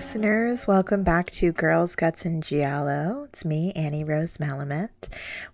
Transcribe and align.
Listeners. 0.00 0.66
Welcome 0.66 1.04
back 1.04 1.30
to 1.32 1.52
Girls, 1.52 1.94
Guts, 1.94 2.24
and 2.24 2.42
Giallo. 2.42 3.24
It's 3.24 3.44
me, 3.44 3.70
Annie 3.76 4.02
Rose 4.02 4.38
Malamet. 4.38 4.88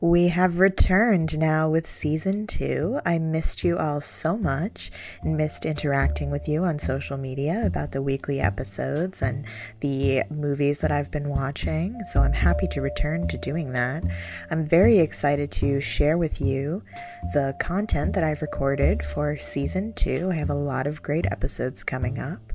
We 0.01 0.29
have 0.29 0.61
returned 0.61 1.37
now 1.37 1.69
with 1.69 1.89
season 1.89 2.47
two. 2.47 3.01
I 3.05 3.19
missed 3.19 3.65
you 3.65 3.77
all 3.77 4.01
so 4.01 4.37
much 4.37 4.93
and 5.23 5.37
missed 5.37 5.67
interacting 5.67 6.31
with 6.31 6.47
you 6.47 6.63
on 6.63 6.79
social 6.79 7.17
media 7.17 7.65
about 7.67 7.91
the 7.91 8.01
weekly 8.01 8.39
episodes 8.39 9.21
and 9.21 9.45
the 9.81 10.23
movies 10.31 10.79
that 10.79 10.93
I've 10.93 11.11
been 11.11 11.29
watching. 11.29 12.01
So 12.13 12.21
I'm 12.21 12.33
happy 12.33 12.69
to 12.69 12.81
return 12.81 13.27
to 13.27 13.39
doing 13.39 13.73
that. 13.73 14.05
I'm 14.53 14.65
very 14.65 15.01
excited 15.01 15.51
to 15.53 15.81
share 15.81 16.19
with 16.19 16.41
you 16.41 16.85
the 17.35 17.57
content 17.59 18.15
that 18.15 18.23
I've 18.23 18.43
recorded 18.43 19.05
for 19.05 19.37
season 19.39 19.93
two. 19.95 20.31
I 20.31 20.37
have 20.37 20.51
a 20.51 20.55
lot 20.55 20.87
of 20.87 21.03
great 21.03 21.27
episodes 21.33 21.83
coming 21.83 22.21
up. 22.21 22.53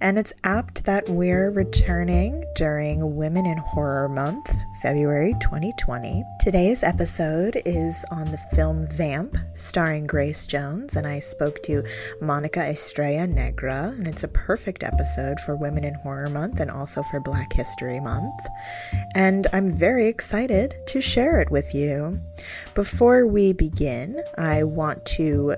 And 0.00 0.18
it's 0.18 0.32
apt 0.44 0.84
that 0.84 1.08
we're 1.08 1.50
returning 1.50 2.44
during 2.54 3.16
Women 3.16 3.46
in 3.46 3.58
Horror 3.58 4.08
Month, 4.08 4.50
February 4.82 5.34
2020. 5.40 6.22
Today's 6.38 6.82
episode 6.82 7.60
is 7.64 8.04
on 8.10 8.30
the 8.30 8.38
film 8.54 8.86
Vamp, 8.92 9.36
starring 9.54 10.06
Grace 10.06 10.46
Jones, 10.46 10.96
and 10.96 11.06
I 11.06 11.20
spoke 11.20 11.62
to 11.64 11.82
Monica 12.20 12.60
Estrella 12.60 13.26
Negra, 13.26 13.94
and 13.96 14.06
it's 14.06 14.24
a 14.24 14.28
perfect 14.28 14.82
episode 14.82 15.40
for 15.40 15.56
Women 15.56 15.84
in 15.84 15.94
Horror 15.94 16.28
Month 16.28 16.60
and 16.60 16.70
also 16.70 17.02
for 17.04 17.20
Black 17.20 17.52
History 17.52 18.00
Month. 18.00 18.34
And 19.14 19.46
I'm 19.52 19.72
very 19.72 20.06
excited 20.06 20.74
to 20.88 21.00
share 21.00 21.40
it 21.40 21.50
with 21.50 21.74
you. 21.74 22.20
Before 22.74 23.26
we 23.26 23.54
begin, 23.54 24.22
I 24.36 24.64
want 24.64 25.04
to 25.16 25.56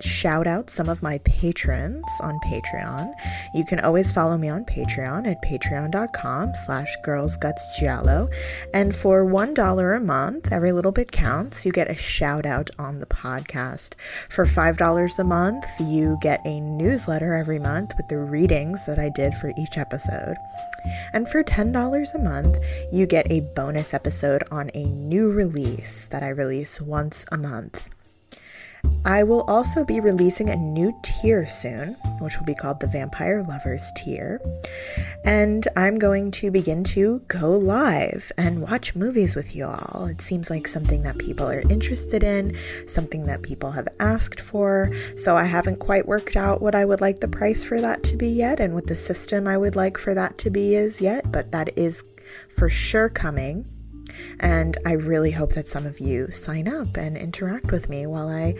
shout 0.00 0.46
out 0.46 0.70
some 0.70 0.88
of 0.88 1.02
my 1.02 1.18
patrons 1.18 2.04
on 2.20 2.38
Patreon. 2.40 3.12
You 3.54 3.64
can 3.64 3.80
always 3.80 4.12
follow 4.12 4.36
me 4.36 4.48
on 4.48 4.64
Patreon 4.64 5.26
at 5.26 5.42
patreon.com 5.42 6.52
slash 6.66 6.96
girlsgutsgiallo. 7.04 8.32
And 8.74 8.94
for 8.94 9.24
$1 9.24 9.96
a 9.96 10.00
month, 10.00 10.52
every 10.52 10.72
little 10.72 10.92
bit 10.92 11.12
counts, 11.12 11.64
you 11.66 11.72
get 11.72 11.90
a 11.90 11.94
shout 11.94 12.46
out 12.46 12.70
on 12.78 12.98
the 12.98 13.06
podcast. 13.06 13.94
For 14.28 14.44
$5 14.44 15.18
a 15.18 15.24
month, 15.24 15.64
you 15.80 16.18
get 16.20 16.44
a 16.44 16.60
newsletter 16.60 17.34
every 17.34 17.58
month 17.58 17.92
with 17.96 18.08
the 18.08 18.18
readings 18.18 18.84
that 18.86 18.98
I 18.98 19.10
did 19.14 19.34
for 19.34 19.50
each 19.58 19.76
episode. 19.76 20.36
And 21.12 21.28
for 21.28 21.42
$10 21.42 22.14
a 22.14 22.18
month, 22.18 22.56
you 22.92 23.06
get 23.06 23.30
a 23.30 23.40
bonus 23.54 23.94
episode 23.94 24.44
on 24.50 24.70
a 24.74 24.84
new 24.84 25.30
release 25.30 26.06
that 26.08 26.22
I 26.22 26.28
release 26.28 26.80
once 26.80 27.24
a 27.32 27.36
month. 27.36 27.88
I 29.04 29.22
will 29.22 29.42
also 29.42 29.84
be 29.84 30.00
releasing 30.00 30.50
a 30.50 30.56
new 30.56 30.94
tier 31.02 31.46
soon, 31.46 31.94
which 32.20 32.38
will 32.38 32.46
be 32.46 32.54
called 32.54 32.80
the 32.80 32.86
Vampire 32.86 33.42
Lovers 33.42 33.90
tier. 33.96 34.40
And 35.24 35.66
I'm 35.76 35.98
going 35.98 36.30
to 36.32 36.50
begin 36.50 36.84
to 36.84 37.20
go 37.28 37.52
live 37.52 38.30
and 38.36 38.60
watch 38.60 38.94
movies 38.94 39.34
with 39.36 39.54
you 39.54 39.66
all. 39.66 40.06
It 40.06 40.20
seems 40.20 40.50
like 40.50 40.68
something 40.68 41.02
that 41.02 41.18
people 41.18 41.48
are 41.48 41.60
interested 41.70 42.22
in, 42.22 42.56
something 42.86 43.24
that 43.24 43.42
people 43.42 43.70
have 43.70 43.88
asked 44.00 44.40
for. 44.40 44.92
So 45.16 45.36
I 45.36 45.44
haven't 45.44 45.78
quite 45.78 46.06
worked 46.06 46.36
out 46.36 46.60
what 46.60 46.74
I 46.74 46.84
would 46.84 47.00
like 47.00 47.20
the 47.20 47.28
price 47.28 47.64
for 47.64 47.80
that 47.80 48.02
to 48.04 48.16
be 48.16 48.28
yet 48.28 48.60
and 48.60 48.74
what 48.74 48.88
the 48.88 48.96
system 48.96 49.46
I 49.46 49.56
would 49.56 49.76
like 49.76 49.96
for 49.96 50.14
that 50.14 50.38
to 50.38 50.50
be 50.50 50.74
is 50.74 51.00
yet, 51.00 51.30
but 51.32 51.52
that 51.52 51.76
is 51.78 52.02
for 52.56 52.68
sure 52.68 53.08
coming. 53.08 53.64
And 54.40 54.76
I 54.86 54.92
really 54.92 55.30
hope 55.30 55.52
that 55.52 55.68
some 55.68 55.86
of 55.86 56.00
you 56.00 56.30
sign 56.30 56.68
up 56.68 56.96
and 56.96 57.16
interact 57.16 57.72
with 57.72 57.88
me 57.88 58.06
while 58.06 58.28
I 58.28 58.54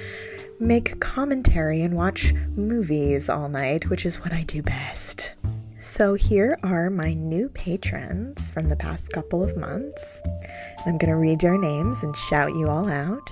make 0.60 1.00
commentary 1.00 1.82
and 1.82 1.94
watch 1.94 2.34
movies 2.56 3.28
all 3.28 3.48
night, 3.48 3.88
which 3.88 4.04
is 4.04 4.20
what 4.20 4.32
I 4.32 4.42
do 4.42 4.62
best. 4.62 5.34
So, 5.80 6.14
here 6.14 6.58
are 6.64 6.90
my 6.90 7.14
new 7.14 7.48
patrons 7.50 8.50
from 8.50 8.68
the 8.68 8.74
past 8.74 9.12
couple 9.12 9.44
of 9.44 9.56
months. 9.56 10.20
I'm 10.84 10.98
going 10.98 11.10
to 11.10 11.16
read 11.16 11.40
your 11.40 11.56
names 11.56 12.02
and 12.02 12.16
shout 12.16 12.56
you 12.56 12.66
all 12.68 12.88
out. 12.88 13.30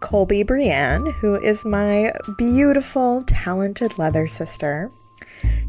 Colby 0.00 0.42
Brienne, 0.42 1.06
who 1.06 1.36
is 1.36 1.64
my 1.64 2.12
beautiful, 2.36 3.22
talented 3.26 3.96
leather 3.96 4.26
sister. 4.26 4.90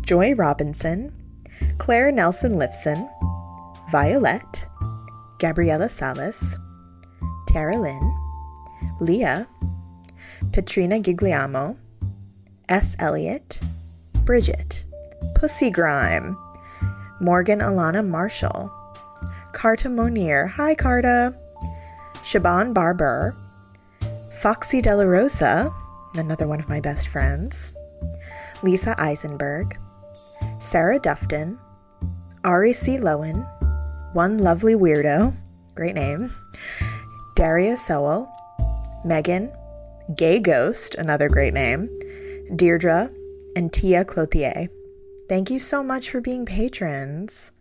Joy 0.01 0.35
Robinson. 0.35 1.13
Claire 1.77 2.11
Nelson 2.11 2.55
Lifson. 2.55 3.09
Violet. 3.89 4.67
Gabriela 5.39 5.89
Salas, 5.89 6.57
Tara 7.47 7.77
Lynn, 7.77 8.15
Leah, 8.99 9.47
Petrina 10.51 11.01
Gigliamo, 11.01 11.77
S. 12.69 12.95
Elliott, 12.99 13.59
Bridget, 14.23 14.85
Pussy 15.35 15.69
Grime, 15.69 16.37
Morgan 17.19 17.59
Alana 17.59 18.05
Marshall, 18.05 18.71
Carta 19.53 19.89
Monier, 19.89 20.47
hi 20.47 20.75
Carta, 20.75 21.35
Shaban 22.23 22.73
Barber, 22.73 23.35
Foxy 24.41 24.81
Della 24.81 25.05
Rosa, 25.05 25.71
another 26.15 26.47
one 26.47 26.59
of 26.59 26.69
my 26.69 26.79
best 26.79 27.07
friends, 27.07 27.71
Lisa 28.63 28.99
Eisenberg, 28.99 29.77
Sarah 30.59 30.99
Dufton, 30.99 31.57
Ari 32.43 32.73
C. 32.73 32.97
Lowen, 32.97 33.47
one 34.15 34.37
Lovely 34.37 34.75
Weirdo, 34.75 35.33
great 35.75 35.93
name, 35.93 36.31
Daria 37.35 37.75
Sowell, 37.75 38.31
Megan, 39.03 39.51
Gay 40.15 40.39
Ghost, 40.39 40.95
another 40.95 41.27
great 41.27 41.53
name, 41.53 41.89
Deirdre, 42.55 43.09
and 43.57 43.73
Tia 43.73 44.05
Clothier. 44.05 44.69
Thank 45.27 45.49
you 45.49 45.59
so 45.59 45.83
much 45.83 46.09
for 46.09 46.21
being 46.21 46.45
patrons. 46.45 47.51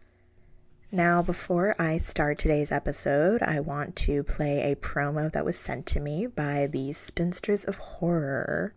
Now, 0.93 1.23
before 1.23 1.75
I 1.77 1.99
start 1.99 2.39
today's 2.39 2.71
episode, 2.71 3.43
I 3.43 3.59
want 3.59 3.97
to 3.97 4.23
play 4.23 4.71
a 4.71 4.77
promo 4.77 5.33
that 5.33 5.45
was 5.45 5.59
sent 5.59 5.87
to 5.87 6.01
me 6.01 6.29
by 6.29 6.69
the 6.69 6.93
Spinsters 6.93 7.65
of 7.65 7.79
Horror 7.79 8.77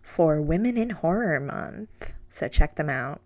for 0.00 0.40
Women 0.40 0.76
in 0.76 0.90
Horror 0.90 1.40
Month. 1.40 2.12
So 2.30 2.46
check 2.46 2.76
them 2.76 2.88
out. 2.88 3.20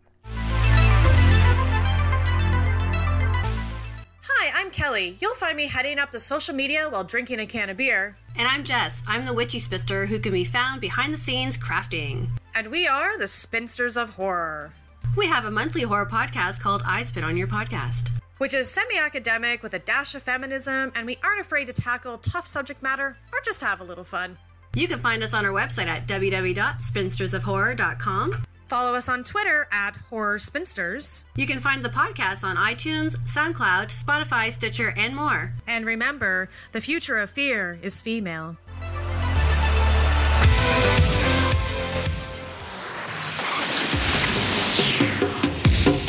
Hi, 4.46 4.60
I'm 4.60 4.70
Kelly. 4.70 5.16
You'll 5.20 5.34
find 5.34 5.56
me 5.56 5.66
heading 5.66 5.98
up 5.98 6.12
the 6.12 6.20
social 6.20 6.54
media 6.54 6.88
while 6.88 7.02
drinking 7.02 7.40
a 7.40 7.46
can 7.48 7.68
of 7.68 7.78
beer. 7.78 8.16
And 8.36 8.46
I'm 8.46 8.62
Jess. 8.62 9.02
I'm 9.08 9.26
the 9.26 9.34
witchy 9.34 9.58
spister 9.58 10.06
who 10.06 10.20
can 10.20 10.30
be 10.30 10.44
found 10.44 10.80
behind 10.80 11.12
the 11.12 11.18
scenes 11.18 11.58
crafting. 11.58 12.28
And 12.54 12.68
we 12.68 12.86
are 12.86 13.18
the 13.18 13.26
Spinsters 13.26 13.96
of 13.96 14.10
Horror, 14.10 14.72
We 15.16 15.26
have 15.26 15.46
a 15.46 15.50
monthly 15.50 15.82
horror 15.82 16.06
podcast 16.06 16.60
called 16.60 16.84
I 16.86 17.02
Spit 17.02 17.24
on 17.24 17.36
Your 17.36 17.48
Podcast. 17.48 18.12
which 18.38 18.54
is 18.54 18.70
semi 18.70 18.96
academic 18.96 19.64
with 19.64 19.74
a 19.74 19.80
dash 19.80 20.14
of 20.14 20.22
feminism, 20.22 20.92
and 20.94 21.06
we 21.06 21.18
aren't 21.24 21.40
afraid 21.40 21.66
to 21.66 21.72
tackle 21.72 22.18
tough 22.18 22.46
subject 22.46 22.84
matter 22.84 23.16
or 23.32 23.40
just 23.44 23.60
have 23.62 23.80
a 23.80 23.84
little 23.84 24.04
fun. 24.04 24.38
You 24.76 24.86
can 24.86 25.00
find 25.00 25.24
us 25.24 25.34
on 25.34 25.44
our 25.44 25.52
website 25.52 25.88
at 25.88 26.06
www.spinstersofhorror.com. 26.06 28.44
Follow 28.66 28.97
us 28.97 29.09
on 29.09 29.22
Twitter 29.22 29.68
at 29.71 29.97
Horror 30.10 30.41
Spinsters. 30.41 31.24
You 31.36 31.47
can 31.47 31.60
find 31.60 31.84
the 31.84 31.89
podcast 31.89 32.42
on 32.42 32.57
iTunes, 32.57 33.16
SoundCloud, 33.18 33.91
Spotify, 33.91 34.51
Stitcher, 34.51 34.92
and 34.97 35.15
more. 35.15 35.53
And 35.68 35.86
remember, 35.86 36.48
the 36.72 36.80
future 36.80 37.18
of 37.18 37.30
fear 37.30 37.78
is 37.80 38.03
female. 38.03 38.57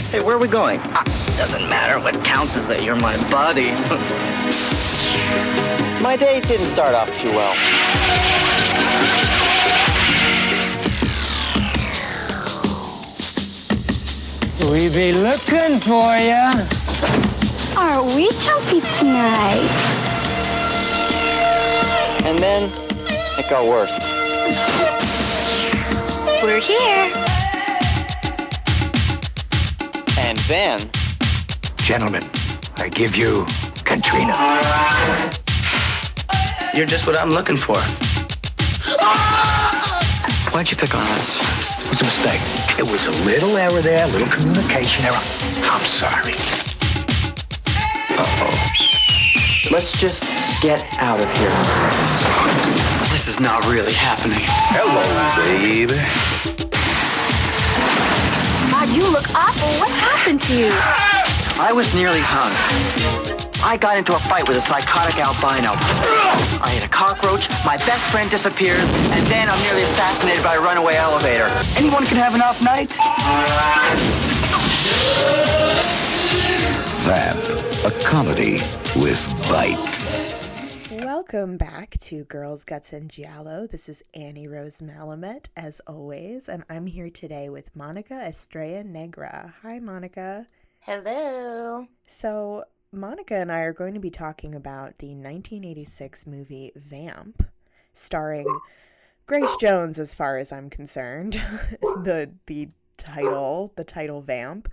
Hey, 0.09 0.21
where 0.21 0.35
are 0.35 0.39
we 0.39 0.47
going? 0.47 0.79
Ah, 0.83 1.03
doesn't 1.37 1.69
matter. 1.69 1.99
What 1.99 2.23
counts 2.23 2.55
is 2.55 2.65
that 2.67 2.81
you're 2.81 2.95
my 2.95 3.17
buddy. 3.29 3.71
My 6.01 6.15
day 6.15 6.41
didn't 6.41 6.67
start 6.67 6.95
off 6.95 7.13
too 7.15 7.29
well. 7.29 7.53
We 14.71 14.89
be 14.89 15.13
looking 15.13 15.79
for 15.79 16.17
ya. 16.17 16.53
Aren't 17.77 18.15
we 18.15 18.29
jumpy 18.43 18.81
tonight? 18.99 19.63
And 22.25 22.37
then 22.39 22.69
it 23.39 23.49
got 23.49 23.65
worse. 23.65 23.97
We're 26.43 26.59
here. 26.59 27.11
And 30.17 30.37
then, 30.49 30.89
Gentlemen, 31.77 32.29
I 32.75 32.89
give 32.89 33.15
you 33.15 33.45
Katrina. 33.85 34.35
You're 36.73 36.85
just 36.85 37.07
what 37.07 37.15
I'm 37.17 37.29
looking 37.29 37.55
for. 37.55 37.79
Why'd 40.51 40.69
you 40.69 40.75
pick 40.75 40.93
on 40.93 41.01
us? 41.01 41.56
It 41.87 41.91
was 41.91 42.01
a 42.01 42.03
mistake. 42.03 42.41
It 42.77 42.83
was 42.83 43.07
a 43.07 43.11
little 43.23 43.55
error 43.55 43.81
there, 43.81 44.03
a 44.03 44.07
little 44.07 44.27
communication 44.27 45.05
error. 45.05 45.21
I'm 45.63 45.85
sorry. 45.85 46.33
Uh-oh. 48.09 49.71
Let's 49.71 49.93
just 49.93 50.23
get 50.61 50.85
out 50.99 51.21
of 51.21 51.31
here. 51.37 51.49
This 53.09 53.29
is 53.29 53.39
not 53.39 53.65
really 53.67 53.93
happening. 53.93 54.43
Hello, 54.43 55.01
baby. 55.41 55.95
God, 58.69 58.89
you 58.89 59.03
look 59.09 59.33
awful. 59.33 59.69
What 59.79 59.89
happened 59.89 60.41
to 60.41 60.57
you? 60.57 60.71
I 61.57 61.71
was 61.73 61.93
nearly 61.93 62.19
hung. 62.19 63.46
I 63.67 63.75
got 63.75 63.97
into 63.97 64.15
a 64.15 64.19
fight 64.19 64.47
with 64.47 64.55
a 64.55 64.61
psychotic 64.61 65.19
albino. 65.19 65.71
I 66.63 66.71
hit 66.75 66.85
a 66.85 66.87
cockroach, 66.87 67.49
my 67.65 67.75
best 67.75 68.01
friend 68.13 68.31
disappears, 68.31 68.79
and 68.79 69.27
then 69.27 69.49
I'm 69.49 69.61
nearly 69.63 69.83
assassinated 69.83 70.41
by 70.41 70.55
a 70.55 70.61
runaway 70.61 70.95
elevator. 70.95 71.47
Anyone 71.75 72.05
can 72.05 72.15
have 72.15 72.33
an 72.33 72.41
off 72.41 72.61
night. 72.61 72.93
Vamp, 77.03 77.83
a 77.83 77.91
comedy 78.05 78.61
with 78.95 79.21
bite. 79.49 79.75
Welcome 81.03 81.57
back 81.57 81.97
to 82.03 82.23
Girls 82.23 82.63
Guts 82.63 82.93
and 82.93 83.09
Giallo. 83.09 83.67
This 83.67 83.89
is 83.89 84.01
Annie 84.13 84.47
Rose 84.47 84.79
Malamet, 84.79 85.47
as 85.57 85.81
always, 85.85 86.47
and 86.47 86.63
I'm 86.69 86.87
here 86.87 87.09
today 87.09 87.49
with 87.49 87.75
Monica 87.75 88.13
Estrella 88.13 88.85
Negra. 88.85 89.53
Hi, 89.61 89.79
Monica. 89.79 90.47
Hello. 90.79 91.85
So, 92.05 92.63
Monica 92.91 93.35
and 93.35 93.51
I 93.51 93.59
are 93.61 93.73
going 93.73 93.93
to 93.93 93.99
be 93.99 94.09
talking 94.09 94.55
about 94.55 94.97
the 94.99 95.07
1986 95.07 96.25
movie 96.25 96.71
Vamp, 96.75 97.43
starring 97.93 98.47
Grace 99.25 99.55
Jones, 99.57 99.99
as 99.99 100.13
far 100.13 100.37
as 100.37 100.51
I'm 100.51 100.69
concerned. 100.69 101.33
the 101.81 102.31
the 102.45 102.69
title, 102.97 103.73
the 103.75 103.83
title 103.83 104.21
Vamp. 104.21 104.69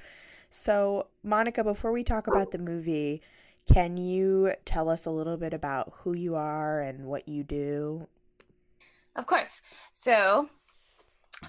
So, 0.49 1.09
Monica, 1.25 1.65
before 1.65 1.91
we 1.91 2.05
talk 2.05 2.29
about 2.29 2.53
the 2.53 2.59
movie, 2.59 3.21
can 3.67 3.97
you 3.97 4.53
tell 4.65 4.89
us 4.89 5.07
a 5.07 5.11
little 5.11 5.37
bit 5.37 5.53
about 5.53 5.93
who 5.99 6.13
you 6.13 6.37
are 6.37 6.81
and 6.81 7.07
what 7.07 7.29
you 7.29 7.43
do? 7.43 8.07
Of 9.17 9.27
course. 9.27 9.61
So, 9.93 10.49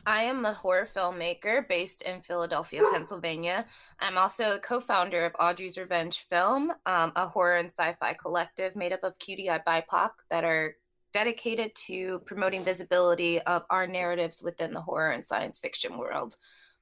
I 0.05 0.23
am 0.23 0.45
a 0.45 0.53
horror 0.53 0.87
filmmaker 0.93 1.67
based 1.67 2.01
in 2.01 2.21
Philadelphia, 2.21 2.81
Pennsylvania. 2.93 3.65
I'm 3.99 4.17
also 4.17 4.55
a 4.55 4.59
co 4.59 4.79
founder 4.79 5.25
of 5.25 5.33
Audre's 5.39 5.77
Revenge 5.77 6.25
Film, 6.29 6.71
um, 6.85 7.11
a 7.15 7.27
horror 7.27 7.57
and 7.57 7.69
sci 7.69 7.93
fi 7.99 8.13
collective 8.13 8.75
made 8.75 8.93
up 8.93 9.03
of 9.03 9.17
QTI 9.19 9.63
BIPOC 9.65 10.11
that 10.29 10.43
are 10.43 10.75
dedicated 11.13 11.73
to 11.75 12.19
promoting 12.25 12.63
visibility 12.63 13.39
of 13.41 13.63
our 13.69 13.87
narratives 13.87 14.41
within 14.43 14.73
the 14.73 14.81
horror 14.81 15.11
and 15.11 15.25
science 15.25 15.59
fiction 15.59 15.97
world. 15.97 16.35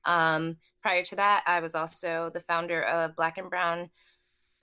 Um, 0.06 0.58
prior 0.82 1.04
to 1.06 1.16
that, 1.18 1.44
I 1.46 1.60
was 1.60 1.76
also 1.76 2.32
the 2.34 2.40
founder 2.40 2.84
of 2.84 3.16
Black 3.16 3.38
and 3.38 3.50
Brown 3.50 3.90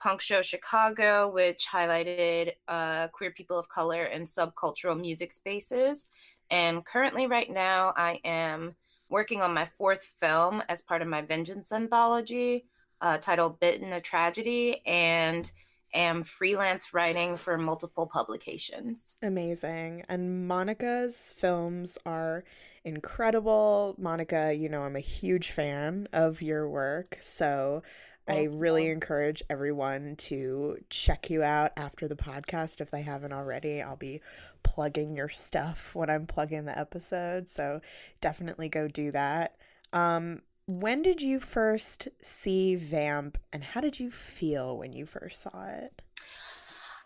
Punk 0.01 0.19
Show 0.19 0.41
Chicago, 0.41 1.31
which 1.31 1.67
highlighted 1.71 2.53
uh, 2.67 3.07
queer 3.09 3.31
people 3.31 3.57
of 3.57 3.69
color 3.69 4.05
in 4.05 4.23
subcultural 4.23 4.99
music 4.99 5.31
spaces. 5.31 6.09
And 6.51 6.85
currently, 6.85 7.25
right 7.25 7.49
now, 7.49 7.93
I 7.97 8.19
am 8.23 8.75
working 9.09 9.41
on 9.41 9.53
my 9.53 9.65
fourth 9.65 10.03
film 10.03 10.61
as 10.69 10.81
part 10.81 11.01
of 11.01 11.07
my 11.07 11.21
Vengeance 11.21 11.71
anthology 11.71 12.65
uh, 13.01 13.17
titled 13.17 13.59
Bitten 13.59 13.93
a 13.93 14.01
Tragedy, 14.01 14.81
and 14.85 15.51
am 15.93 16.23
freelance 16.23 16.93
writing 16.93 17.35
for 17.35 17.57
multiple 17.57 18.07
publications. 18.07 19.17
Amazing. 19.21 20.03
And 20.07 20.47
Monica's 20.47 21.33
films 21.37 21.97
are 22.05 22.45
incredible. 22.85 23.95
Monica, 23.97 24.53
you 24.53 24.69
know, 24.69 24.83
I'm 24.83 24.95
a 24.95 25.01
huge 25.01 25.51
fan 25.51 26.07
of 26.13 26.41
your 26.41 26.69
work. 26.69 27.17
So 27.21 27.83
I 28.27 28.43
really 28.43 28.87
encourage 28.89 29.43
everyone 29.49 30.15
to 30.17 30.77
check 30.89 31.29
you 31.29 31.43
out 31.43 31.71
after 31.75 32.07
the 32.07 32.15
podcast 32.15 32.79
if 32.79 32.91
they 32.91 33.01
haven't 33.01 33.33
already. 33.33 33.81
I'll 33.81 33.95
be 33.95 34.21
plugging 34.63 35.15
your 35.15 35.29
stuff 35.29 35.91
when 35.93 36.09
I'm 36.09 36.27
plugging 36.27 36.65
the 36.65 36.77
episode. 36.77 37.49
So 37.49 37.81
definitely 38.21 38.69
go 38.69 38.87
do 38.87 39.11
that. 39.11 39.55
Um, 39.91 40.41
when 40.67 41.01
did 41.01 41.21
you 41.21 41.39
first 41.39 42.07
see 42.21 42.75
Vamp 42.75 43.37
and 43.51 43.63
how 43.63 43.81
did 43.81 43.99
you 43.99 44.11
feel 44.11 44.77
when 44.77 44.93
you 44.93 45.05
first 45.05 45.41
saw 45.41 45.65
it? 45.65 46.01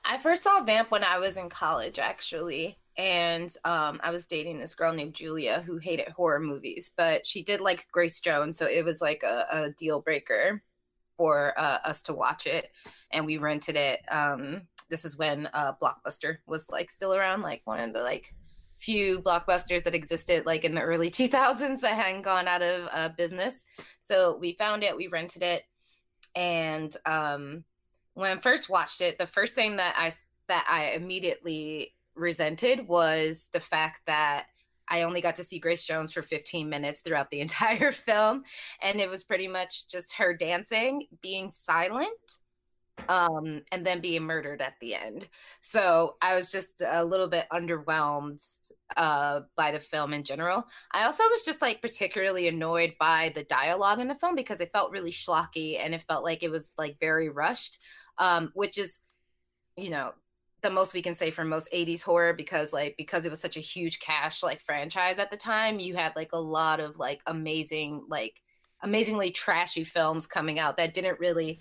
I 0.03 0.17
first 0.19 0.43
saw 0.43 0.61
Vamp 0.61 0.91
when 0.91 1.03
I 1.03 1.17
was 1.17 1.37
in 1.37 1.49
college, 1.49 1.97
actually. 1.97 2.77
And 2.97 3.49
um, 3.65 3.99
I 4.03 4.11
was 4.11 4.27
dating 4.27 4.59
this 4.59 4.75
girl 4.75 4.93
named 4.93 5.15
Julia 5.15 5.63
who 5.65 5.77
hated 5.77 6.09
horror 6.09 6.39
movies, 6.39 6.93
but 6.95 7.25
she 7.25 7.43
did 7.43 7.59
like 7.59 7.87
Grace 7.91 8.19
Jones. 8.19 8.57
So 8.57 8.67
it 8.67 8.85
was 8.85 9.01
like 9.01 9.23
a, 9.23 9.47
a 9.51 9.69
deal 9.71 10.01
breaker 10.01 10.61
for 11.17 11.53
uh, 11.57 11.79
us 11.83 12.03
to 12.03 12.13
watch 12.13 12.47
it. 12.47 12.71
And 13.11 13.25
we 13.25 13.37
rented 13.37 13.75
it. 13.75 14.01
Um, 14.09 14.63
this 14.89 15.05
is 15.05 15.17
when 15.17 15.49
uh, 15.53 15.73
Blockbuster 15.81 16.37
was 16.45 16.69
like 16.69 16.89
still 16.89 17.13
around, 17.13 17.41
like 17.41 17.61
one 17.65 17.79
of 17.79 17.93
the 17.93 18.01
like 18.01 18.33
few 18.77 19.19
blockbusters 19.19 19.83
that 19.83 19.95
existed 19.95 20.45
like 20.45 20.63
in 20.63 20.75
the 20.75 20.81
early 20.81 21.09
2000s 21.11 21.81
that 21.81 21.93
hadn't 21.93 22.21
gone 22.21 22.47
out 22.47 22.61
of 22.61 22.89
uh, 22.91 23.09
business. 23.17 23.65
So 24.01 24.37
we 24.37 24.53
found 24.53 24.83
it, 24.83 24.95
we 24.95 25.07
rented 25.07 25.43
it. 25.43 25.63
And 26.35 26.95
um, 27.05 27.63
when 28.13 28.37
I 28.37 28.41
first 28.41 28.69
watched 28.69 29.01
it, 29.01 29.17
the 29.17 29.27
first 29.27 29.55
thing 29.55 29.77
that 29.77 29.95
I 29.97 30.11
that 30.47 30.67
I 30.69 30.91
immediately 30.95 31.95
resented 32.13 32.87
was 32.87 33.49
the 33.51 33.59
fact 33.59 34.01
that 34.05 34.47
I 34.89 35.03
only 35.03 35.21
got 35.21 35.35
to 35.37 35.43
see 35.43 35.59
Grace 35.59 35.83
Jones 35.83 36.11
for 36.11 36.21
15 36.21 36.69
minutes 36.69 37.01
throughout 37.01 37.31
the 37.31 37.41
entire 37.41 37.91
film. 37.91 38.43
And 38.81 38.99
it 38.99 39.09
was 39.09 39.23
pretty 39.23 39.47
much 39.47 39.87
just 39.87 40.13
her 40.15 40.33
dancing, 40.33 41.07
being 41.21 41.49
silent, 41.49 42.37
um, 43.09 43.61
and 43.71 43.85
then 43.85 44.01
being 44.01 44.23
murdered 44.23 44.61
at 44.61 44.73
the 44.79 44.95
end. 44.95 45.27
So 45.61 46.15
I 46.21 46.35
was 46.35 46.51
just 46.51 46.81
a 46.85 47.03
little 47.03 47.27
bit 47.27 47.45
underwhelmed 47.51 48.43
uh, 48.95 49.41
by 49.55 49.71
the 49.71 49.79
film 49.79 50.13
in 50.13 50.23
general. 50.23 50.65
I 50.91 51.03
also 51.03 51.23
was 51.29 51.43
just 51.43 51.61
like 51.61 51.81
particularly 51.81 52.47
annoyed 52.47 52.95
by 52.99 53.31
the 53.35 53.43
dialogue 53.43 53.99
in 53.99 54.07
the 54.07 54.15
film 54.15 54.35
because 54.35 54.61
it 54.61 54.71
felt 54.71 54.91
really 54.91 55.11
schlocky 55.11 55.79
and 55.79 55.93
it 55.93 56.03
felt 56.03 56.23
like 56.23 56.43
it 56.43 56.51
was 56.51 56.71
like 56.77 56.99
very 56.99 57.29
rushed, 57.29 57.79
um, 58.17 58.51
which 58.53 58.77
is, 58.77 58.99
you 59.77 59.89
know, 59.89 60.13
the 60.65 60.71
most 60.71 60.95
we 60.95 61.01
can 61.03 61.13
say 61.13 61.29
for 61.29 61.45
most 61.45 61.71
80s 61.71 62.01
horror 62.01 62.33
because 62.33 62.73
like 62.73 62.95
because 62.97 63.23
it 63.23 63.29
was 63.29 63.39
such 63.39 63.55
a 63.55 63.61
huge 63.61 63.99
cash 63.99 64.41
like 64.41 64.59
franchise 64.59 65.19
at 65.19 65.29
the 65.29 65.37
time 65.37 65.79
you 65.79 65.95
had 65.95 66.15
like 66.15 66.31
a 66.33 66.39
lot 66.39 66.79
of 66.79 66.97
like 66.97 67.21
amazing 67.27 68.03
like 68.09 68.41
amazingly 68.81 69.29
trashy 69.29 69.83
films 69.83 70.25
coming 70.25 70.57
out 70.57 70.77
that 70.77 70.95
didn't 70.95 71.19
really 71.19 71.59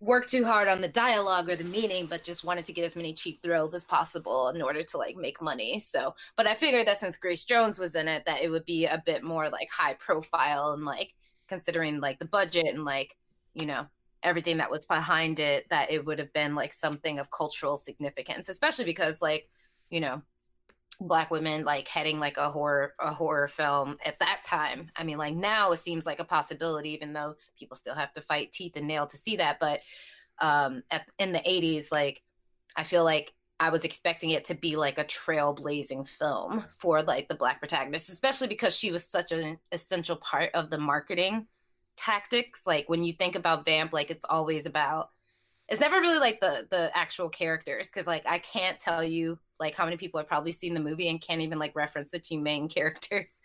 work 0.00 0.28
too 0.28 0.44
hard 0.44 0.66
on 0.66 0.80
the 0.80 0.88
dialogue 0.88 1.48
or 1.48 1.54
the 1.54 1.62
meaning 1.62 2.06
but 2.06 2.24
just 2.24 2.42
wanted 2.42 2.64
to 2.64 2.72
get 2.72 2.84
as 2.84 2.96
many 2.96 3.14
cheap 3.14 3.40
thrills 3.44 3.76
as 3.76 3.84
possible 3.84 4.48
in 4.48 4.60
order 4.60 4.82
to 4.82 4.98
like 4.98 5.16
make 5.16 5.40
money. 5.40 5.78
So 5.78 6.16
but 6.36 6.48
i 6.48 6.54
figured 6.54 6.88
that 6.88 6.98
since 6.98 7.14
grace 7.14 7.44
jones 7.44 7.78
was 7.78 7.94
in 7.94 8.08
it 8.08 8.24
that 8.26 8.42
it 8.42 8.48
would 8.48 8.64
be 8.64 8.86
a 8.86 9.00
bit 9.06 9.22
more 9.22 9.48
like 9.50 9.70
high 9.70 9.94
profile 9.94 10.72
and 10.72 10.84
like 10.84 11.14
considering 11.46 12.00
like 12.00 12.18
the 12.18 12.24
budget 12.24 12.66
and 12.66 12.84
like 12.84 13.16
you 13.54 13.66
know 13.66 13.86
everything 14.22 14.58
that 14.58 14.70
was 14.70 14.86
behind 14.86 15.38
it 15.38 15.66
that 15.70 15.90
it 15.90 16.04
would 16.04 16.18
have 16.18 16.32
been 16.32 16.54
like 16.54 16.72
something 16.72 17.18
of 17.18 17.30
cultural 17.30 17.76
significance 17.76 18.48
especially 18.48 18.84
because 18.84 19.22
like 19.22 19.48
you 19.88 20.00
know 20.00 20.22
black 21.00 21.30
women 21.30 21.64
like 21.64 21.88
heading 21.88 22.18
like 22.18 22.36
a 22.36 22.50
horror 22.50 22.94
a 23.00 23.12
horror 23.12 23.48
film 23.48 23.96
at 24.04 24.18
that 24.18 24.42
time. 24.44 24.90
I 24.94 25.04
mean 25.04 25.16
like 25.16 25.34
now 25.34 25.72
it 25.72 25.78
seems 25.78 26.04
like 26.04 26.20
a 26.20 26.24
possibility 26.24 26.90
even 26.90 27.12
though 27.12 27.36
people 27.58 27.76
still 27.76 27.94
have 27.94 28.12
to 28.14 28.20
fight 28.20 28.52
teeth 28.52 28.76
and 28.76 28.86
nail 28.86 29.06
to 29.06 29.16
see 29.16 29.36
that 29.36 29.58
but 29.58 29.80
um 30.40 30.82
at, 30.90 31.06
in 31.18 31.32
the 31.32 31.38
80s 31.38 31.90
like 31.90 32.22
i 32.76 32.82
feel 32.82 33.04
like 33.04 33.34
i 33.58 33.70
was 33.70 33.84
expecting 33.84 34.30
it 34.30 34.44
to 34.44 34.54
be 34.54 34.76
like 34.76 34.98
a 34.98 35.04
trailblazing 35.04 36.08
film 36.08 36.64
for 36.78 37.02
like 37.02 37.28
the 37.28 37.34
black 37.34 37.58
protagonist 37.58 38.08
especially 38.08 38.48
because 38.48 38.74
she 38.76 38.92
was 38.92 39.04
such 39.04 39.32
an 39.32 39.58
essential 39.72 40.16
part 40.16 40.50
of 40.54 40.70
the 40.70 40.78
marketing 40.78 41.46
tactics 42.00 42.62
like 42.66 42.88
when 42.88 43.04
you 43.04 43.12
think 43.12 43.36
about 43.36 43.66
vamp 43.66 43.92
like 43.92 44.10
it's 44.10 44.24
always 44.24 44.64
about 44.64 45.10
it's 45.68 45.82
never 45.82 46.00
really 46.00 46.18
like 46.18 46.40
the 46.40 46.66
the 46.70 46.90
actual 46.96 47.28
characters 47.28 47.88
because 47.88 48.06
like 48.06 48.22
i 48.26 48.38
can't 48.38 48.80
tell 48.80 49.04
you 49.04 49.38
like 49.60 49.74
how 49.74 49.84
many 49.84 49.98
people 49.98 50.18
have 50.18 50.26
probably 50.26 50.50
seen 50.50 50.72
the 50.72 50.80
movie 50.80 51.10
and 51.10 51.20
can't 51.20 51.42
even 51.42 51.58
like 51.58 51.76
reference 51.76 52.10
the 52.10 52.18
two 52.18 52.40
main 52.40 52.68
characters 52.70 53.42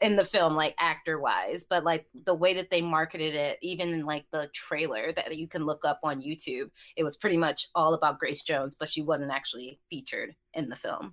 in 0.00 0.14
the 0.14 0.24
film 0.24 0.54
like 0.54 0.76
actor 0.78 1.18
wise 1.18 1.64
but 1.68 1.82
like 1.82 2.06
the 2.24 2.34
way 2.34 2.54
that 2.54 2.70
they 2.70 2.80
marketed 2.80 3.34
it 3.34 3.58
even 3.60 3.88
in 3.92 4.06
like 4.06 4.24
the 4.30 4.48
trailer 4.54 5.12
that 5.12 5.36
you 5.36 5.48
can 5.48 5.66
look 5.66 5.84
up 5.84 5.98
on 6.04 6.22
youtube 6.22 6.70
it 6.96 7.02
was 7.02 7.16
pretty 7.16 7.36
much 7.36 7.68
all 7.74 7.92
about 7.92 8.20
grace 8.20 8.44
jones 8.44 8.76
but 8.78 8.88
she 8.88 9.02
wasn't 9.02 9.32
actually 9.32 9.80
featured 9.90 10.32
in 10.54 10.68
the 10.68 10.76
film 10.76 11.12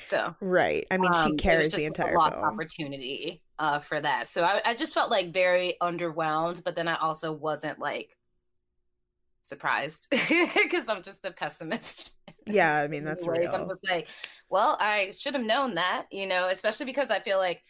So 0.00 0.34
right. 0.40 0.86
I 0.90 0.98
mean, 0.98 1.10
um, 1.14 1.26
she 1.26 1.32
was 1.32 1.40
carries 1.40 1.72
the 1.72 1.84
a 1.84 1.86
entire 1.86 2.12
film. 2.12 2.20
opportunity 2.20 3.42
uh, 3.58 3.78
for 3.80 4.00
that. 4.00 4.28
So 4.28 4.44
I, 4.44 4.60
I 4.64 4.74
just 4.74 4.94
felt 4.94 5.10
like 5.10 5.32
very 5.32 5.76
underwhelmed, 5.80 6.64
but 6.64 6.76
then 6.76 6.88
I 6.88 6.96
also 6.96 7.32
wasn't 7.32 7.78
like 7.78 8.16
surprised 9.42 10.08
because 10.10 10.88
I'm 10.88 11.02
just 11.02 11.24
a 11.24 11.30
pessimist. 11.30 12.12
Yeah, 12.46 12.76
I 12.76 12.88
mean 12.88 13.04
that's 13.04 13.26
Anyways, 13.26 13.54
I'm 13.54 13.68
just 13.68 13.88
like, 13.88 14.08
well, 14.50 14.76
I 14.80 15.12
should 15.12 15.34
have 15.34 15.44
known 15.44 15.74
that, 15.74 16.06
you 16.10 16.26
know, 16.26 16.48
especially 16.48 16.86
because 16.86 17.10
I 17.10 17.20
feel 17.20 17.38
like 17.38 17.62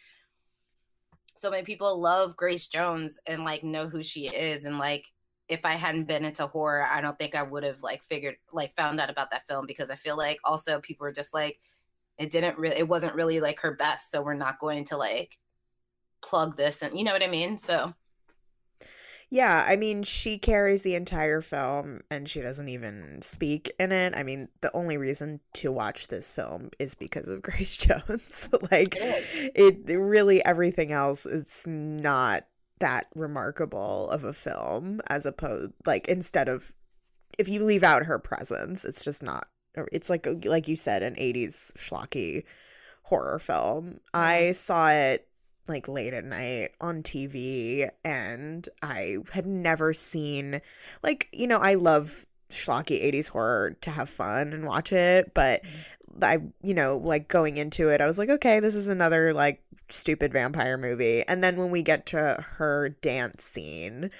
so 1.35 1.51
many 1.51 1.63
people 1.63 1.99
love 1.99 2.35
Grace 2.35 2.67
Jones 2.67 3.19
and 3.27 3.43
like 3.43 3.63
know 3.63 3.87
who 3.87 4.01
she 4.01 4.27
is 4.27 4.65
and 4.65 4.79
like 4.79 5.05
if 5.49 5.63
I 5.63 5.73
hadn't 5.73 6.09
been 6.09 6.25
into 6.25 6.45
horror, 6.45 6.85
I 6.85 6.99
don't 6.99 7.17
think 7.17 7.33
I 7.33 7.43
would 7.43 7.63
have 7.63 7.81
like 7.81 8.03
figured 8.03 8.35
like 8.51 8.75
found 8.75 8.99
out 8.99 9.09
about 9.09 9.31
that 9.31 9.47
film 9.47 9.65
because 9.65 9.89
I 9.89 9.95
feel 9.95 10.17
like 10.17 10.39
also 10.43 10.81
people 10.81 11.07
are 11.07 11.13
just 11.13 11.33
like 11.33 11.57
it 12.17 12.31
didn't 12.31 12.57
really 12.57 12.77
it 12.77 12.87
wasn't 12.87 13.15
really 13.15 13.39
like 13.39 13.59
her 13.61 13.73
best, 13.75 14.11
so 14.11 14.21
we're 14.21 14.33
not 14.33 14.59
going 14.59 14.85
to 14.85 14.97
like 14.97 15.37
plug 16.21 16.57
this 16.57 16.81
and 16.81 16.97
you 16.97 17.03
know 17.05 17.13
what 17.13 17.23
I 17.23 17.27
mean? 17.27 17.57
So 17.57 17.93
Yeah, 19.29 19.65
I 19.67 19.75
mean, 19.75 20.03
she 20.03 20.37
carries 20.37 20.83
the 20.83 20.95
entire 20.95 21.41
film 21.41 22.01
and 22.09 22.29
she 22.29 22.39
doesn't 22.41 22.69
even 22.69 23.21
speak 23.21 23.73
in 23.79 23.91
it. 23.91 24.13
I 24.15 24.23
mean, 24.23 24.47
the 24.61 24.73
only 24.75 24.97
reason 24.97 25.41
to 25.55 25.71
watch 25.71 26.07
this 26.07 26.31
film 26.31 26.69
is 26.79 26.95
because 26.95 27.27
of 27.27 27.41
Grace 27.43 27.75
Jones. 27.75 28.49
like, 28.71 28.95
it 28.99 29.81
really, 29.87 30.43
everything 30.45 30.91
else, 30.93 31.25
it's 31.25 31.67
not 31.67 32.45
that 32.79 33.07
remarkable 33.15 34.09
of 34.09 34.23
a 34.23 34.33
film 34.33 35.01
as 35.09 35.25
opposed, 35.25 35.73
like, 35.85 36.07
instead 36.07 36.47
of, 36.47 36.71
if 37.37 37.49
you 37.49 37.63
leave 37.63 37.83
out 37.83 38.05
her 38.05 38.19
presence, 38.19 38.85
it's 38.85 39.03
just 39.03 39.21
not, 39.23 39.47
it's 39.91 40.09
like, 40.09 40.27
like 40.45 40.67
you 40.67 40.75
said, 40.75 41.03
an 41.03 41.15
80s 41.15 41.73
schlocky 41.73 42.43
horror 43.03 43.39
film. 43.39 43.99
I 44.13 44.51
saw 44.51 44.89
it 44.89 45.27
like 45.67 45.87
late 45.87 46.13
at 46.13 46.23
night 46.23 46.71
on 46.79 47.03
TV 47.03 47.89
and 48.03 48.67
I 48.81 49.17
had 49.31 49.45
never 49.45 49.93
seen 49.93 50.61
like 51.03 51.27
you 51.31 51.47
know 51.47 51.57
I 51.57 51.73
love 51.73 52.25
schlocky 52.49 53.03
80s 53.03 53.29
horror 53.29 53.75
to 53.81 53.91
have 53.91 54.09
fun 54.09 54.53
and 54.53 54.65
watch 54.65 54.93
it 54.93 55.33
but 55.33 55.63
mm-hmm. 55.63 56.23
I 56.23 56.37
you 56.61 56.73
know 56.73 56.97
like 56.97 57.27
going 57.27 57.57
into 57.57 57.89
it 57.89 58.01
I 58.01 58.07
was 58.07 58.17
like 58.17 58.29
okay 58.29 58.59
this 58.59 58.75
is 58.75 58.87
another 58.87 59.33
like 59.33 59.61
stupid 59.89 60.33
vampire 60.33 60.77
movie. 60.77 61.23
And 61.25 61.41
then 61.41 61.55
when 61.55 61.71
we 61.71 61.81
get 61.81 62.07
to 62.07 62.43
her 62.57 62.89
dance 63.01 63.43
scene 63.43 64.11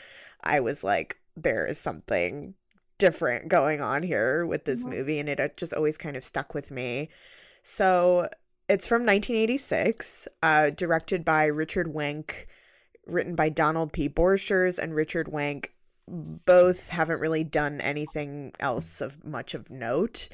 I 0.43 0.59
was 0.59 0.83
like 0.83 1.17
there 1.35 1.65
is 1.65 1.77
something 1.77 2.55
different 2.97 3.47
going 3.47 3.81
on 3.81 4.03
here 4.03 4.45
with 4.45 4.65
this 4.65 4.83
movie 4.83 5.19
and 5.19 5.29
it 5.29 5.39
uh, 5.39 5.47
just 5.55 5.73
always 5.73 5.97
kind 5.97 6.15
of 6.15 6.23
stuck 6.23 6.53
with 6.53 6.71
me 6.71 7.09
so 7.61 8.27
it's 8.69 8.87
from 8.87 9.05
1986, 9.05 10.27
uh, 10.43 10.71
directed 10.71 11.23
by 11.23 11.45
Richard 11.45 11.93
Wenk, 11.93 12.47
written 13.05 13.35
by 13.35 13.49
Donald 13.49 13.93
P. 13.93 14.09
Borchers 14.09 14.77
and 14.77 14.93
Richard 14.93 15.27
Wenk. 15.27 15.67
Both 16.07 16.89
haven't 16.89 17.19
really 17.19 17.43
done 17.43 17.81
anything 17.81 18.53
else 18.59 19.01
of 19.01 19.23
much 19.25 19.53
of 19.53 19.69
note. 19.69 20.29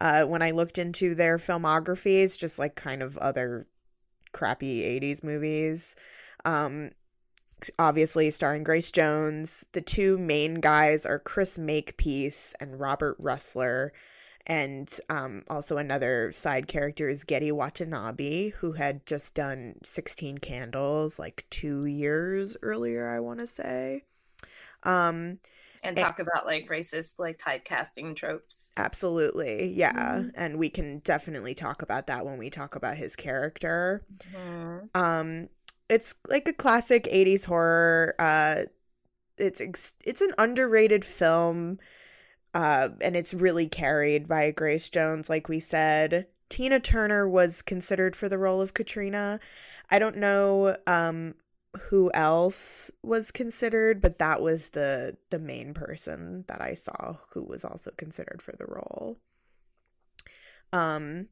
Uh, 0.00 0.24
when 0.24 0.42
I 0.42 0.50
looked 0.50 0.78
into 0.78 1.14
their 1.14 1.38
filmographies, 1.38 2.36
just 2.36 2.58
like 2.58 2.74
kind 2.74 3.02
of 3.02 3.16
other 3.18 3.66
crappy 4.32 4.82
80s 4.82 5.22
movies. 5.24 5.96
Um, 6.44 6.90
obviously 7.78 8.30
starring 8.30 8.64
Grace 8.64 8.90
Jones. 8.90 9.64
The 9.72 9.80
two 9.80 10.18
main 10.18 10.54
guys 10.56 11.06
are 11.06 11.18
Chris 11.18 11.58
Makepeace 11.58 12.54
and 12.60 12.78
Robert 12.80 13.20
Rusler 13.20 13.90
and 14.46 15.00
um, 15.10 15.42
also 15.50 15.76
another 15.76 16.30
side 16.30 16.68
character 16.68 17.08
is 17.08 17.24
Gedde 17.24 17.50
Watanabe, 17.52 18.50
who 18.50 18.72
had 18.72 19.04
just 19.04 19.34
done 19.34 19.74
16 19.82 20.38
Candles 20.38 21.18
like 21.18 21.44
two 21.50 21.84
years 21.86 22.56
earlier, 22.62 23.08
I 23.08 23.18
want 23.20 23.40
to 23.40 23.46
say. 23.46 24.04
Um, 24.84 25.38
and 25.82 25.96
talk 25.96 26.20
about 26.20 26.46
like 26.46 26.68
racist 26.68 27.14
like 27.18 27.38
typecasting 27.38 28.14
tropes. 28.14 28.70
Absolutely, 28.76 29.72
yeah, 29.72 30.20
Mhm. 30.20 30.30
and 30.34 30.58
we 30.58 30.68
can 30.68 31.00
definitely 31.00 31.54
talk 31.54 31.82
about 31.82 32.06
that 32.06 32.24
when 32.24 32.38
we 32.38 32.50
talk 32.50 32.76
about 32.76 32.96
his 32.96 33.16
character. 33.16 34.02
Mhm. 34.32 34.88
Um, 34.94 35.48
it's 35.88 36.14
like 36.28 36.48
a 36.48 36.52
classic 36.52 37.04
80s 37.04 37.44
horror. 37.44 38.14
Uh, 38.18 38.62
it's 39.38 39.94
it's 40.04 40.20
an 40.20 40.32
underrated 40.38 41.04
film. 41.04 41.78
Uh, 42.54 42.88
and 43.02 43.16
it's 43.16 43.34
really 43.34 43.68
carried 43.68 44.26
by 44.26 44.50
Grace 44.50 44.88
Jones, 44.88 45.28
like 45.28 45.46
we 45.46 45.60
said. 45.60 46.26
Tina 46.48 46.80
Turner 46.80 47.28
was 47.28 47.60
considered 47.60 48.16
for 48.16 48.30
the 48.30 48.38
role 48.38 48.62
of 48.62 48.72
Katrina. 48.72 49.40
I 49.90 49.98
don't 49.98 50.16
know 50.16 50.76
um, 50.86 51.34
who 51.78 52.10
else 52.14 52.90
was 53.02 53.30
considered, 53.30 54.00
but 54.00 54.18
that 54.18 54.40
was 54.40 54.70
the 54.70 55.16
the 55.30 55.38
main 55.38 55.74
person 55.74 56.44
that 56.48 56.62
I 56.62 56.74
saw 56.74 57.16
who 57.30 57.42
was 57.42 57.64
also 57.64 57.90
considered 57.96 58.40
for 58.40 58.52
the 58.52 58.66
role. 58.66 59.18
Um, 60.72 61.28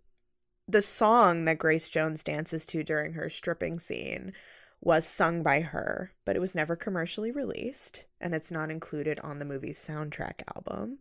the 0.69 0.83
song 0.83 1.45
that 1.47 1.59
Grace 1.59 1.89
Jones 1.89 2.23
dances 2.25 2.67
to 2.67 2.83
during 2.85 3.13
her 3.15 3.29
stripping 3.31 3.79
scene 3.79 4.33
was 4.81 5.07
sung 5.07 5.43
by 5.43 5.61
her, 5.61 6.13
but 6.25 6.37
it 6.37 6.41
was 6.41 6.55
never 6.55 6.77
commercially 6.77 7.31
released, 7.33 8.07
and 8.21 8.35
it's 8.35 8.51
not 8.53 8.71
included 8.71 9.19
on 9.21 9.39
the 9.39 9.45
movie's 9.47 9.79
soundtrack 9.79 10.43
album. 10.55 10.99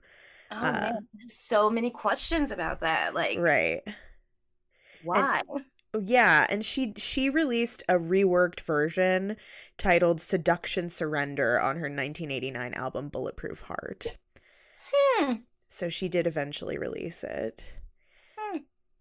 Oh 0.51 0.55
Uh, 0.61 0.73
man, 0.73 1.07
so 1.29 1.69
many 1.69 1.89
questions 1.89 2.51
about 2.51 2.81
that. 2.81 3.13
Like, 3.13 3.43
Right. 3.43 3.83
why? 5.01 5.41
Yeah, 5.99 6.45
and 6.51 6.63
she 6.63 6.93
she 6.97 7.31
released 7.31 7.81
a 7.89 7.95
reworked 7.95 8.59
version 8.59 9.37
titled 9.75 10.21
Seduction 10.21 10.87
Surrender 10.87 11.59
on 11.59 11.77
her 11.77 11.89
1989 11.89 12.75
album 12.75 13.09
Bulletproof 13.09 13.61
Heart. 13.61 14.17
Hmm. 14.91 15.33
So 15.67 15.89
she 15.89 16.07
did 16.07 16.25
eventually 16.25 16.77
release 16.77 17.21
it. 17.21 17.73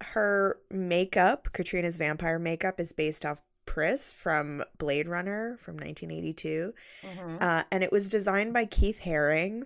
Her 0.03 0.59
makeup, 0.71 1.49
Katrina's 1.53 1.97
vampire 1.97 2.39
makeup, 2.39 2.81
is 2.81 2.93
based 2.93 3.25
off 3.25 3.41
Pris 3.65 4.13
from 4.13 4.65
Blade 4.79 5.09
Runner 5.09 5.57
from 5.61 5.79
1982. 5.79 6.75
Mhm. 7.03 7.41
Uh, 7.41 7.65
and 7.71 7.83
it 7.83 7.93
was 7.93 8.09
designed 8.09 8.53
by 8.53 8.65
Keith 8.67 9.01
Haring 9.05 9.65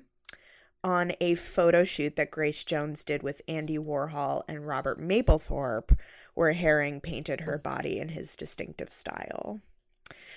on 0.84 1.12
a 1.20 1.34
photo 1.34 1.82
shoot 1.82 2.14
that 2.16 2.30
Grace 2.30 2.62
Jones 2.62 3.02
did 3.02 3.22
with 3.22 3.42
Andy 3.48 3.78
Warhol 3.78 4.44
and 4.46 4.66
Robert 4.66 5.00
Mapplethorpe, 5.00 5.98
where 6.34 6.52
Haring 6.54 7.02
painted 7.02 7.40
her 7.40 7.58
body 7.58 7.98
in 7.98 8.10
his 8.10 8.36
distinctive 8.36 8.92
style. 8.92 9.60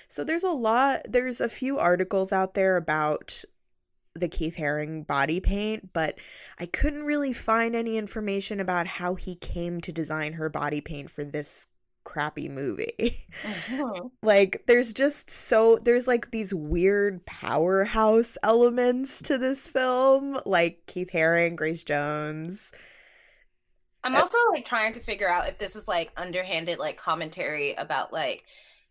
So 0.08 0.24
there's 0.24 0.44
a 0.44 0.50
lot, 0.50 1.02
there's 1.08 1.40
a 1.42 1.50
few 1.50 1.78
articles 1.78 2.32
out 2.32 2.56
there 2.56 2.78
about 2.78 3.44
the 4.20 4.28
Keith 4.30 4.56
Haring 4.58 5.06
body 5.08 5.40
paint, 5.40 5.94
but 5.94 6.18
I 6.60 6.66
couldn't 6.66 7.04
really 7.04 7.34
find 7.34 7.76
any 7.76 7.98
information 7.98 8.60
about 8.60 8.88
how 8.88 9.16
he 9.16 9.36
came 9.36 9.82
to 9.82 9.92
design 9.92 10.34
her 10.34 10.50
body 10.50 10.82
paint 10.82 11.10
for 11.12 11.24
this 11.24 11.68
crappy 12.04 12.50
movie. 12.50 13.28
Mhm. 13.44 14.12
like 14.24 14.64
there's 14.68 14.94
just 14.94 15.30
so 15.30 15.78
there's 15.84 16.08
like 16.08 16.32
these 16.32 16.54
weird 16.54 17.26
powerhouse 17.26 18.38
elements 18.44 19.22
to 19.22 19.38
this 19.38 19.68
film 19.68 20.40
like 20.46 20.86
keith 20.88 21.10
haring 21.14 21.56
grace 21.56 21.84
jones 21.84 22.72
I'm 24.04 24.16
Uh, 24.16 24.22
also 24.22 24.38
like 24.54 24.66
trying 24.66 24.94
to 24.94 25.02
figure 25.02 25.30
out 25.30 25.50
if 25.50 25.58
this 25.58 25.76
was 25.76 25.88
like 25.88 26.12
underhanded 26.16 26.80
like 26.80 26.98
commentary 26.98 27.74
about 27.74 28.14
like 28.14 28.46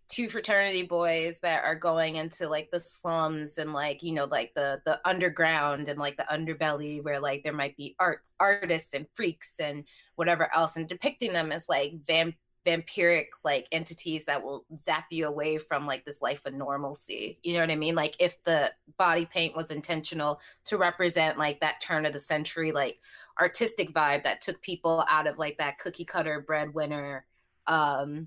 two 0.09 0.29
fraternity 0.29 0.83
boys 0.83 1.39
that 1.41 1.65
are 1.65 1.75
going 1.75 2.17
into 2.17 2.49
like 2.49 2.71
the 2.71 2.81
slums 2.81 3.59
and 3.59 3.73
like 3.73 4.03
you 4.03 4.13
know 4.13 4.25
like 4.25 4.53
the 4.55 4.81
the 4.87 4.99
underground 5.05 5.89
and 5.89 5.99
like 5.99 6.17
the 6.17 6.27
underbelly 6.33 7.03
where 7.05 7.21
like 7.21 7.43
there 7.43 7.53
might 7.53 7.77
be 7.77 7.95
art 8.01 8.21
artists 8.41 8.95
and 8.95 9.07
freaks 9.15 9.55
and 9.61 9.85
whatever 10.17 10.53
else 10.55 10.77
and 10.77 10.89
depicting 10.89 11.33
them 11.33 11.53
as 11.53 11.69
like 11.69 11.93
vamp 12.07 12.35
vampiric 12.67 13.29
like 13.45 13.67
entities 13.73 14.25
that 14.27 14.43
will 14.43 14.67
zap 14.77 15.07
you 15.11 15.27
away 15.27 15.57
from 15.57 15.87
like 15.87 16.05
this 16.05 16.21
life 16.21 16.45
of 16.45 16.53
normalcy. 16.53 17.39
You 17.43 17.55
know 17.55 17.61
what 17.61 17.71
i 17.71 17.77
mean? 17.77 17.95
Like 17.95 18.17
if 18.19 18.43
the 18.45 18.73
body 18.99 19.25
paint 19.27 19.57
was 19.57 19.71
intentional 19.71 20.41
to 20.67 20.77
represent 20.77 21.39
like 21.39 21.61
that 21.61 21.81
turn 21.81 22.05
of 22.05 22.13
the 22.13 22.21
century 22.21 22.73
like 22.73 22.99
artistic 23.41 23.93
vibe 23.95 24.25
that 24.25 24.41
took 24.41 24.61
people 24.61 25.05
out 25.09 25.27
of 25.27 25.39
like 25.39 25.59
that 25.59 25.79
cookie 25.79 26.05
cutter 26.05 26.45
breadwinner 26.47 27.25
um 27.67 28.27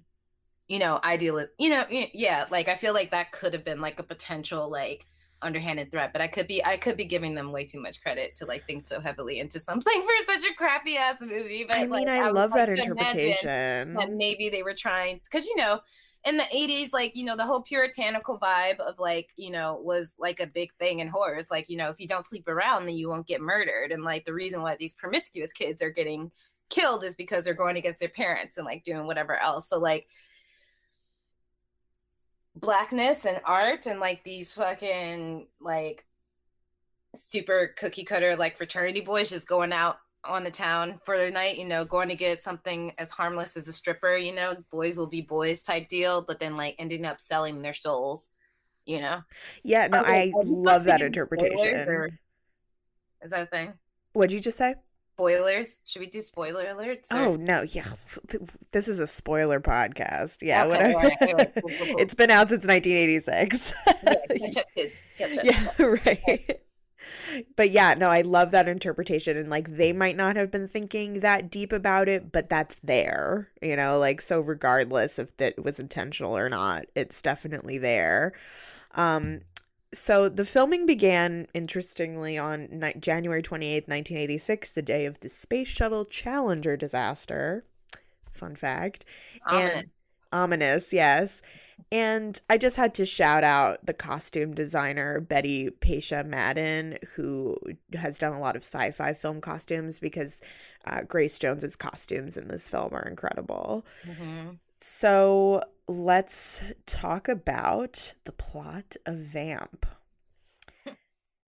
you 0.72 0.80
know 0.80 1.02
ideal 1.04 1.46
you 1.60 1.70
know 1.70 1.84
yeah 1.90 2.46
like 2.50 2.70
i 2.70 2.76
feel 2.76 2.94
like 2.94 3.12
that 3.12 3.34
could 3.34 3.54
have 3.54 3.66
been 3.66 3.82
like 3.82 4.00
a 4.00 4.04
potential 4.04 4.72
like 4.72 5.06
underhanded 5.42 5.92
threat 5.92 6.14
but 6.14 6.22
i 6.22 6.28
could 6.28 6.48
be 6.48 6.64
i 6.64 6.78
could 6.78 6.96
be 6.96 7.04
giving 7.04 7.36
them 7.36 7.52
way 7.52 7.66
too 7.66 7.82
much 7.82 8.02
credit 8.02 8.34
to 8.38 8.46
like 8.46 8.66
think 8.68 8.86
so 8.86 9.02
heavily 9.02 9.40
into 9.40 9.60
something 9.60 10.02
for 10.28 10.34
such 10.34 10.46
a 10.50 10.54
crappy 10.56 10.96
ass 10.96 11.18
movie 11.20 11.66
but 11.68 11.76
i 11.76 11.82
mean 11.82 11.90
like, 11.90 12.08
i, 12.08 12.24
would 12.24 12.36
love 12.36 12.54
that 12.54 12.70
interpretation 12.70 13.94
that 13.96 14.14
maybe 14.14 14.48
they 14.48 14.64
were 14.64 14.74
trying 14.74 15.20
because 15.26 15.46
you 15.46 15.58
know 15.58 15.82
in 16.24 16.38
the 16.38 16.44
80s 16.44 16.94
like 16.94 17.18
you 17.18 17.26
know 17.26 17.36
the 17.36 17.46
whole 17.46 17.64
puritanical 17.64 18.40
vibe 18.40 18.80
of 18.80 18.98
like 18.98 19.32
you 19.36 19.52
know 19.52 19.82
was 19.84 20.16
like 20.20 20.40
a 20.40 20.48
big 20.48 20.72
thing 20.76 21.00
in 21.00 21.10
horror 21.10 21.36
it's 21.36 21.52
like 21.52 21.68
you 21.68 21.76
know 21.76 21.90
if 21.90 22.00
you 22.00 22.08
don't 22.08 22.26
sleep 22.26 22.48
around 22.48 22.86
then 22.86 22.96
you 22.96 23.10
won't 23.10 23.28
get 23.28 23.42
murdered 23.42 23.92
and 23.92 24.04
like 24.04 24.24
the 24.24 24.34
reason 24.34 24.62
why 24.62 24.78
these 24.80 24.94
promiscuous 24.94 25.52
kids 25.52 25.82
are 25.82 25.90
getting 25.90 26.32
killed 26.72 27.04
is 27.04 27.16
because 27.16 27.44
they're 27.44 27.54
going 27.54 27.78
against 27.78 28.00
their 28.00 28.10
parents 28.10 28.58
and 28.58 28.66
like 28.66 28.84
doing 28.84 29.06
whatever 29.06 29.36
else. 29.36 29.70
So 29.70 29.78
like 29.78 30.08
blackness 32.56 33.26
and 33.26 33.40
art 33.46 33.86
and 33.88 34.00
like 34.00 34.24
these 34.24 34.54
fucking 34.54 35.48
like 35.60 36.06
super 37.16 37.74
cookie 37.78 38.04
cutter 38.04 38.36
like 38.36 38.56
fraternity 38.58 39.02
boys 39.02 39.30
just 39.30 39.48
going 39.48 39.74
out 39.74 39.98
on 40.24 40.44
the 40.44 40.52
town 40.52 41.00
for 41.04 41.18
the 41.18 41.32
night, 41.32 41.58
you 41.58 41.66
know, 41.66 41.84
going 41.84 42.08
to 42.08 42.16
get 42.16 42.42
something 42.44 42.94
as 43.00 43.10
harmless 43.10 43.58
as 43.58 43.68
a 43.68 43.74
stripper, 43.74 44.16
you 44.18 44.32
know, 44.34 44.56
boys 44.72 44.96
will 44.98 45.08
be 45.08 45.22
boys 45.22 45.64
type 45.64 45.88
deal, 45.88 46.22
but 46.22 46.40
then 46.40 46.56
like 46.56 46.76
ending 46.78 47.06
up 47.06 47.20
selling 47.20 47.62
their 47.64 47.74
souls, 47.74 48.28
you 48.86 49.00
know? 49.00 49.22
Yeah, 49.64 49.88
no, 49.88 50.02
Okay, 50.02 50.30
I 50.30 50.32
love 50.44 50.84
that 50.84 51.02
interpretation. 51.02 51.90
or- 51.90 52.10
Is 53.24 53.32
that 53.32 53.44
a 53.44 53.46
thing? 53.48 53.74
What'd 54.14 54.32
you 54.32 54.40
just 54.40 54.60
say? 54.60 54.76
Spoilers? 55.22 55.78
Should 55.86 56.00
we 56.00 56.08
do 56.08 56.22
spoiler 56.22 56.66
alerts? 56.66 57.12
or- 57.12 57.18
Oh 57.18 57.36
no, 57.36 57.62
yeah. 57.62 57.88
This 58.72 58.88
is 58.88 59.00
a 59.00 59.06
spoiler 59.08 59.60
podcast. 59.60 60.38
Yeah, 60.42 60.66
Okay, 60.66 60.94
right, 60.94 60.96
all 60.96 61.02
right, 61.02 61.18
cool, 61.56 61.62
cool, 61.70 61.86
cool. 61.88 61.96
it's 62.00 62.14
been 62.16 62.32
out 62.32 62.50
since 62.50 62.66
1986. 62.66 63.74
Yeah, 63.86 64.16
catch 64.38 64.58
up, 64.58 64.66
kids. 64.76 64.94
Catch 65.18 65.38
up. 65.38 65.46
yeah, 65.46 65.72
right. 66.06 66.62
But 67.56 67.72
yeah, 67.72 67.94
no, 67.94 68.10
I 68.10 68.22
love 68.22 68.52
that 68.52 68.68
interpretation. 68.68 69.38
And 69.38 69.50
like, 69.50 69.76
they 69.76 69.94
might 69.94 70.18
not 70.18 70.36
have 70.38 70.50
been 70.50 70.68
thinking 70.68 71.20
that 71.22 71.52
deep 71.52 71.72
about 71.72 72.10
it, 72.10 72.32
but 72.32 72.50
that's 72.50 72.76
there, 72.84 73.50
you 73.62 73.76
know, 73.76 74.00
like, 74.00 74.22
so 74.22 74.40
regardless 74.40 75.20
if 75.20 75.36
that 75.38 75.64
was 75.64 75.80
intentional 75.80 76.36
or 76.36 76.50
not, 76.50 76.86
it's 76.96 77.22
definitely 77.22 77.78
there. 77.78 78.34
Um, 78.96 79.42
so 79.94 80.30
the 80.30 80.46
filming 80.46 80.86
began, 80.86 81.48
interestingly, 81.54 82.38
on 82.38 82.68
ni- 82.72 82.94
January 83.00 83.42
28th, 83.42 83.88
1986, 83.88 84.72
the 84.72 84.82
day 84.82 85.06
of 85.06 85.20
the 85.20 85.30
Space 85.30 85.68
Shuttle 85.68 86.06
Challenger 86.06 86.78
disaster. 86.78 87.66
Fun 88.32 88.56
fact. 88.56 89.06
Ominous. 89.46 89.78
And 89.78 89.90
ominous, 90.32 90.94
yes. 90.94 91.42
And 91.92 92.40
I 92.50 92.58
just 92.58 92.76
had 92.76 92.94
to 92.96 93.06
shout 93.06 93.44
out 93.44 93.86
the 93.86 93.94
costume 93.94 94.54
designer, 94.54 95.20
Betty 95.20 95.70
Pecha 95.82 96.26
Madden, 96.26 96.98
who 97.16 97.58
has 97.94 98.18
done 98.18 98.34
a 98.34 98.40
lot 98.40 98.56
of 98.56 98.64
sci 98.64 98.92
fi 98.92 99.14
film 99.14 99.42
costumes 99.42 100.00
because 100.00 100.42
uh, 100.86 101.02
Grace 101.02 101.38
Jones's 101.40 101.76
costumes 101.76 102.38
in 102.38 102.48
this 102.48 102.70
film 102.70 102.94
are 102.94 103.08
incredible. 103.08 103.86
Mhm. 104.06 104.58
So 104.82 105.62
let's 105.88 106.64
talk 106.88 107.28
about 107.28 108.16
the 108.26 108.32
plot 108.32 108.96
of 109.06 109.16
Vamp. 109.16 109.86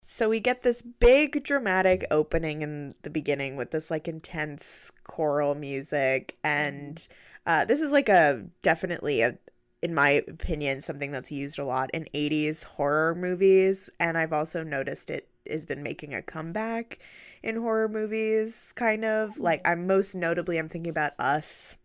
So 0.03 0.29
we 0.29 0.39
get 0.39 0.61
this 0.61 0.83
big 0.83 1.43
dramatic 1.43 2.05
opening 2.11 2.61
in 2.61 2.93
the 3.01 3.09
beginning 3.09 3.57
with 3.57 3.71
this 3.71 3.89
like 3.89 4.07
intense 4.07 4.91
choral 5.03 5.55
music. 5.55 6.37
And 6.43 7.05
uh, 7.47 7.65
this 7.65 7.81
is 7.81 7.91
like 7.91 8.09
a 8.09 8.45
definitely 8.61 9.21
a 9.21 9.37
in 9.81 9.95
my 9.95 10.09
opinion 10.27 10.81
something 10.81 11.11
that's 11.11 11.31
used 11.31 11.59
a 11.59 11.65
lot 11.65 11.89
in 11.93 12.07
80s 12.13 12.63
horror 12.63 13.15
movies. 13.15 13.89
And 13.99 14.19
I've 14.19 14.33
also 14.33 14.63
noticed 14.63 15.09
it 15.09 15.27
has 15.49 15.65
been 15.65 15.81
making 15.81 16.13
a 16.13 16.21
comeback 16.21 16.99
in 17.41 17.55
horror 17.55 17.89
movies 17.89 18.71
kind 18.75 19.03
of. 19.03 19.39
Like 19.39 19.67
I'm 19.67 19.87
most 19.87 20.13
notably 20.13 20.59
I'm 20.59 20.69
thinking 20.69 20.91
about 20.91 21.19
Us. 21.19 21.75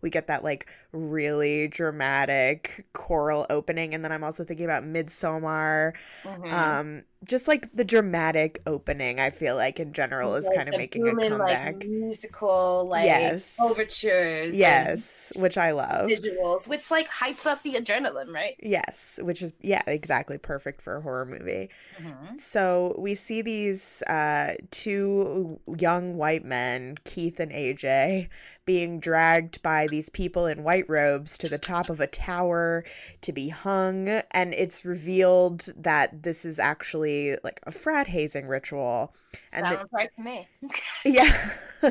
We 0.00 0.10
get 0.10 0.28
that 0.28 0.44
like 0.44 0.66
really 0.96 1.68
dramatic 1.68 2.86
choral 2.92 3.46
opening 3.50 3.94
and 3.94 4.04
then 4.04 4.12
i'm 4.12 4.24
also 4.24 4.44
thinking 4.44 4.64
about 4.64 4.82
midsommar 4.84 5.92
Mhm. 6.24 6.52
um 6.52 7.04
just 7.24 7.48
like 7.48 7.68
the 7.74 7.84
dramatic 7.84 8.60
opening 8.66 9.20
i 9.20 9.30
feel 9.30 9.56
like 9.56 9.78
in 9.80 9.92
general 9.92 10.34
is 10.36 10.46
Like 10.46 10.54
kind 10.56 10.68
of 10.68 10.74
making 10.76 11.02
a 11.02 11.10
booming, 11.12 11.28
comeback 11.30 11.74
Like 11.74 11.88
musical, 11.88 12.88
like 12.88 13.04
Yes. 13.04 13.54
overtures, 13.60 14.52
and 14.54 14.58
yes 14.58 15.32
which 15.36 15.58
i 15.58 15.72
love 15.72 16.08
visuals, 16.08 16.68
which 16.68 16.90
like 16.90 17.08
hypes 17.08 17.46
up 17.46 17.62
the 17.62 17.74
adrenaline, 17.74 18.32
right? 18.32 18.56
yes 18.62 19.18
which 19.22 19.42
is 19.42 19.52
yeah 19.60 19.82
exactly 19.86 20.38
perfect 20.38 20.80
for 20.80 20.96
a 20.96 21.00
horror 21.02 21.24
movie 21.26 21.68
Mhm. 22.00 22.38
So 22.38 22.94
we 22.98 23.14
see 23.14 23.40
these 23.42 24.02
uh, 24.02 24.54
two 24.70 25.58
young 25.78 26.16
white 26.18 26.44
men, 26.44 26.96
Keith 27.04 27.40
and 27.40 27.50
AJ, 27.52 28.28
being 28.66 29.00
dragged 29.00 29.62
by 29.62 29.88
these 29.88 30.10
people 30.10 30.46
in 30.46 30.62
white 30.62 30.85
robes 30.88 31.38
to 31.38 31.48
the 31.48 31.58
top 31.58 31.90
of 31.90 32.00
a 32.00 32.06
tower 32.06 32.84
to 33.22 33.32
be 33.32 33.48
hung. 33.48 34.08
And 34.30 34.54
it's 34.54 34.84
revealed 34.84 35.68
that 35.76 36.22
this 36.22 36.44
is 36.44 36.58
actually 36.58 37.36
like 37.44 37.60
a 37.64 37.72
frat 37.72 38.06
hazing 38.06 38.48
ritual. 38.48 39.14
And 39.52 39.66
the- 39.66 39.76
Sounds 39.76 39.92
right 39.92 40.10
to 40.16 40.22
me. 40.22 40.48
yeah. 41.04 41.50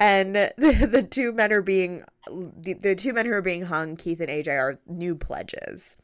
and 0.00 0.34
the, 0.34 0.88
the 0.90 1.02
two 1.02 1.32
men 1.32 1.52
are 1.52 1.62
being, 1.62 2.04
the, 2.26 2.74
the 2.74 2.94
two 2.94 3.12
men 3.12 3.26
who 3.26 3.32
are 3.32 3.42
being 3.42 3.62
hung, 3.62 3.96
Keith 3.96 4.20
and 4.20 4.28
AJ, 4.28 4.48
are 4.48 4.78
new 4.86 5.14
pledges. 5.14 5.96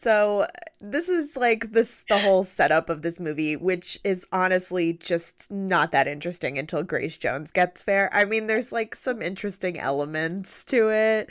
So 0.00 0.46
this 0.80 1.08
is 1.08 1.36
like 1.36 1.72
this 1.72 2.04
the 2.08 2.18
whole 2.18 2.44
setup 2.44 2.88
of 2.88 3.02
this 3.02 3.18
movie 3.18 3.56
which 3.56 3.98
is 4.04 4.26
honestly 4.32 4.92
just 4.94 5.50
not 5.50 5.92
that 5.92 6.06
interesting 6.06 6.58
until 6.58 6.82
grace 6.82 7.16
jones 7.16 7.50
gets 7.50 7.84
there 7.84 8.08
i 8.12 8.24
mean 8.24 8.46
there's 8.46 8.72
like 8.72 8.94
some 8.94 9.20
interesting 9.22 9.78
elements 9.78 10.64
to 10.64 10.88
it 10.88 11.28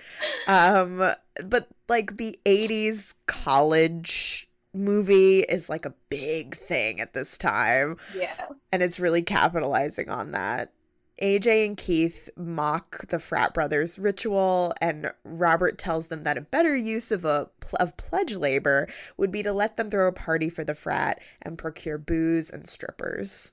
um 0.48 1.14
but 1.46 1.68
like 1.88 2.18
the 2.18 2.38
80s 2.46 3.14
college 3.28 4.48
movie 4.78 5.40
is 5.40 5.70
like 5.70 5.86
a 5.86 5.94
big 6.10 6.56
thing 6.56 7.02
at 7.02 7.14
this 7.14 7.38
time 7.38 7.98
yeah. 8.16 8.48
and 8.72 8.82
it's 8.84 9.00
really 9.00 9.22
capitalizing 9.22 10.10
on 10.10 10.32
that. 10.32 10.72
AJ 11.22 11.66
and 11.66 11.78
Keith 11.78 12.30
mock 12.36 13.08
the 13.08 13.20
frat 13.20 13.54
brothers 13.54 13.98
ritual, 13.98 14.74
and 14.82 15.12
Robert 15.24 15.78
tells 15.78 16.08
them 16.08 16.24
that 16.24 16.38
a 16.38 16.42
better 16.42 16.76
use 16.76 17.12
of 17.12 17.26
a 17.26 17.50
of 17.80 17.98
pledge 17.98 18.36
labor 18.36 18.88
would 19.18 19.32
be 19.32 19.44
to 19.44 19.52
let 19.52 19.78
them 19.78 19.90
throw 19.90 20.08
a 20.08 20.14
party 20.14 20.50
for 20.50 20.64
the 20.64 20.76
frat 20.76 21.20
and 21.42 21.58
procure 21.58 21.98
booze 21.98 22.50
and 22.50 22.68
strippers. 22.68 23.52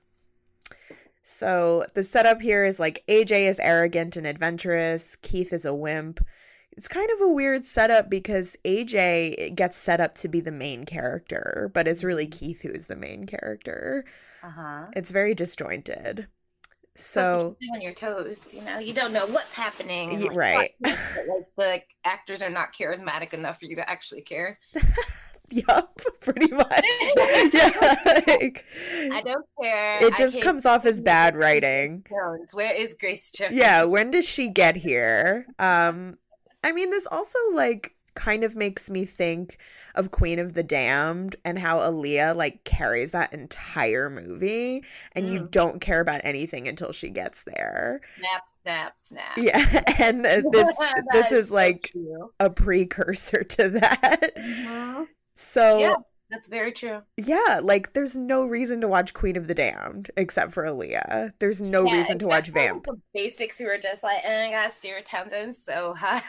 So 1.23 1.85
the 1.95 2.03
setup 2.03 2.39
here 2.39 2.65
is 2.65 2.79
like 2.79 3.03
AJ 3.07 3.49
is 3.49 3.59
arrogant 3.59 4.15
and 4.15 4.27
adventurous, 4.27 5.15
Keith 5.17 5.51
is 5.51 5.65
a 5.65 5.73
wimp. 5.73 6.23
It's 6.77 6.87
kind 6.87 7.09
of 7.11 7.21
a 7.21 7.29
weird 7.29 7.65
setup 7.65 8.09
because 8.09 8.55
AJ 8.63 9.55
gets 9.55 9.77
set 9.77 9.99
up 9.99 10.15
to 10.15 10.27
be 10.27 10.39
the 10.39 10.51
main 10.51 10.85
character, 10.85 11.71
but 11.73 11.87
it's 11.87 12.03
really 12.03 12.27
Keith 12.27 12.61
who 12.61 12.69
is 12.69 12.87
the 12.87 12.95
main 12.95 13.25
character. 13.25 14.05
Uh 14.43 14.49
huh. 14.49 14.85
It's 14.95 15.09
very 15.09 15.33
disjointed. 15.33 16.27
So 16.95 17.57
on 17.73 17.81
your 17.81 17.93
toes, 17.93 18.53
you 18.53 18.61
know, 18.61 18.79
you 18.79 18.93
don't 18.93 19.11
know 19.11 19.25
what's 19.27 19.53
happening. 19.53 20.13
and, 20.13 20.23
like, 20.23 20.35
right. 20.35 20.71
like 20.79 20.97
the 21.57 21.81
actors 22.05 22.41
are 22.41 22.49
not 22.49 22.73
charismatic 22.73 23.33
enough 23.33 23.59
for 23.59 23.65
you 23.65 23.75
to 23.75 23.89
actually 23.89 24.21
care. 24.21 24.59
yup, 25.51 25.99
pretty 26.21 26.51
much. 26.51 26.69
yeah, 27.53 27.95
like, 28.27 28.65
I 29.11 29.21
don't 29.25 29.45
care. 29.61 30.03
it 30.03 30.15
just 30.15 30.41
comes 30.41 30.65
off 30.65 30.85
as 30.85 31.01
bad 31.01 31.35
writing. 31.35 32.05
Jones. 32.09 32.53
Where 32.53 32.73
is 32.73 32.95
Grace 32.99 33.31
Jones? 33.31 33.55
Yeah, 33.55 33.83
when 33.83 34.11
does 34.11 34.27
she 34.27 34.49
get 34.49 34.75
here? 34.75 35.45
Um, 35.59 36.17
I 36.63 36.71
mean, 36.71 36.89
this 36.89 37.07
also 37.11 37.39
like 37.51 37.94
kind 38.15 38.43
of 38.43 38.55
makes 38.55 38.89
me 38.89 39.05
think 39.05 39.57
of 39.95 40.11
Queen 40.11 40.39
of 40.39 40.53
the 40.53 40.63
Damned 40.63 41.35
and 41.45 41.59
how 41.59 41.77
Aaliyah 41.79 42.35
like 42.35 42.63
carries 42.63 43.11
that 43.11 43.33
entire 43.33 44.09
movie, 44.09 44.83
and 45.13 45.29
you 45.29 45.39
Mm. 45.39 45.51
don't 45.51 45.79
care 45.81 46.01
about 46.01 46.21
anything 46.23 46.67
until 46.67 46.91
she 46.91 47.09
gets 47.09 47.43
there. 47.43 48.01
snap, 48.17 48.43
snap, 48.61 48.95
snap. 49.01 49.43
Yeah, 49.43 49.83
and 49.99 50.25
this 50.51 50.83
this 51.09 51.31
is 51.31 51.51
so 51.51 51.51
like 51.51 51.93
true. 51.93 52.33
a 52.39 52.49
precursor 52.49 53.43
to 53.49 53.69
that. 53.69 54.33
Mhm. 54.35 55.07
So 55.35 55.77
Yeah. 55.77 55.95
That's 56.31 56.47
very 56.47 56.71
true. 56.71 57.01
Yeah, 57.17 57.59
like 57.61 57.93
there's 57.93 58.15
no 58.17 58.45
reason 58.45 58.81
to 58.81 58.87
watch 58.87 59.13
Queen 59.13 59.35
of 59.37 59.47
the 59.47 59.53
Damned 59.53 60.09
except 60.17 60.53
for 60.53 60.63
Aaliyah. 60.65 61.33
There's 61.39 61.61
no 61.61 61.85
Yeah, 61.85 61.99
reason 61.99 62.17
to 62.19 62.27
watch 62.27 62.47
like, 62.47 62.55
Vamp. 62.55 62.87
Basics 63.13 63.59
who 63.59 63.67
are 63.67 63.77
just 63.77 64.01
like, 64.03 64.19
eh, 64.23 64.47
I 64.47 64.51
got 64.51 64.73
Stuart 64.73 65.05
Townsend 65.05 65.55
so 65.63 65.93
high. 65.93 66.23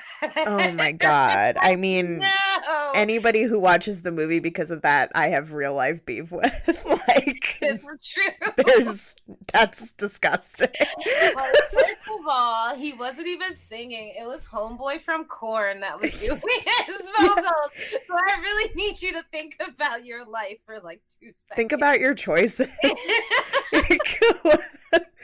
Oh 0.47 0.71
my 0.73 0.93
god. 1.01 1.57
I 1.61 1.77
mean 1.77 2.19
no. 2.19 2.93
anybody 2.95 3.43
who 3.45 3.59
watches 3.59 4.03
the 4.03 4.13
movie 4.13 4.39
because 4.39 4.71
of 4.71 4.83
that, 4.83 5.11
I 5.15 5.29
have 5.29 5.53
real 5.53 5.75
life 5.75 6.05
beef 6.05 6.31
with. 6.31 6.45
like 6.87 7.57
It's 7.63 7.87
true. 8.13 8.53
there's 8.67 9.15
that's 9.53 9.93
disgusting. 9.93 10.69
Like, 10.79 11.55
first 11.73 12.09
of 12.13 12.21
all, 12.29 12.75
he 12.77 12.93
wasn't 12.93 13.29
even 13.29 13.57
singing. 13.71 14.15
It 14.19 14.27
was 14.27 14.45
Homeboy 14.45 15.01
from 15.01 15.25
Korn 15.25 15.81
that 15.81 15.99
was 16.01 16.13
doing 16.21 16.41
his 16.87 16.97
vocals. 17.19 17.71
So 18.07 18.15
I 18.15 18.41
really 18.41 18.73
need 18.75 19.01
you 19.01 19.13
to 19.15 19.23
think 19.33 19.57
about 19.61 19.86
your 20.05 20.27
life 20.27 20.59
for 20.65 20.81
like 20.81 21.01
two 21.21 21.27
seconds. 21.27 21.57
Think 21.57 21.73
about 21.73 22.01
your 22.01 22.15
choices. 22.15 22.69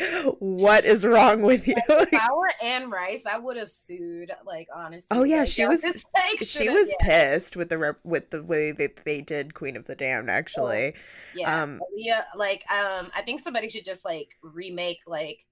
What 0.38 0.84
is 0.84 1.04
wrong 1.04 1.42
with 1.42 1.66
you? 1.68 1.76
if 1.88 2.14
I 2.14 2.32
were 2.32 2.52
Anne 2.62 2.90
Rice, 2.90 3.24
I 3.26 3.38
would 3.38 3.56
have 3.56 3.68
sued. 3.68 4.32
Like 4.44 4.68
honestly. 4.74 5.06
Oh 5.10 5.22
yeah, 5.24 5.40
like, 5.40 5.48
she 5.48 5.66
was 5.66 5.80
this, 5.80 6.04
like, 6.14 6.38
she 6.38 6.44
shoulda- 6.44 6.72
was 6.72 6.94
pissed 7.00 7.56
with 7.56 7.68
the 7.68 7.78
rep- 7.78 8.04
with 8.04 8.30
the 8.30 8.42
way 8.42 8.72
that 8.72 9.04
they 9.04 9.20
did 9.20 9.54
Queen 9.54 9.76
of 9.76 9.86
the 9.86 9.94
Damned 9.94 10.30
actually. 10.30 10.94
Yeah, 11.34 11.62
um, 11.62 11.80
yeah. 11.94 12.22
Like 12.36 12.64
um, 12.70 13.10
I 13.14 13.22
think 13.22 13.40
somebody 13.40 13.68
should 13.68 13.84
just 13.84 14.04
like 14.04 14.28
remake 14.42 15.00
like 15.06 15.46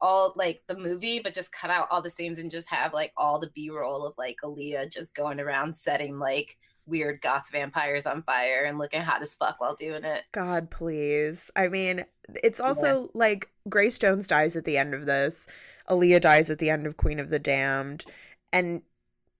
all 0.00 0.32
like 0.36 0.62
the 0.66 0.76
movie, 0.76 1.20
but 1.20 1.34
just 1.34 1.52
cut 1.52 1.70
out 1.70 1.88
all 1.90 2.02
the 2.02 2.10
scenes 2.10 2.38
and 2.38 2.50
just 2.50 2.68
have 2.70 2.92
like 2.92 3.12
all 3.16 3.38
the 3.38 3.50
B 3.54 3.70
roll 3.70 4.04
of 4.04 4.14
like 4.18 4.36
Aaliyah 4.42 4.90
just 4.90 5.14
going 5.14 5.38
around 5.38 5.74
setting 5.76 6.18
like 6.18 6.56
weird 6.86 7.20
goth 7.20 7.50
vampires 7.50 8.06
on 8.06 8.22
fire 8.22 8.64
and 8.64 8.78
looking 8.78 9.00
hot 9.00 9.22
as 9.22 9.34
fuck 9.34 9.60
while 9.60 9.74
doing 9.74 10.04
it. 10.04 10.24
God, 10.32 10.70
please. 10.70 11.50
I 11.56 11.68
mean, 11.68 12.04
it's 12.42 12.60
also 12.60 13.02
yeah. 13.02 13.08
like 13.14 13.50
Grace 13.68 13.98
Jones 13.98 14.26
dies 14.26 14.56
at 14.56 14.64
the 14.64 14.78
end 14.78 14.94
of 14.94 15.06
this. 15.06 15.46
Aaliyah 15.88 16.20
dies 16.20 16.50
at 16.50 16.58
the 16.58 16.70
end 16.70 16.86
of 16.86 16.96
Queen 16.96 17.18
of 17.18 17.30
the 17.30 17.38
Damned. 17.38 18.04
And 18.52 18.82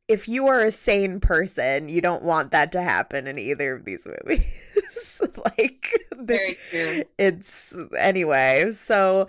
if 0.08 0.28
you 0.28 0.46
are 0.48 0.60
a 0.60 0.72
sane 0.72 1.20
person, 1.20 1.88
you 1.88 2.00
don't 2.00 2.24
want 2.24 2.50
that 2.50 2.72
to 2.72 2.82
happen 2.82 3.26
in 3.26 3.38
either 3.38 3.74
of 3.74 3.84
these 3.84 4.06
movies. 4.06 5.20
like, 5.58 5.88
very 6.18 6.58
true. 6.70 7.04
It's 7.18 7.74
anyway. 7.98 8.72
So 8.72 9.28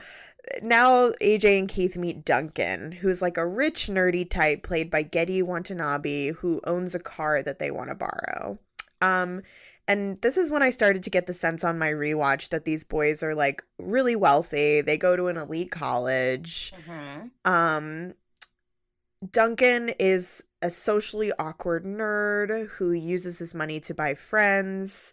now 0.61 1.09
AJ 1.21 1.59
and 1.59 1.69
Keith 1.69 1.95
meet 1.95 2.25
Duncan, 2.25 2.91
who's 2.91 3.21
like 3.21 3.37
a 3.37 3.47
rich, 3.47 3.87
nerdy 3.87 4.29
type 4.29 4.63
played 4.63 4.89
by 4.89 5.03
Gedde 5.03 5.43
Watanabe, 5.43 6.31
who 6.31 6.61
owns 6.65 6.95
a 6.95 6.99
car 6.99 7.41
that 7.43 7.59
they 7.59 7.71
want 7.71 7.89
to 7.89 7.95
borrow. 7.95 8.59
Um, 9.01 9.41
and 9.87 10.21
this 10.21 10.37
is 10.37 10.49
when 10.49 10.63
I 10.63 10.69
started 10.69 11.03
to 11.03 11.09
get 11.09 11.27
the 11.27 11.33
sense 11.33 11.63
on 11.63 11.77
my 11.77 11.89
rewatch 11.89 12.49
that 12.49 12.65
these 12.65 12.83
boys 12.83 13.21
are 13.21 13.35
like 13.35 13.63
really 13.77 14.15
wealthy. 14.15 14.81
They 14.81 14.97
go 14.97 15.15
to 15.15 15.27
an 15.27 15.37
elite 15.37 15.71
college. 15.71 16.73
Mm-hmm. 16.87 17.51
Um, 17.51 18.13
Duncan 19.31 19.89
is 19.99 20.43
a 20.61 20.69
socially 20.69 21.31
awkward 21.37 21.83
nerd 21.83 22.67
who 22.69 22.91
uses 22.91 23.39
his 23.39 23.53
money 23.53 23.79
to 23.81 23.93
buy 23.93 24.15
friends 24.15 25.11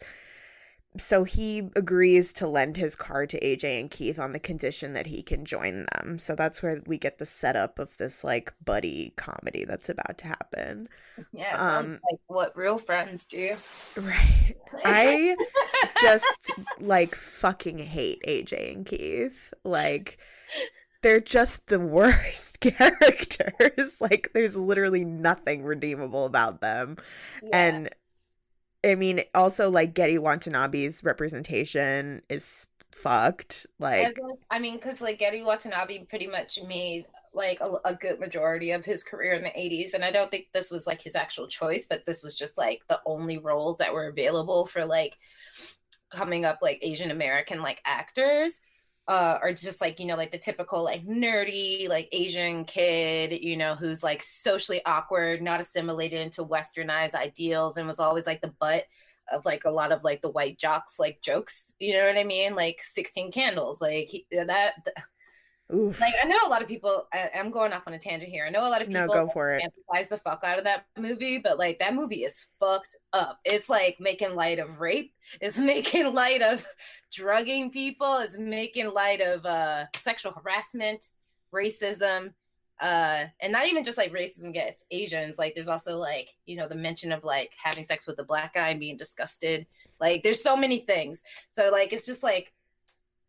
so 0.96 1.22
he 1.22 1.70
agrees 1.76 2.32
to 2.32 2.48
lend 2.48 2.76
his 2.76 2.96
car 2.96 3.24
to 3.26 3.40
AJ 3.40 3.80
and 3.80 3.90
Keith 3.90 4.18
on 4.18 4.32
the 4.32 4.40
condition 4.40 4.92
that 4.94 5.06
he 5.06 5.22
can 5.22 5.44
join 5.44 5.86
them. 5.94 6.18
So 6.18 6.34
that's 6.34 6.62
where 6.62 6.82
we 6.86 6.98
get 6.98 7.18
the 7.18 7.26
setup 7.26 7.78
of 7.78 7.96
this 7.96 8.24
like 8.24 8.52
buddy 8.64 9.12
comedy 9.16 9.64
that's 9.64 9.88
about 9.88 10.18
to 10.18 10.26
happen. 10.26 10.88
Yeah, 11.32 11.56
um, 11.56 12.00
like 12.10 12.20
what 12.26 12.56
real 12.56 12.78
friends 12.78 13.26
do. 13.26 13.56
Right. 13.96 14.56
I 14.84 15.36
just 16.00 16.50
like 16.80 17.14
fucking 17.14 17.78
hate 17.78 18.22
AJ 18.26 18.72
and 18.72 18.86
Keith. 18.86 19.54
Like 19.62 20.18
they're 21.02 21.20
just 21.20 21.68
the 21.68 21.80
worst 21.80 22.60
characters. 22.60 23.96
like 24.00 24.30
there's 24.34 24.56
literally 24.56 25.04
nothing 25.04 25.62
redeemable 25.62 26.26
about 26.26 26.60
them. 26.60 26.96
Yeah. 27.42 27.50
And 27.52 27.90
I 28.84 28.94
mean, 28.94 29.22
also 29.34 29.70
like 29.70 29.94
Gedde 29.94 30.18
Watanabe's 30.18 31.04
representation 31.04 32.22
is 32.28 32.66
fucked. 32.92 33.66
Like, 33.78 34.18
I 34.50 34.58
mean, 34.58 34.76
because 34.76 35.00
like 35.00 35.18
Gedde 35.18 35.44
Watanabe 35.44 36.04
pretty 36.04 36.26
much 36.26 36.58
made 36.66 37.06
like 37.32 37.60
a, 37.60 37.74
a, 37.84 37.94
good 37.94 38.18
majority 38.18 38.72
of 38.72 38.84
his 38.84 39.04
career 39.04 39.34
in 39.34 39.44
the 39.44 39.50
80s 39.50 39.94
and 39.94 40.04
i 40.04 40.10
don't 40.10 40.30
think 40.30 40.48
this 40.52 40.70
was 40.70 40.86
like 40.86 41.00
his 41.00 41.14
actual 41.14 41.46
choice 41.46 41.86
but 41.88 42.04
this 42.04 42.24
was 42.24 42.34
just 42.34 42.58
like 42.58 42.82
the 42.88 43.00
only 43.06 43.38
roles 43.38 43.76
that 43.76 43.92
were 43.92 44.08
available 44.08 44.66
for 44.66 44.84
like 44.84 45.16
coming 46.10 46.44
up 46.44 46.58
like 46.60 46.80
asian 46.82 47.10
american 47.10 47.62
like 47.62 47.80
actors 47.84 48.60
uh, 49.10 49.38
are 49.42 49.52
just 49.52 49.80
like 49.80 49.98
you 49.98 50.06
know 50.06 50.14
like 50.14 50.30
the 50.30 50.38
typical 50.38 50.84
like 50.84 51.04
nerdy 51.04 51.88
like 51.88 52.08
asian 52.12 52.64
kid 52.64 53.32
you 53.42 53.56
know 53.56 53.74
who's 53.74 54.04
like 54.04 54.22
socially 54.22 54.80
awkward 54.86 55.42
not 55.42 55.60
assimilated 55.60 56.20
into 56.20 56.44
westernized 56.44 57.16
ideals 57.16 57.76
and 57.76 57.88
was 57.88 57.98
always 57.98 58.24
like 58.24 58.40
the 58.40 58.54
butt 58.60 58.84
of 59.32 59.44
like 59.44 59.64
a 59.64 59.70
lot 59.70 59.90
of 59.90 60.04
like 60.04 60.22
the 60.22 60.30
white 60.30 60.58
jocks 60.58 61.00
like 61.00 61.20
jokes 61.22 61.74
you 61.80 61.92
know 61.92 62.06
what 62.06 62.16
i 62.16 62.24
mean? 62.24 62.54
Like 62.54 62.80
16 62.82 63.32
candles 63.32 63.80
like 63.80 64.06
he, 64.06 64.26
that 64.30 64.74
Oof. 65.74 66.00
Like 66.00 66.14
I 66.22 66.26
know 66.26 66.38
a 66.44 66.48
lot 66.48 66.62
of 66.62 66.68
people. 66.68 67.06
I, 67.12 67.30
am 67.34 67.50
going 67.50 67.72
off 67.72 67.84
on 67.86 67.94
a 67.94 67.98
tangent 67.98 68.30
here. 68.30 68.44
I 68.44 68.50
know 68.50 68.66
a 68.66 68.70
lot 68.70 68.80
of 68.80 68.88
people 68.88 69.06
no, 69.06 69.12
go 69.12 69.28
for 69.32 69.52
it. 69.52 69.62
Empathize 69.62 70.08
the 70.08 70.16
fuck 70.16 70.42
out 70.44 70.58
of 70.58 70.64
that 70.64 70.86
movie, 70.98 71.38
but 71.38 71.58
like 71.58 71.78
that 71.78 71.94
movie 71.94 72.24
is 72.24 72.46
fucked 72.58 72.96
up. 73.12 73.38
It's 73.44 73.68
like 73.68 73.96
making 74.00 74.34
light 74.34 74.58
of 74.58 74.80
rape. 74.80 75.12
It's 75.40 75.58
making 75.58 76.12
light 76.12 76.42
of 76.42 76.66
drugging 77.12 77.70
people. 77.70 78.18
It's 78.18 78.38
making 78.38 78.92
light 78.92 79.20
of 79.20 79.46
uh, 79.46 79.86
sexual 79.96 80.32
harassment, 80.32 81.10
racism, 81.54 82.34
uh, 82.80 83.24
and 83.40 83.52
not 83.52 83.66
even 83.66 83.84
just 83.84 83.98
like 83.98 84.12
racism 84.12 84.48
against 84.48 84.86
Asians. 84.90 85.38
Like 85.38 85.54
there's 85.54 85.68
also 85.68 85.96
like 85.96 86.34
you 86.46 86.56
know 86.56 86.66
the 86.66 86.74
mention 86.74 87.12
of 87.12 87.22
like 87.22 87.52
having 87.62 87.84
sex 87.84 88.06
with 88.06 88.18
a 88.18 88.24
black 88.24 88.54
guy 88.54 88.70
and 88.70 88.80
being 88.80 88.96
disgusted. 88.96 89.66
Like 90.00 90.22
there's 90.24 90.42
so 90.42 90.56
many 90.56 90.80
things. 90.80 91.22
So 91.50 91.70
like 91.70 91.92
it's 91.92 92.06
just 92.06 92.24
like 92.24 92.52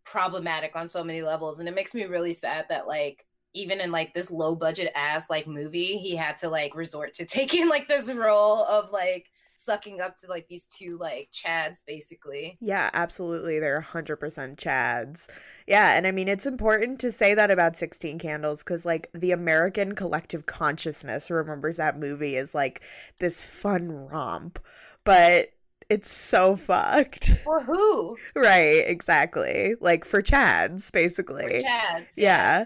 problematic 0.04 0.76
on 0.76 0.90
so 0.90 1.04
many 1.04 1.22
levels 1.22 1.60
and 1.60 1.68
it 1.68 1.76
makes 1.76 1.94
me 1.94 2.06
really 2.06 2.34
sad 2.34 2.66
that 2.70 2.88
like 2.88 3.26
even 3.54 3.82
in 3.82 3.92
like 3.92 4.14
this 4.14 4.32
low 4.32 4.56
budget 4.56 4.92
ass 4.96 5.30
like 5.30 5.48
movie 5.48 5.98
he 5.98 6.16
had 6.16 6.36
to 6.38 6.50
like 6.50 6.76
resort 6.76 7.14
to 7.14 7.26
taking 7.26 7.70
like 7.70 7.88
this 7.88 8.12
role 8.12 8.64
of 8.66 8.92
like 8.92 9.30
sucking 9.62 10.02
up 10.02 10.18
to 10.18 10.28
like 10.28 10.48
these 10.48 10.66
two 10.66 10.98
like 10.98 11.30
chads 11.32 11.82
basically. 11.86 12.58
Yeah 12.60 12.90
absolutely 12.94 13.60
they're 13.60 13.86
100% 13.94 14.18
chads. 14.56 15.28
Yeah 15.68 15.94
and 15.94 16.08
i 16.08 16.12
mean 16.12 16.28
it's 16.28 16.48
important 16.48 17.00
to 17.00 17.12
say 17.12 17.36
that 17.36 17.52
about 17.52 17.78
16 17.78 18.18
candles 18.18 18.64
because 18.64 18.86
like 18.86 19.10
the 19.14 19.32
american 19.32 19.94
collective 19.94 20.48
consciousness 20.48 21.30
remembers 21.30 21.78
that 21.78 22.00
movie 22.00 22.38
as 22.38 22.56
like 22.56 22.82
this 23.20 23.44
fun 23.44 23.92
romp 23.92 24.58
but 25.04 25.50
it's 25.92 26.10
so 26.10 26.56
fucked. 26.56 27.36
For 27.44 27.62
who? 27.64 28.16
Right, 28.34 28.82
exactly. 28.88 29.76
Like 29.82 30.06
for 30.06 30.22
Chads, 30.22 30.90
basically. 30.90 31.44
For 31.44 31.68
Chads. 31.68 32.08
Yeah. 32.16 32.66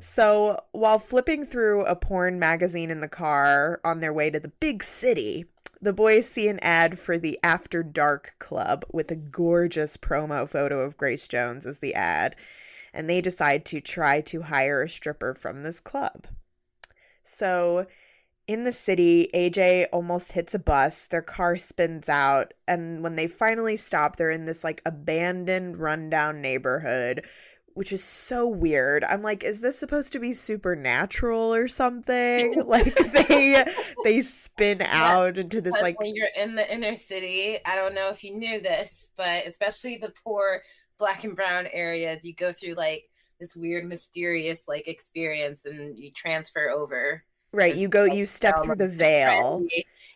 So 0.00 0.58
while 0.72 0.98
flipping 0.98 1.44
through 1.44 1.84
a 1.84 1.94
porn 1.94 2.38
magazine 2.38 2.90
in 2.90 3.00
the 3.00 3.08
car 3.08 3.78
on 3.84 4.00
their 4.00 4.14
way 4.14 4.30
to 4.30 4.40
the 4.40 4.48
big 4.48 4.82
city, 4.82 5.44
the 5.82 5.92
boys 5.92 6.26
see 6.26 6.48
an 6.48 6.60
ad 6.60 6.98
for 6.98 7.18
the 7.18 7.38
After 7.42 7.82
Dark 7.82 8.36
Club 8.38 8.86
with 8.90 9.10
a 9.10 9.16
gorgeous 9.16 9.98
promo 9.98 10.48
photo 10.48 10.80
of 10.80 10.96
Grace 10.96 11.28
Jones 11.28 11.66
as 11.66 11.80
the 11.80 11.94
ad, 11.94 12.34
and 12.94 13.08
they 13.08 13.20
decide 13.20 13.66
to 13.66 13.82
try 13.82 14.22
to 14.22 14.42
hire 14.42 14.82
a 14.82 14.88
stripper 14.88 15.34
from 15.34 15.62
this 15.62 15.78
club. 15.78 16.26
So 17.22 17.86
in 18.52 18.64
the 18.64 18.72
city, 18.72 19.28
AJ 19.34 19.86
almost 19.92 20.32
hits 20.32 20.54
a 20.54 20.58
bus. 20.58 21.06
Their 21.06 21.22
car 21.22 21.56
spins 21.56 22.08
out. 22.08 22.54
And 22.68 23.02
when 23.02 23.16
they 23.16 23.26
finally 23.26 23.76
stop, 23.76 24.16
they're 24.16 24.30
in 24.30 24.46
this 24.46 24.62
like 24.64 24.82
abandoned, 24.84 25.78
rundown 25.78 26.40
neighborhood, 26.40 27.24
which 27.74 27.92
is 27.92 28.04
so 28.04 28.46
weird. 28.46 29.04
I'm 29.04 29.22
like, 29.22 29.44
is 29.44 29.60
this 29.60 29.78
supposed 29.78 30.12
to 30.12 30.18
be 30.18 30.32
supernatural 30.32 31.54
or 31.54 31.68
something? 31.68 32.62
like 32.66 32.94
they 32.94 33.64
they 34.04 34.22
spin 34.22 34.78
yeah, 34.80 34.90
out 34.92 35.38
into 35.38 35.60
this 35.60 35.80
like 35.80 35.98
when 35.98 36.14
you're 36.14 36.28
in 36.36 36.54
the 36.54 36.72
inner 36.72 36.96
city. 36.96 37.58
I 37.64 37.76
don't 37.76 37.94
know 37.94 38.08
if 38.08 38.22
you 38.22 38.34
knew 38.34 38.60
this, 38.60 39.10
but 39.16 39.46
especially 39.46 39.98
the 39.98 40.12
poor 40.24 40.62
black 40.98 41.24
and 41.24 41.34
brown 41.34 41.66
areas, 41.72 42.24
you 42.24 42.34
go 42.34 42.52
through 42.52 42.74
like 42.74 43.04
this 43.40 43.56
weird 43.56 43.84
mysterious 43.84 44.68
like 44.68 44.86
experience 44.86 45.64
and 45.64 45.98
you 45.98 46.12
transfer 46.12 46.70
over 46.70 47.24
Right, 47.52 47.74
you 47.74 47.88
go, 47.88 48.04
you 48.04 48.24
step 48.24 48.62
through 48.64 48.76
the 48.76 48.88
veil. 48.88 49.66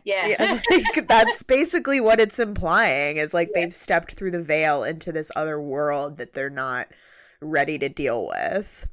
Yeah, 0.04 0.26
yeah 0.26 0.60
like, 0.70 1.06
that's 1.06 1.42
basically 1.42 2.00
what 2.00 2.18
it's 2.18 2.38
implying. 2.38 3.18
Is 3.18 3.34
like 3.34 3.50
yeah. 3.54 3.62
they've 3.62 3.74
stepped 3.74 4.14
through 4.14 4.30
the 4.30 4.42
veil 4.42 4.84
into 4.84 5.12
this 5.12 5.30
other 5.36 5.60
world 5.60 6.16
that 6.16 6.32
they're 6.32 6.48
not 6.48 6.88
ready 7.40 7.78
to 7.78 7.88
deal 7.88 8.26
with. 8.26 8.88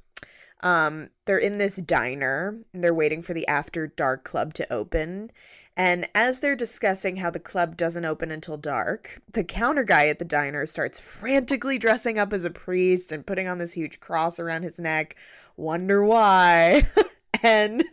Um, 0.62 1.10
they're 1.25 1.38
in 1.38 1.58
this 1.58 1.75
diner. 1.77 2.58
And 2.73 2.84
they're 2.84 2.93
waiting 2.93 3.21
for 3.21 3.34
the 3.34 3.47
After 3.47 3.88
Dark 3.88 4.23
Club 4.23 4.53
to 4.56 4.73
open. 4.73 5.32
And 5.75 6.08
as 6.13 6.39
they're 6.39 6.56
discussing 6.56 7.17
how 7.17 7.32
the 7.32 7.39
club 7.39 7.77
doesn't 7.77 8.06
open 8.06 8.29
until 8.29 8.58
dark, 8.58 9.21
the 9.32 9.43
counter 9.43 9.84
guy 9.84 10.08
at 10.08 10.19
the 10.19 10.25
diner 10.25 10.67
starts 10.67 10.99
frantically 10.99 11.79
dressing 11.79 12.19
up 12.19 12.32
as 12.32 12.45
a 12.45 12.51
priest 12.51 13.12
and 13.12 13.25
putting 13.25 13.47
on 13.47 13.58
this 13.58 13.73
huge 13.73 13.99
cross 13.99 14.39
around 14.39 14.63
his 14.63 14.77
neck. 14.77 15.15
Wonder 15.58 16.06
why? 16.06 16.88
and 17.41 17.84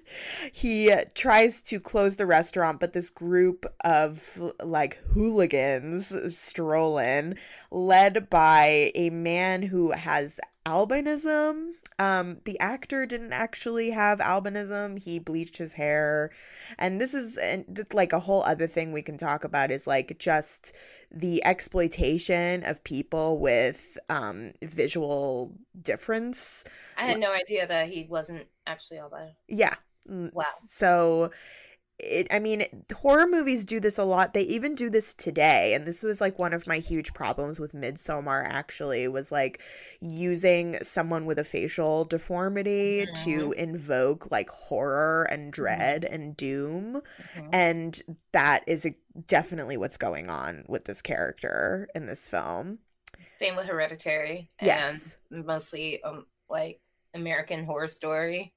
he 0.52 0.92
tries 1.14 1.62
to 1.62 1.80
close 1.80 2.16
the 2.16 2.26
restaurant 2.26 2.80
but 2.80 2.92
this 2.92 3.10
group 3.10 3.66
of 3.84 4.52
like 4.62 4.98
hooligans 5.14 6.12
stroll 6.36 6.98
in 6.98 7.36
led 7.70 8.28
by 8.28 8.92
a 8.94 9.10
man 9.10 9.62
who 9.62 9.92
has 9.92 10.38
albinism. 10.66 11.72
Um 11.98 12.38
the 12.44 12.58
actor 12.60 13.06
didn't 13.06 13.32
actually 13.32 13.90
have 13.90 14.18
albinism. 14.18 14.98
He 14.98 15.18
bleached 15.18 15.56
his 15.56 15.72
hair. 15.72 16.30
And 16.78 17.00
this 17.00 17.14
is 17.14 17.36
and, 17.36 17.86
like 17.92 18.12
a 18.12 18.20
whole 18.20 18.42
other 18.42 18.66
thing 18.66 18.92
we 18.92 19.02
can 19.02 19.18
talk 19.18 19.44
about 19.44 19.70
is 19.70 19.86
like 19.86 20.18
just 20.18 20.72
the 21.10 21.44
exploitation 21.44 22.64
of 22.64 22.84
people 22.84 23.38
with 23.38 23.98
um 24.08 24.52
visual 24.62 25.52
difference. 25.82 26.64
I 26.96 27.04
had 27.04 27.20
no 27.20 27.32
idea 27.32 27.66
that 27.66 27.88
he 27.88 28.06
wasn't 28.08 28.46
actually 28.70 28.98
albino 28.98 29.32
yeah 29.48 29.74
wow 30.08 30.42
so 30.66 31.30
it 32.02 32.26
i 32.30 32.38
mean 32.38 32.64
horror 32.94 33.26
movies 33.26 33.64
do 33.64 33.78
this 33.80 33.98
a 33.98 34.04
lot 34.04 34.34
they 34.34 34.42
even 34.42 34.74
do 34.74 34.88
this 34.88 35.14
today 35.14 35.74
and 35.74 35.84
this 35.84 36.02
was 36.02 36.20
like 36.20 36.38
one 36.38 36.52
of 36.52 36.66
my 36.66 36.78
huge 36.78 37.12
problems 37.12 37.60
with 37.60 37.72
midsommar 37.72 38.44
actually 38.46 39.06
was 39.08 39.30
like 39.30 39.60
using 40.00 40.76
someone 40.82 41.26
with 41.26 41.38
a 41.38 41.44
facial 41.44 42.04
deformity 42.04 43.06
mm-hmm. 43.06 43.24
to 43.24 43.52
invoke 43.52 44.30
like 44.30 44.48
horror 44.50 45.24
and 45.30 45.52
dread 45.52 46.02
mm-hmm. 46.02 46.14
and 46.14 46.36
doom 46.36 47.02
mm-hmm. 47.34 47.48
and 47.52 48.02
that 48.32 48.64
is 48.66 48.86
definitely 49.26 49.76
what's 49.76 49.96
going 49.96 50.28
on 50.28 50.64
with 50.68 50.84
this 50.84 51.02
character 51.02 51.88
in 51.94 52.06
this 52.06 52.28
film 52.28 52.78
same 53.28 53.56
with 53.56 53.66
hereditary 53.66 54.50
yes. 54.62 55.16
and 55.30 55.44
mostly 55.44 56.02
um, 56.02 56.26
like 56.48 56.80
american 57.14 57.64
horror 57.64 57.88
story 57.88 58.54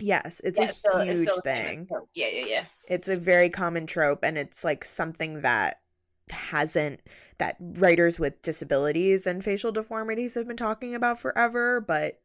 Yes, 0.00 0.40
it's 0.44 0.58
yeah, 0.58 0.66
a 0.66 0.68
it's 0.68 0.78
still, 0.78 1.00
huge 1.00 1.28
it's 1.28 1.40
thing. 1.42 1.88
Yeah, 2.14 2.28
yeah, 2.32 2.46
yeah. 2.46 2.64
It's 2.88 3.08
a 3.08 3.16
very 3.16 3.48
common 3.48 3.86
trope 3.86 4.24
and 4.24 4.36
it's 4.36 4.64
like 4.64 4.84
something 4.84 5.42
that 5.42 5.80
hasn't 6.30 7.00
that 7.38 7.56
writers 7.60 8.18
with 8.18 8.40
disabilities 8.42 9.26
and 9.26 9.44
facial 9.44 9.72
deformities 9.72 10.34
have 10.34 10.46
been 10.46 10.56
talking 10.56 10.94
about 10.94 11.20
forever, 11.20 11.80
but 11.80 12.20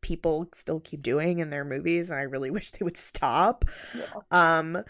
people 0.00 0.48
still 0.54 0.80
keep 0.80 1.02
doing 1.02 1.38
in 1.38 1.50
their 1.50 1.64
movies 1.64 2.10
and 2.10 2.18
I 2.18 2.22
really 2.22 2.50
wish 2.52 2.70
they 2.72 2.84
would 2.84 2.96
stop. 2.96 3.64
Yeah. 3.96 4.04
Um 4.30 4.84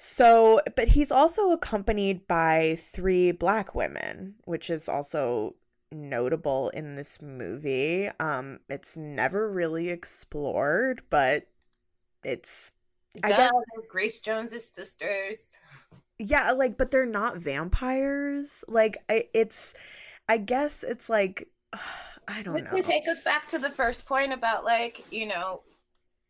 so, 0.00 0.60
but 0.76 0.86
he's 0.86 1.10
also 1.10 1.50
accompanied 1.50 2.28
by 2.28 2.78
three 2.92 3.32
black 3.32 3.74
women, 3.74 4.36
which 4.44 4.70
is 4.70 4.88
also 4.88 5.56
notable 5.92 6.70
in 6.70 6.94
this 6.94 7.20
movie. 7.22 8.08
Um, 8.20 8.60
it's 8.68 8.96
never 8.96 9.50
really 9.50 9.90
explored, 9.90 11.02
but 11.10 11.46
it's 12.24 12.72
I 13.22 13.28
guess, 13.30 13.50
Grace 13.88 14.20
Jones's 14.20 14.68
sisters. 14.68 15.42
Yeah, 16.18 16.52
like, 16.52 16.76
but 16.76 16.90
they're 16.90 17.06
not 17.06 17.38
vampires. 17.38 18.64
Like, 18.68 18.98
I, 19.08 19.24
it's, 19.34 19.74
I 20.28 20.38
guess 20.38 20.82
it's 20.82 21.08
like, 21.08 21.48
I 22.28 22.42
don't 22.42 22.62
know. 22.62 22.76
To 22.76 22.82
take 22.82 23.08
us 23.08 23.22
back 23.22 23.48
to 23.48 23.58
the 23.58 23.70
first 23.70 24.04
point 24.04 24.32
about 24.34 24.64
like, 24.64 25.04
you 25.10 25.26
know, 25.26 25.62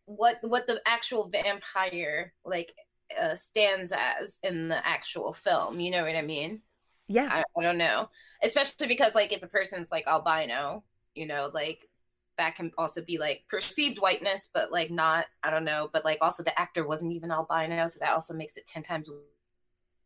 what 0.05 0.39
what 0.43 0.67
the 0.67 0.81
actual 0.87 1.29
vampire 1.29 2.33
like 2.45 2.73
uh, 3.21 3.35
stands 3.35 3.93
as 3.93 4.39
in 4.43 4.69
the 4.69 4.87
actual 4.87 5.33
film. 5.33 5.81
You 5.81 5.91
know 5.91 6.05
what 6.05 6.17
I 6.17 6.23
mean? 6.23 6.63
Yeah. 7.09 7.29
I, 7.31 7.45
I 7.59 7.63
don't 7.63 7.79
know. 7.79 8.11
Especially 8.43 8.87
because 8.87 9.15
like 9.15 9.33
if 9.33 9.43
a 9.43 9.47
person's 9.49 9.91
like 9.91 10.07
albino, 10.07 10.85
you 11.15 11.27
know, 11.27 11.51
like 11.53 11.89
that 12.37 12.55
can 12.55 12.73
also 12.79 13.03
be 13.03 13.19
like 13.19 13.43
perceived 13.49 13.99
whiteness, 13.99 14.49
but 14.53 14.71
like 14.73 14.91
not, 14.91 15.27
I 15.43 15.51
don't 15.51 15.65
know, 15.65 15.91
but 15.93 16.05
like 16.05 16.19
also 16.21 16.43
the 16.43 16.59
actor 16.59 16.87
wasn't 16.87 17.13
even 17.13 17.31
albino, 17.31 17.87
so 17.89 17.99
that 18.01 18.13
also 18.13 18.35
makes 18.35 18.57
it 18.57 18.67
10 18.67 18.83
times 18.83 19.09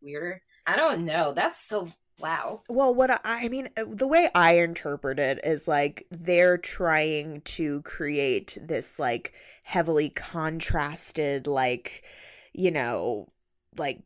weirder. 0.00 0.42
I 0.66 0.76
don't 0.76 1.04
know. 1.04 1.32
That's 1.34 1.60
so 1.60 1.88
wow. 2.20 2.62
Well, 2.68 2.94
what 2.94 3.10
I, 3.10 3.18
I 3.24 3.48
mean, 3.48 3.68
uh, 3.76 3.84
the 3.88 4.06
way 4.06 4.30
I 4.34 4.58
interpret 4.58 5.18
it 5.18 5.40
is 5.44 5.68
like 5.68 6.06
they're 6.10 6.58
trying 6.58 7.42
to 7.42 7.82
create 7.82 8.58
this 8.60 8.98
like 8.98 9.34
heavily 9.64 10.10
contrasted, 10.10 11.46
like, 11.46 12.04
you 12.52 12.70
know, 12.70 13.28
like 13.76 14.00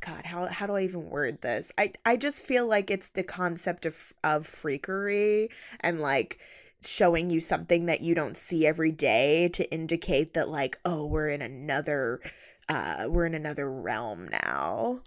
God, 0.00 0.24
how 0.24 0.46
how 0.46 0.66
do 0.66 0.74
I 0.74 0.82
even 0.82 1.10
word 1.10 1.42
this? 1.42 1.72
I 1.78 1.92
I 2.04 2.16
just 2.16 2.42
feel 2.42 2.66
like 2.66 2.90
it's 2.90 3.08
the 3.08 3.22
concept 3.22 3.86
of 3.86 4.12
of 4.24 4.46
freakery 4.46 5.48
and 5.80 6.00
like 6.00 6.38
showing 6.84 7.30
you 7.30 7.40
something 7.40 7.86
that 7.86 8.00
you 8.00 8.14
don't 8.14 8.36
see 8.36 8.66
every 8.66 8.90
day 8.90 9.48
to 9.50 9.70
indicate 9.72 10.34
that 10.34 10.48
like 10.48 10.78
oh 10.84 11.06
we're 11.06 11.28
in 11.28 11.40
another 11.42 12.20
uh 12.68 13.06
we're 13.08 13.26
in 13.26 13.34
another 13.34 13.70
realm 13.70 14.28
now. 14.28 15.00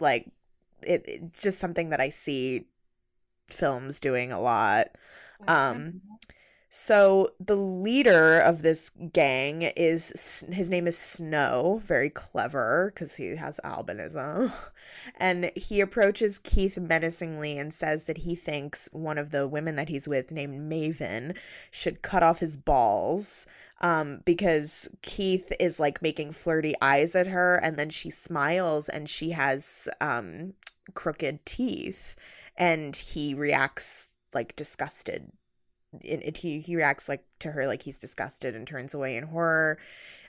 Like 0.00 0.26
it, 0.82 1.04
it's 1.06 1.42
just 1.42 1.58
something 1.58 1.90
that 1.90 2.00
I 2.00 2.10
see 2.10 2.66
films 3.48 4.00
doing 4.00 4.32
a 4.32 4.40
lot. 4.40 4.88
Um 5.48 6.00
so 6.76 7.30
the 7.38 7.54
leader 7.54 8.40
of 8.40 8.62
this 8.62 8.90
gang 9.12 9.62
is 9.62 10.44
his 10.50 10.68
name 10.68 10.88
is 10.88 10.98
Snow, 10.98 11.80
very 11.84 12.10
clever 12.10 12.90
because 12.92 13.14
he 13.14 13.36
has 13.36 13.60
albinism. 13.64 14.52
And 15.16 15.52
he 15.54 15.80
approaches 15.80 16.40
Keith 16.40 16.76
menacingly 16.76 17.58
and 17.58 17.72
says 17.72 18.04
that 18.04 18.18
he 18.18 18.34
thinks 18.34 18.88
one 18.90 19.18
of 19.18 19.30
the 19.30 19.46
women 19.46 19.76
that 19.76 19.88
he's 19.88 20.08
with, 20.08 20.32
named 20.32 20.68
Maven, 20.68 21.36
should 21.70 22.02
cut 22.02 22.24
off 22.24 22.40
his 22.40 22.56
balls. 22.56 23.46
Um, 23.80 24.22
because 24.24 24.88
Keith 25.02 25.52
is 25.60 25.78
like 25.78 26.02
making 26.02 26.32
flirty 26.32 26.74
eyes 26.82 27.14
at 27.14 27.28
her, 27.28 27.54
and 27.54 27.76
then 27.76 27.90
she 27.90 28.10
smiles 28.10 28.88
and 28.88 29.08
she 29.08 29.30
has 29.30 29.88
um 30.00 30.54
crooked 30.94 31.46
teeth, 31.46 32.16
and 32.56 32.96
he 32.96 33.32
reacts 33.32 34.08
like 34.32 34.56
disgusted 34.56 35.30
it, 36.02 36.20
it, 36.24 36.36
he 36.36 36.60
he 36.60 36.76
reacts 36.76 37.08
like 37.08 37.24
to 37.40 37.50
her 37.50 37.66
like 37.66 37.82
he's 37.82 37.98
disgusted 37.98 38.54
and 38.54 38.66
turns 38.66 38.94
away 38.94 39.16
in 39.16 39.24
horror. 39.24 39.78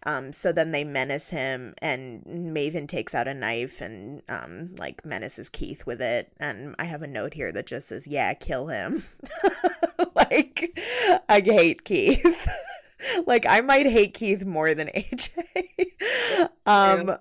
Um, 0.08 0.34
so 0.34 0.52
then 0.52 0.72
they 0.72 0.84
menace 0.84 1.30
him, 1.30 1.74
and 1.80 2.24
Maven 2.26 2.88
takes 2.88 3.16
out 3.16 3.28
a 3.28 3.34
knife 3.34 3.82
and 3.82 4.22
um, 4.30 4.76
like 4.78 5.04
menaces 5.04 5.50
Keith 5.50 5.86
with 5.88 6.00
it. 6.00 6.32
And 6.40 6.76
I 6.78 6.84
have 6.84 7.02
a 7.02 7.08
note 7.08 7.34
here 7.34 7.52
that 7.52 7.66
just 7.66 7.88
says, 7.88 8.06
"Yeah, 8.06 8.34
kill 8.36 8.68
him." 8.68 9.04
like 10.16 10.80
I 11.28 11.40
hate 11.40 11.84
Keith. 11.86 12.48
like 13.26 13.46
I 13.50 13.62
might 13.62 13.88
hate 13.88 14.14
Keith 14.14 14.46
more 14.46 14.76
than 14.76 14.90
AJ. 14.90 15.30
um, 16.68 17.18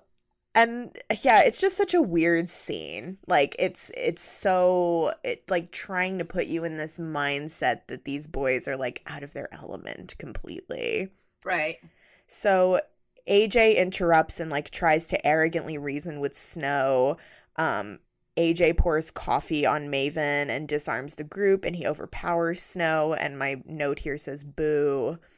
and 0.54 0.96
yeah 1.22 1.40
it's 1.40 1.60
just 1.60 1.76
such 1.76 1.94
a 1.94 2.02
weird 2.02 2.48
scene. 2.48 3.18
Like 3.26 3.56
it's 3.58 3.90
it's 3.96 4.22
so 4.22 5.12
it 5.24 5.42
like 5.50 5.70
trying 5.72 6.18
to 6.18 6.24
put 6.24 6.46
you 6.46 6.64
in 6.64 6.76
this 6.76 6.98
mindset 6.98 7.82
that 7.88 8.04
these 8.04 8.26
boys 8.26 8.68
are 8.68 8.76
like 8.76 9.02
out 9.06 9.22
of 9.22 9.32
their 9.32 9.52
element 9.52 10.16
completely. 10.18 11.08
Right. 11.44 11.78
So 12.26 12.80
aj 13.28 13.76
interrupts 13.76 14.40
and 14.40 14.50
like 14.50 14.70
tries 14.70 15.06
to 15.08 15.26
arrogantly 15.26 15.78
reason 15.78 16.20
with 16.20 16.36
snow. 16.36 17.16
Um 17.56 17.98
aj 18.36 18.76
pours 18.76 19.10
coffee 19.10 19.66
on 19.66 19.88
maven 19.88 20.48
and 20.48 20.68
disarms 20.68 21.16
the 21.16 21.24
group 21.24 21.64
and 21.64 21.76
he 21.76 21.86
overpowers 21.86 22.60
snow 22.62 23.14
and 23.14 23.38
my 23.38 23.62
note 23.66 24.00
here 24.00 24.18
says 24.18 24.44
boo. 24.44 25.18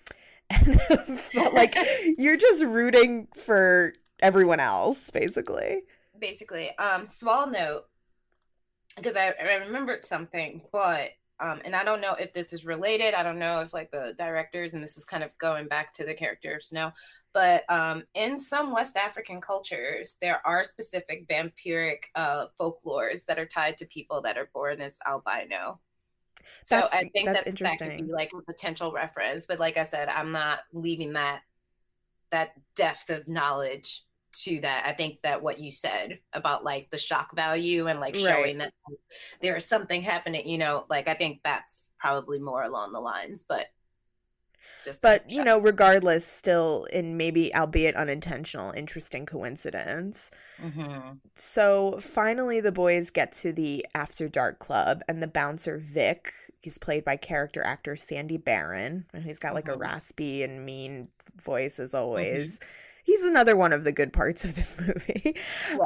And 0.49 0.81
like 1.53 1.77
you're 2.19 2.37
just 2.37 2.63
rooting 2.63 3.27
for 3.35 3.95
everyone 4.21 4.61
else, 4.61 5.11
basically. 5.11 5.83
Basically. 6.19 6.77
Um, 6.79 7.07
small 7.07 7.47
note, 7.47 7.85
because 8.97 9.17
I, 9.17 9.35
I 9.41 9.57
remembered 9.65 10.05
something, 10.05 10.63
but 10.73 11.11
um, 11.39 11.61
and 11.67 11.77
I 11.77 11.85
don't 11.85 12.01
know 12.01 12.15
if 12.15 12.33
this 12.33 12.55
is 12.55 12.65
related. 12.65 13.13
I 13.13 13.23
don't 13.23 13.39
know 13.39 13.61
if 13.61 13.75
like 13.75 13.91
the 13.91 14.15
directors, 14.17 14.73
and 14.73 14.83
this 14.83 14.97
is 14.97 15.05
kind 15.05 15.23
of 15.23 15.37
going 15.37 15.69
back 15.69 15.93
to 15.95 16.05
the 16.05 16.15
character 16.15 16.55
of 16.55 16.65
Snow, 16.65 16.93
but 17.35 17.65
um, 17.69 18.05
in 18.15 18.39
some 18.39 18.73
West 18.73 18.97
African 18.97 19.43
cultures, 19.43 20.17
there 20.23 20.41
are 20.47 20.65
specific 20.65 21.29
vampiric 21.29 22.05
uh, 22.15 22.47
folklores 22.59 23.27
that 23.27 23.39
are 23.39 23.45
tied 23.45 23.77
to 23.77 23.87
people 23.87 24.23
that 24.23 24.39
are 24.39 24.49
born 24.55 24.81
as 24.81 24.99
albino. 25.07 25.79
So 26.63 26.77
that's, 26.77 26.95
I 26.95 27.11
think 27.13 27.27
that 27.27 27.45
that 27.45 27.79
could 27.79 28.07
be 28.07 28.13
like 28.13 28.31
a 28.33 28.41
potential 28.41 28.93
reference, 28.93 29.45
but 29.45 29.59
like 29.59 29.77
I 29.77 29.83
said, 29.83 30.09
I'm 30.09 30.33
not 30.33 30.61
leaving 30.73 31.13
that 31.13 31.43
that 32.31 32.53
depth 32.77 33.11
of 33.11 33.29
knowledge 33.29 34.06
to 34.45 34.61
that. 34.61 34.85
I 34.87 34.93
think 34.93 35.23
that 35.23 35.43
what 35.43 35.59
you 35.59 35.71
said 35.71 36.19
about 36.33 36.65
like 36.65 36.91
the 36.91 36.99
shock 36.99 37.35
value 37.35 37.87
and 37.87 38.01
like 38.01 38.17
showing 38.17 38.59
right. 38.59 38.71
that 38.89 38.97
there 39.41 39.57
is 39.57 39.67
something 39.67 40.03
happening, 40.03 40.49
you 40.49 40.59
know, 40.59 40.87
like 40.89 41.09
I 41.09 41.15
think 41.15 41.41
that's 41.45 41.89
probably 41.99 42.39
more 42.39 42.63
along 42.63 42.93
the 42.93 43.01
lines, 43.01 43.45
but 43.49 43.67
just 44.87 45.03
but 45.03 45.29
you 45.29 45.43
know 45.43 45.59
regardless 45.59 46.25
still 46.25 46.85
in 46.93 47.17
maybe 47.17 47.55
albeit 47.55 47.95
unintentional 47.97 48.73
interesting 48.73 49.27
coincidence 49.27 50.31
mm-hmm. 50.63 51.13
so 51.35 51.99
finally 52.01 52.61
the 52.61 52.73
boys 52.73 53.11
get 53.11 53.33
to 53.33 53.53
the 53.53 53.85
after 53.95 54.29
dark 54.29 54.59
club 54.59 55.03
and 55.09 55.23
the 55.23 55.27
bouncer 55.27 55.79
vic 55.79 56.33
he's 56.63 56.79
played 56.79 57.05
by 57.05 57.17
character 57.17 57.63
actor 57.63 57.97
sandy 57.97 58.37
baron 58.37 59.05
and 59.13 59.25
he's 59.25 59.41
got 59.41 59.55
like 59.55 59.67
mm-hmm. 59.67 59.75
a 59.75 59.85
raspy 59.85 60.43
and 60.43 60.65
mean 60.65 61.09
voice 61.43 61.79
as 61.79 61.93
always 61.93 62.59
mm-hmm 62.59 62.71
he's 63.07 63.23
another 63.23 63.57
one 63.57 63.73
of 63.73 63.85
the 63.85 63.93
good 63.93 64.13
parts 64.13 64.45
of 64.45 64.55
this 64.55 64.79
movie. 64.81 65.37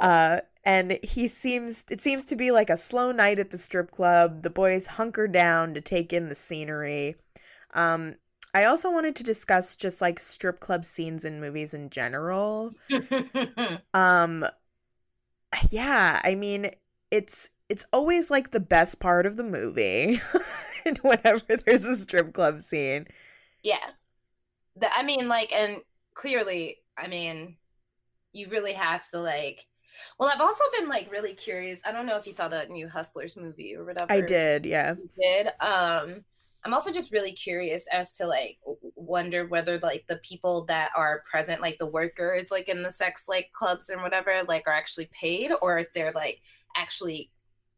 Uh, 0.00 0.40
and 0.64 0.98
he 1.02 1.28
seems 1.28 1.84
it 1.90 2.00
seems 2.00 2.24
to 2.26 2.36
be 2.36 2.50
like 2.50 2.70
a 2.70 2.76
slow 2.76 3.12
night 3.12 3.38
at 3.38 3.50
the 3.50 3.58
strip 3.58 3.90
club. 3.90 4.42
The 4.42 4.50
boys 4.50 4.86
hunker 4.86 5.28
down 5.28 5.74
to 5.74 5.80
take 5.80 6.12
in 6.12 6.28
the 6.28 6.34
scenery. 6.34 7.16
Um, 7.74 8.16
I 8.52 8.64
also 8.64 8.90
wanted 8.90 9.14
to 9.16 9.22
discuss 9.22 9.76
just 9.76 10.00
like 10.00 10.18
strip 10.18 10.58
club 10.58 10.84
scenes 10.84 11.24
in 11.24 11.40
movies 11.40 11.72
in 11.72 11.90
general. 11.90 12.72
um, 13.94 14.44
yeah, 15.68 16.20
I 16.24 16.34
mean 16.34 16.70
it's 17.10 17.50
it's 17.68 17.86
always 17.92 18.30
like 18.30 18.50
the 18.50 18.60
best 18.60 18.98
part 18.98 19.26
of 19.26 19.36
the 19.36 19.44
movie 19.44 20.20
whenever 21.02 21.56
there's 21.56 21.84
a 21.84 21.96
strip 21.96 22.32
club 22.32 22.60
scene. 22.60 23.06
Yeah. 23.62 23.90
The, 24.76 24.88
I 24.92 25.02
mean, 25.02 25.28
like, 25.28 25.52
and 25.52 25.82
clearly 26.14 26.78
I 26.96 27.08
mean, 27.08 27.56
you 28.32 28.48
really 28.48 28.72
have 28.72 29.08
to 29.10 29.18
like. 29.18 29.66
Well, 30.18 30.30
I've 30.32 30.40
also 30.40 30.64
been 30.78 30.88
like 30.88 31.10
really 31.10 31.34
curious. 31.34 31.80
I 31.84 31.92
don't 31.92 32.06
know 32.06 32.16
if 32.16 32.26
you 32.26 32.32
saw 32.32 32.48
the 32.48 32.66
new 32.66 32.88
Hustlers 32.88 33.36
movie 33.36 33.74
or 33.74 33.84
whatever. 33.84 34.12
I 34.12 34.20
did, 34.20 34.64
yeah. 34.64 34.94
You 34.94 35.10
did. 35.20 35.48
Um, 35.60 36.24
I'm 36.64 36.74
also 36.74 36.92
just 36.92 37.12
really 37.12 37.32
curious 37.32 37.86
as 37.90 38.12
to 38.14 38.26
like 38.26 38.58
wonder 38.94 39.46
whether 39.46 39.78
like 39.78 40.04
the 40.08 40.16
people 40.18 40.64
that 40.66 40.90
are 40.94 41.24
present, 41.30 41.60
like 41.60 41.78
the 41.78 41.86
workers, 41.86 42.50
like 42.50 42.68
in 42.68 42.82
the 42.82 42.92
sex 42.92 43.26
like 43.28 43.50
clubs 43.52 43.88
and 43.88 44.02
whatever, 44.02 44.42
like 44.46 44.66
are 44.66 44.74
actually 44.74 45.08
paid, 45.12 45.52
or 45.62 45.78
if 45.78 45.92
they're 45.94 46.12
like 46.12 46.40
actually 46.76 47.30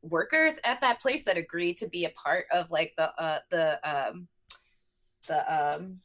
workers 0.03 0.59
at 0.65 0.81
that 0.81 1.01
place 1.01 1.25
that 1.25 1.37
agree 1.37 1.73
to 1.75 1.89
be 1.89 2.05
a 2.05 2.11
part 2.11 2.47
of 2.53 2.71
like 2.71 2.93
the 2.97 3.15
uh 3.23 3.39
the 3.51 3.79
um 3.89 4.27
the 5.29 5.75
um 5.75 6.01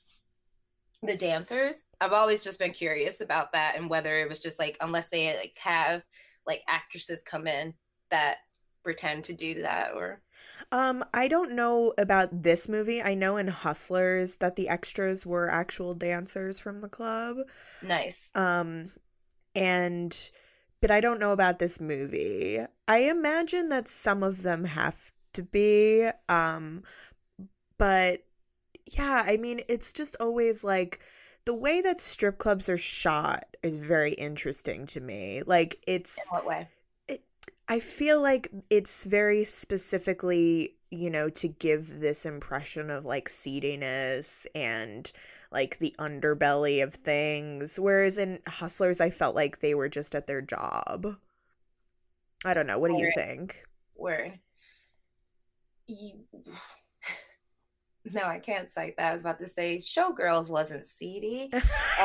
the 1.03 1.15
dancers 1.15 1.87
i've 2.01 2.13
always 2.13 2.43
just 2.43 2.59
been 2.59 2.71
curious 2.71 3.21
about 3.21 3.51
that 3.51 3.75
and 3.75 3.89
whether 3.89 4.19
it 4.19 4.27
was 4.27 4.39
just 4.39 4.59
like 4.59 4.77
unless 4.81 5.09
they 5.09 5.35
like 5.35 5.57
have 5.59 6.01
like 6.45 6.63
actresses 6.67 7.21
come 7.21 7.45
in 7.45 7.73
that 8.09 8.37
pretend 8.83 9.23
to 9.23 9.33
do 9.33 9.61
that 9.61 9.91
or 9.93 10.21
um 10.71 11.03
i 11.13 11.27
don't 11.27 11.51
know 11.51 11.93
about 11.97 12.43
this 12.43 12.69
movie. 12.69 13.01
I 13.01 13.13
know 13.13 13.37
in 13.37 13.47
hustlers 13.47 14.37
that 14.37 14.55
the 14.55 14.69
extras 14.69 15.25
were 15.25 15.49
actual 15.49 15.93
dancers 15.93 16.59
from 16.59 16.81
the 16.81 16.89
club. 16.89 17.37
Nice. 17.81 18.31
Um 18.33 18.91
and 19.55 20.31
but 20.79 20.91
I 20.91 21.01
don't 21.01 21.19
know 21.19 21.31
about 21.31 21.59
this 21.59 21.79
movie. 21.79 22.59
I 22.87 22.97
imagine 22.99 23.69
that 23.69 23.89
some 23.89 24.23
of 24.23 24.43
them 24.43 24.65
have 24.65 25.11
to 25.33 25.43
be 25.43 26.07
um 26.29 26.83
but 27.77 28.23
yeah, 28.91 29.23
I 29.25 29.37
mean 29.37 29.61
it's 29.67 29.91
just 29.91 30.15
always 30.19 30.63
like 30.63 30.99
the 31.45 31.53
way 31.53 31.81
that 31.81 32.01
strip 32.01 32.37
clubs 32.37 32.67
are 32.67 32.77
shot 32.77 33.55
is 33.63 33.77
very 33.77 34.13
interesting 34.13 34.85
to 34.87 34.99
me. 34.99 35.43
Like 35.45 35.81
it's 35.87 36.17
In 36.17 36.23
what 36.29 36.45
way? 36.45 36.67
It, 37.07 37.23
I 37.67 37.79
feel 37.79 38.21
like 38.21 38.51
it's 38.69 39.05
very 39.05 39.43
specifically, 39.43 40.75
you 40.89 41.09
know, 41.09 41.29
to 41.29 41.47
give 41.47 41.99
this 41.99 42.25
impression 42.25 42.89
of 42.89 43.05
like 43.05 43.29
seediness 43.29 44.45
and 44.53 45.11
like 45.51 45.79
the 45.79 45.95
underbelly 45.99 46.83
of 46.83 46.93
things. 46.95 47.79
Whereas 47.79 48.17
in 48.17 48.39
Hustlers, 48.47 48.99
I 48.99 49.09
felt 49.09 49.35
like 49.35 49.61
they 49.61 49.73
were 49.73 49.89
just 49.89 50.15
at 50.15 50.27
their 50.27 50.41
job. 50.41 51.15
I 52.43 52.53
don't 52.53 52.67
know. 52.67 52.77
What 52.77 52.91
do 52.91 52.97
you 52.97 53.11
think? 53.15 53.63
Word. 53.95 54.39
You... 55.87 56.25
No, 58.13 58.23
I 58.23 58.39
can't 58.39 58.71
cite 58.71 58.95
that. 58.97 59.09
I 59.09 59.13
was 59.13 59.21
about 59.21 59.39
to 59.39 59.47
say 59.47 59.77
Showgirls 59.77 60.49
wasn't 60.49 60.85
seedy. 60.85 61.49
um, 61.53 61.61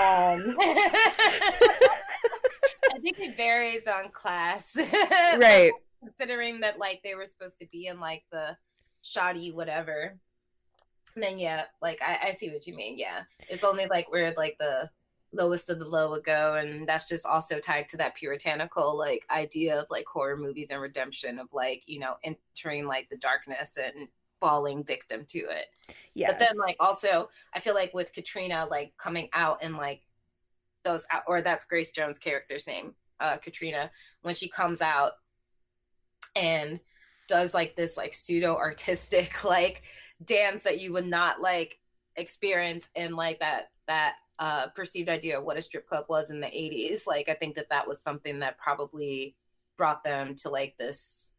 I 2.90 2.98
think 3.00 3.18
it 3.20 3.36
varies 3.36 3.86
on 3.86 4.10
class. 4.10 4.76
Right. 5.38 5.72
Considering 6.00 6.60
that 6.60 6.78
like 6.78 7.00
they 7.02 7.14
were 7.14 7.26
supposed 7.26 7.58
to 7.60 7.66
be 7.66 7.86
in 7.86 8.00
like 8.00 8.24
the 8.32 8.56
shoddy 9.02 9.52
whatever 9.52 10.18
And 11.14 11.22
then 11.22 11.38
yeah, 11.38 11.64
like 11.80 12.00
I, 12.02 12.28
I 12.28 12.32
see 12.32 12.50
what 12.50 12.66
you 12.66 12.74
mean. 12.74 12.98
Yeah, 12.98 13.22
it's 13.48 13.64
only 13.64 13.86
like 13.86 14.10
where 14.10 14.34
like 14.36 14.56
the 14.58 14.90
lowest 15.32 15.70
of 15.70 15.78
the 15.78 15.88
low 15.88 16.10
would 16.10 16.24
go, 16.24 16.54
and 16.54 16.88
that's 16.88 17.08
just 17.08 17.24
also 17.24 17.60
tied 17.60 17.88
to 17.90 17.96
that 17.98 18.16
puritanical 18.16 18.98
like 18.98 19.24
idea 19.30 19.80
of 19.80 19.86
like 19.90 20.06
horror 20.06 20.36
movies 20.36 20.70
and 20.70 20.82
redemption 20.82 21.38
of 21.38 21.48
like 21.52 21.82
you 21.86 22.00
know 22.00 22.16
entering 22.24 22.86
like 22.86 23.08
the 23.08 23.16
darkness 23.16 23.78
and 23.78 24.08
falling 24.42 24.82
victim 24.82 25.24
to 25.28 25.38
it. 25.38 25.66
Yeah. 26.14 26.32
But 26.32 26.40
then 26.40 26.58
like 26.58 26.76
also, 26.80 27.30
I 27.54 27.60
feel 27.60 27.74
like 27.74 27.94
with 27.94 28.12
Katrina 28.12 28.66
like 28.68 28.92
coming 28.98 29.28
out 29.32 29.62
and 29.62 29.76
like 29.76 30.02
those 30.84 31.06
or 31.28 31.40
that's 31.40 31.64
Grace 31.64 31.92
Jones' 31.92 32.18
character's 32.18 32.66
name, 32.66 32.94
uh, 33.20 33.36
Katrina, 33.36 33.90
when 34.22 34.34
she 34.34 34.48
comes 34.48 34.82
out 34.82 35.12
and 36.34 36.80
does 37.28 37.54
like 37.54 37.76
this 37.76 37.96
like 37.96 38.12
pseudo 38.12 38.56
artistic 38.56 39.44
like 39.44 39.82
dance 40.24 40.64
that 40.64 40.80
you 40.80 40.92
would 40.92 41.06
not 41.06 41.40
like 41.40 41.78
experience 42.16 42.90
in 42.94 43.14
like 43.14 43.38
that 43.38 43.70
that 43.86 44.14
uh 44.38 44.68
perceived 44.70 45.08
idea 45.08 45.38
of 45.38 45.44
what 45.44 45.56
a 45.56 45.62
strip 45.62 45.88
club 45.88 46.04
was 46.08 46.30
in 46.30 46.40
the 46.40 46.46
80s 46.46 47.06
like 47.06 47.28
i 47.28 47.34
think 47.34 47.54
that 47.56 47.70
that 47.70 47.86
was 47.86 48.02
something 48.02 48.38
that 48.40 48.58
probably 48.58 49.34
brought 49.78 50.04
them 50.04 50.34
to 50.34 50.50
like 50.50 50.76
this 50.78 51.30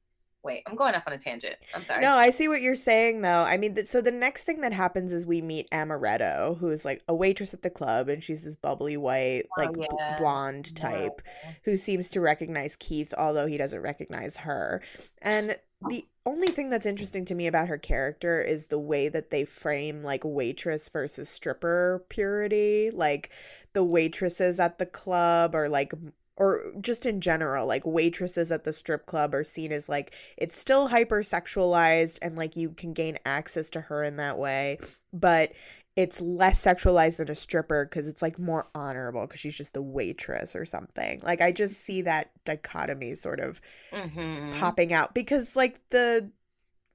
wait 0.44 0.64
i'm 0.68 0.76
going 0.76 0.94
off 0.94 1.04
on 1.08 1.14
a 1.14 1.18
tangent. 1.18 1.56
I'm 1.74 1.84
sorry. 1.84 2.02
No 2.02 2.16
i 2.16 2.30
see 2.30 2.48
what 2.48 2.62
you're 2.62 2.76
saying 2.76 3.22
though. 3.22 3.44
I 3.44 3.58
mean 3.58 3.76
th- 3.76 3.88
so 3.88 4.02
the 4.02 4.12
next 4.12 4.44
thing 4.44 4.62
that 4.62 4.74
happens 4.74 5.14
is 5.14 5.26
we 5.26 5.42
meet 5.42 5.70
amaretto 5.72 6.58
who 6.60 6.70
is 6.70 6.86
like 6.86 7.02
a 7.08 7.16
waitress 7.16 7.54
at 7.54 7.62
the 7.62 7.70
club 7.70 8.10
and 8.10 8.24
she's 8.24 8.44
this 8.44 8.56
bubbly 8.56 8.98
white 8.98 9.44
oh, 9.58 9.62
like 9.62 9.78
oh, 9.78 9.98
yeah. 9.98 10.18
blonde 10.18 10.76
type 10.76 11.22
yeah. 11.44 11.52
who 11.64 11.78
seems 11.78 12.10
to 12.10 12.22
recognize 12.22 12.76
keith 12.76 13.14
although 13.18 13.48
he 13.48 13.58
doesn't 13.58 13.82
recognize 13.82 14.38
her. 14.38 14.82
And 15.22 15.58
the 15.90 16.06
only 16.26 16.48
thing 16.50 16.70
that's 16.70 16.86
interesting 16.86 17.26
to 17.26 17.36
me 17.36 17.48
about 17.48 17.68
her 17.68 17.78
character 17.78 18.42
is 18.42 18.68
the 18.68 18.80
way 18.80 19.10
that 19.10 19.30
they 19.30 19.46
frame 19.46 20.04
like 20.04 20.22
waitress 20.24 20.90
versus 20.90 21.30
stripper 21.30 22.06
purity. 22.10 22.90
Like 22.92 23.30
the 23.74 23.84
waitresses 23.84 24.60
at 24.60 24.78
the 24.78 24.86
club 24.86 25.56
are 25.56 25.68
like 25.68 25.94
or 26.36 26.72
just 26.82 27.06
in 27.06 27.22
general 27.22 27.68
like 27.68 27.86
waitresses 27.86 28.52
at 28.52 28.64
the 28.64 28.74
strip 28.74 29.06
club 29.06 29.34
are 29.36 29.44
seen 29.44 29.72
as 29.72 29.88
like 29.88 30.14
it's 30.38 30.58
still 30.58 30.90
hypersexualized 30.90 32.18
and 32.22 32.36
like 32.36 32.56
you 32.56 32.70
can 32.70 32.94
gain 32.94 33.18
access 33.26 33.70
to 33.70 33.82
her 33.82 34.04
in 34.04 34.18
that 34.18 34.38
way 34.38 34.78
but 35.12 35.52
it's 35.96 36.20
less 36.20 36.64
sexualized 36.64 37.18
than 37.18 37.30
a 37.30 37.36
stripper 37.36 37.86
because 37.86 38.08
it's 38.08 38.22
like 38.22 38.40
more 38.40 38.68
honorable 38.74 39.22
because 39.28 39.40
she's 39.40 39.56
just 39.56 39.78
a 39.78 39.82
waitress 39.82 40.56
or 40.56 40.66
something. 40.66 41.22
Like 41.24 41.40
I 41.40 41.52
just 41.52 41.82
see 41.82 42.02
that 42.02 42.32
dichotomy 42.46 43.14
sort 43.14 43.40
of 43.40 43.62
mm-hmm. 43.92 44.60
popping 44.60 44.92
out 44.92 45.14
because 45.14 45.56
like 45.56 45.80
the 45.92 46.32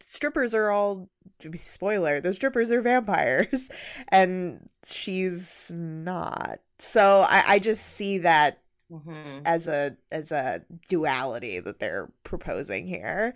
strippers 0.06 0.54
are 0.54 0.70
all 0.70 1.08
spoiler 1.56 2.20
the 2.20 2.32
strippers 2.32 2.70
are 2.70 2.80
vampires 2.80 3.68
and 4.08 4.68
she's 4.86 5.70
not 5.74 6.60
so 6.78 7.24
i, 7.28 7.44
I 7.46 7.58
just 7.58 7.84
see 7.84 8.18
that 8.18 8.60
mm-hmm. 8.90 9.40
as 9.44 9.66
a 9.66 9.96
as 10.10 10.32
a 10.32 10.62
duality 10.88 11.60
that 11.60 11.78
they're 11.78 12.10
proposing 12.24 12.86
here 12.86 13.34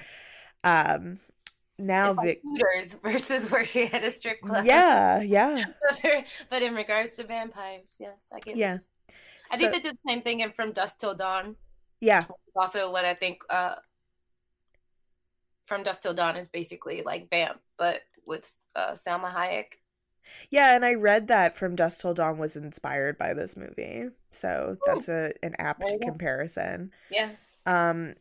um 0.65 1.19
now 1.79 2.11
it's 2.11 2.17
like 2.17 2.41
Hooters 2.43 2.95
versus 3.03 3.51
working 3.51 3.93
at 3.93 4.05
a 4.05 4.11
strip 4.11 4.41
club. 4.41 4.65
Yeah, 4.65 5.21
yeah. 5.21 5.65
but 6.51 6.63
in 6.63 6.75
regards 6.75 7.17
to 7.17 7.25
vampires, 7.25 7.97
yes, 7.99 8.29
I 8.33 8.39
get. 8.41 8.57
Yeah. 8.57 8.79
I 9.51 9.57
so, 9.57 9.59
think 9.59 9.73
they 9.73 9.81
did 9.81 9.95
the 9.95 10.11
same 10.11 10.23
thing 10.23 10.41
in 10.41 10.53
From 10.53 10.73
Dusk 10.73 10.99
Till 10.99 11.15
Dawn. 11.15 11.57
Yeah. 12.01 12.23
Also, 12.55 12.93
what 12.93 13.05
I 13.05 13.15
think 13.15 13.43
uh, 13.51 13.77
From 15.67 15.83
Dusk 15.83 16.03
Till 16.03 16.15
Dawn 16.15 16.37
is 16.37 16.49
basically 16.49 17.03
like 17.05 17.29
Vamp, 17.31 17.61
but 17.79 18.03
with 18.27 18.55
uh, 18.77 18.93
Salma 18.93 19.33
Hayek. 19.33 19.79
Yeah, 20.51 20.77
and 20.77 20.85
I 20.85 20.95
read 20.95 21.29
that 21.29 21.57
From 21.57 21.75
Dusk 21.75 22.01
Till 22.01 22.15
Dawn 22.15 22.39
was 22.39 22.57
inspired 22.57 23.19
by 23.19 23.35
this 23.35 23.57
movie, 23.57 24.05
so 24.33 24.77
that's 24.87 25.09
a 25.09 25.33
an 25.43 25.55
apt 25.59 25.85
comparison. 26.03 26.91
Yeah. 27.11 27.31
Um, 27.67 28.15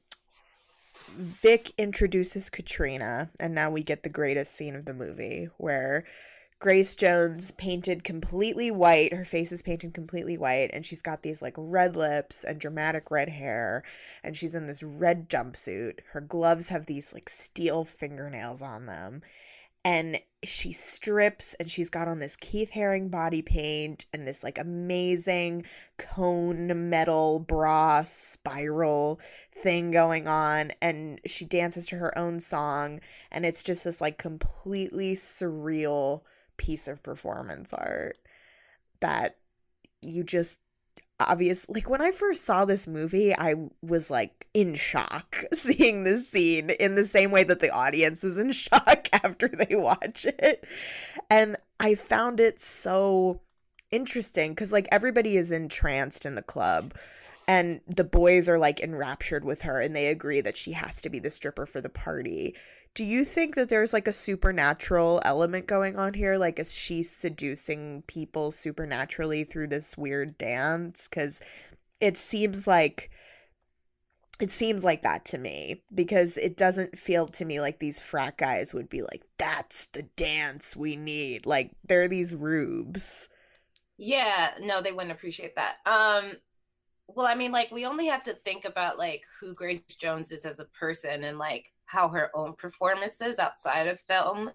Vic 1.15 1.71
introduces 1.77 2.49
Katrina, 2.49 3.29
and 3.39 3.55
now 3.55 3.71
we 3.71 3.83
get 3.83 4.03
the 4.03 4.09
greatest 4.09 4.53
scene 4.53 4.75
of 4.75 4.85
the 4.85 4.93
movie 4.93 5.49
where 5.57 6.05
Grace 6.61 6.95
Jones 6.95 7.49
painted 7.51 8.03
completely 8.03 8.69
white, 8.69 9.13
her 9.13 9.25
face 9.25 9.51
is 9.51 9.63
painted 9.63 9.95
completely 9.95 10.37
white, 10.37 10.69
and 10.73 10.85
she's 10.85 11.01
got 11.01 11.23
these 11.23 11.41
like 11.41 11.55
red 11.57 11.95
lips 11.95 12.43
and 12.43 12.59
dramatic 12.59 13.09
red 13.09 13.29
hair, 13.29 13.83
and 14.23 14.37
she's 14.37 14.53
in 14.53 14.67
this 14.67 14.83
red 14.83 15.27
jumpsuit. 15.27 16.01
Her 16.11 16.21
gloves 16.21 16.69
have 16.69 16.85
these 16.85 17.13
like 17.13 17.29
steel 17.29 17.83
fingernails 17.83 18.61
on 18.61 18.85
them, 18.85 19.23
and 19.83 20.19
she 20.43 20.71
strips 20.71 21.53
and 21.55 21.69
she's 21.69 21.89
got 21.89 22.07
on 22.07 22.19
this 22.19 22.35
Keith 22.35 22.71
Haring 22.71 23.11
body 23.11 23.41
paint 23.41 24.05
and 24.13 24.27
this 24.27 24.43
like 24.43 24.57
amazing 24.57 25.65
cone 25.97 26.89
metal 26.89 27.39
bra 27.39 28.03
spiral 28.03 29.19
thing 29.61 29.91
going 29.91 30.27
on 30.27 30.71
and 30.81 31.19
she 31.25 31.45
dances 31.45 31.87
to 31.87 31.97
her 31.97 32.17
own 32.17 32.39
song 32.39 32.99
and 33.31 33.45
it's 33.45 33.63
just 33.63 33.83
this 33.83 34.01
like 34.01 34.17
completely 34.17 35.15
surreal 35.15 36.21
piece 36.57 36.87
of 36.87 37.03
performance 37.03 37.71
art 37.73 38.17
that 38.99 39.37
you 40.01 40.23
just 40.23 40.59
obvious 41.27 41.65
like 41.69 41.89
when 41.89 42.01
i 42.01 42.11
first 42.11 42.43
saw 42.43 42.65
this 42.65 42.87
movie 42.87 43.35
i 43.37 43.55
was 43.81 44.09
like 44.09 44.47
in 44.53 44.75
shock 44.75 45.43
seeing 45.53 46.03
this 46.03 46.27
scene 46.27 46.69
in 46.71 46.95
the 46.95 47.05
same 47.05 47.31
way 47.31 47.43
that 47.43 47.59
the 47.59 47.71
audience 47.71 48.23
is 48.23 48.37
in 48.37 48.51
shock 48.51 49.07
after 49.13 49.47
they 49.47 49.75
watch 49.75 50.25
it. 50.25 50.65
And 51.29 51.57
i 51.79 51.95
found 51.95 52.39
it 52.39 52.61
so 52.61 53.41
interesting 53.91 54.51
because 54.51 54.71
like 54.71 54.87
everybody 54.91 55.37
is 55.37 55.51
entranced 55.51 56.25
in 56.25 56.35
the 56.35 56.41
club 56.41 56.93
and 57.47 57.81
the 57.87 58.03
boys 58.03 58.47
are 58.47 58.59
like 58.59 58.79
enraptured 58.79 59.43
with 59.43 59.61
her 59.63 59.81
and 59.81 59.95
they 59.95 60.07
agree 60.07 60.41
that 60.41 60.55
she 60.55 60.71
has 60.71 61.01
to 61.01 61.09
be 61.09 61.19
the 61.19 61.29
stripper 61.29 61.65
for 61.65 61.81
the 61.81 61.89
party 61.89 62.55
do 62.93 63.03
you 63.03 63.23
think 63.23 63.55
that 63.55 63.69
there's 63.69 63.93
like 63.93 64.07
a 64.07 64.13
supernatural 64.13 65.21
element 65.23 65.65
going 65.65 65.97
on 65.97 66.13
here? 66.13 66.37
Like, 66.37 66.59
is 66.59 66.73
she 66.73 67.03
seducing 67.03 68.03
people 68.07 68.51
supernaturally 68.51 69.43
through 69.43 69.67
this 69.67 69.97
weird 69.97 70.37
dance? 70.37 71.07
Because 71.09 71.39
it 72.01 72.17
seems 72.17 72.67
like 72.67 73.09
it 74.41 74.51
seems 74.51 74.83
like 74.83 75.03
that 75.03 75.23
to 75.23 75.37
me 75.37 75.83
because 75.93 76.35
it 76.35 76.57
doesn't 76.57 76.97
feel 76.97 77.27
to 77.27 77.45
me 77.45 77.61
like 77.61 77.79
these 77.79 77.99
frat 77.99 78.37
guys 78.37 78.73
would 78.73 78.89
be 78.89 79.01
like, 79.03 79.23
"That's 79.37 79.85
the 79.87 80.03
dance 80.03 80.75
we 80.75 80.95
need." 80.95 81.45
Like 81.45 81.71
they're 81.87 82.07
these 82.07 82.35
rubes. 82.35 83.29
Yeah, 83.97 84.51
no, 84.59 84.81
they 84.81 84.91
wouldn't 84.91 85.11
appreciate 85.11 85.55
that. 85.55 85.75
Um, 85.85 86.37
well, 87.07 87.27
I 87.27 87.35
mean, 87.35 87.51
like 87.51 87.71
we 87.71 87.85
only 87.85 88.07
have 88.07 88.23
to 88.23 88.33
think 88.33 88.65
about 88.65 88.97
like 88.97 89.23
who 89.39 89.53
Grace 89.53 89.81
Jones 89.99 90.31
is 90.31 90.43
as 90.45 90.59
a 90.59 90.65
person 90.65 91.23
and 91.23 91.37
like 91.37 91.71
how 91.91 92.07
her 92.07 92.29
own 92.33 92.53
performances 92.53 93.37
outside 93.37 93.87
of 93.87 93.99
film 93.99 94.51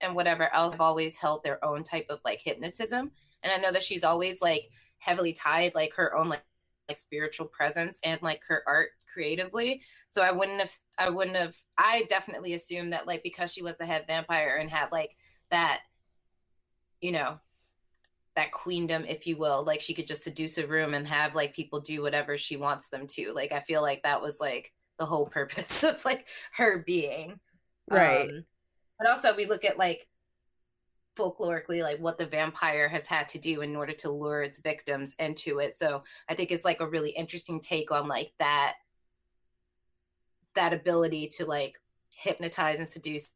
and 0.00 0.14
whatever 0.14 0.52
else 0.52 0.72
have 0.72 0.80
always 0.80 1.16
held 1.16 1.44
their 1.44 1.64
own 1.64 1.84
type 1.84 2.06
of 2.10 2.20
like 2.24 2.40
hypnotism. 2.42 3.10
And 3.42 3.52
I 3.52 3.56
know 3.56 3.72
that 3.72 3.82
she's 3.82 4.04
always 4.04 4.42
like 4.42 4.70
heavily 4.98 5.32
tied 5.32 5.74
like 5.74 5.94
her 5.94 6.16
own 6.16 6.28
like 6.28 6.42
like 6.88 6.98
spiritual 6.98 7.46
presence 7.46 8.00
and 8.02 8.20
like 8.22 8.40
her 8.48 8.62
art 8.66 8.90
creatively. 9.12 9.82
So 10.08 10.22
I 10.22 10.32
wouldn't 10.32 10.58
have 10.58 10.72
I 10.98 11.10
wouldn't 11.10 11.36
have 11.36 11.56
I 11.76 12.04
definitely 12.08 12.54
assumed 12.54 12.92
that 12.94 13.06
like 13.06 13.22
because 13.22 13.52
she 13.52 13.62
was 13.62 13.76
the 13.76 13.86
head 13.86 14.04
vampire 14.08 14.56
and 14.60 14.70
had 14.70 14.90
like 14.90 15.14
that 15.50 15.82
you 17.00 17.12
know 17.12 17.38
that 18.34 18.52
queendom 18.52 19.04
if 19.08 19.26
you 19.26 19.36
will 19.36 19.64
like 19.64 19.80
she 19.80 19.94
could 19.94 20.06
just 20.06 20.22
seduce 20.22 20.58
a 20.58 20.66
room 20.66 20.94
and 20.94 21.06
have 21.06 21.34
like 21.34 21.54
people 21.54 21.80
do 21.80 22.02
whatever 22.02 22.38
she 22.38 22.56
wants 22.56 22.88
them 22.88 23.06
to 23.06 23.32
like 23.32 23.52
i 23.52 23.58
feel 23.58 23.82
like 23.82 24.02
that 24.02 24.22
was 24.22 24.38
like 24.40 24.72
the 24.98 25.06
whole 25.06 25.26
purpose 25.26 25.82
of 25.84 26.04
like 26.04 26.26
her 26.52 26.82
being. 26.86 27.38
Right. 27.90 28.28
Um, 28.28 28.44
but 28.98 29.08
also 29.08 29.34
we 29.34 29.46
look 29.46 29.64
at 29.64 29.78
like 29.78 30.08
folklorically 31.16 31.82
like 31.82 31.98
what 31.98 32.16
the 32.16 32.26
vampire 32.26 32.88
has 32.88 33.06
had 33.06 33.28
to 33.28 33.38
do 33.38 33.60
in 33.62 33.74
order 33.74 33.92
to 33.92 34.10
lure 34.10 34.42
its 34.42 34.58
victims 34.58 35.16
into 35.18 35.58
it. 35.58 35.76
So 35.76 36.04
i 36.28 36.34
think 36.34 36.52
it's 36.52 36.64
like 36.64 36.80
a 36.80 36.88
really 36.88 37.10
interesting 37.10 37.60
take 37.60 37.90
on 37.90 38.06
like 38.06 38.32
that 38.38 38.74
that 40.54 40.72
ability 40.72 41.28
to 41.28 41.44
like 41.44 41.80
hypnotize 42.10 42.78
and 42.78 42.88
seduce 42.88 43.30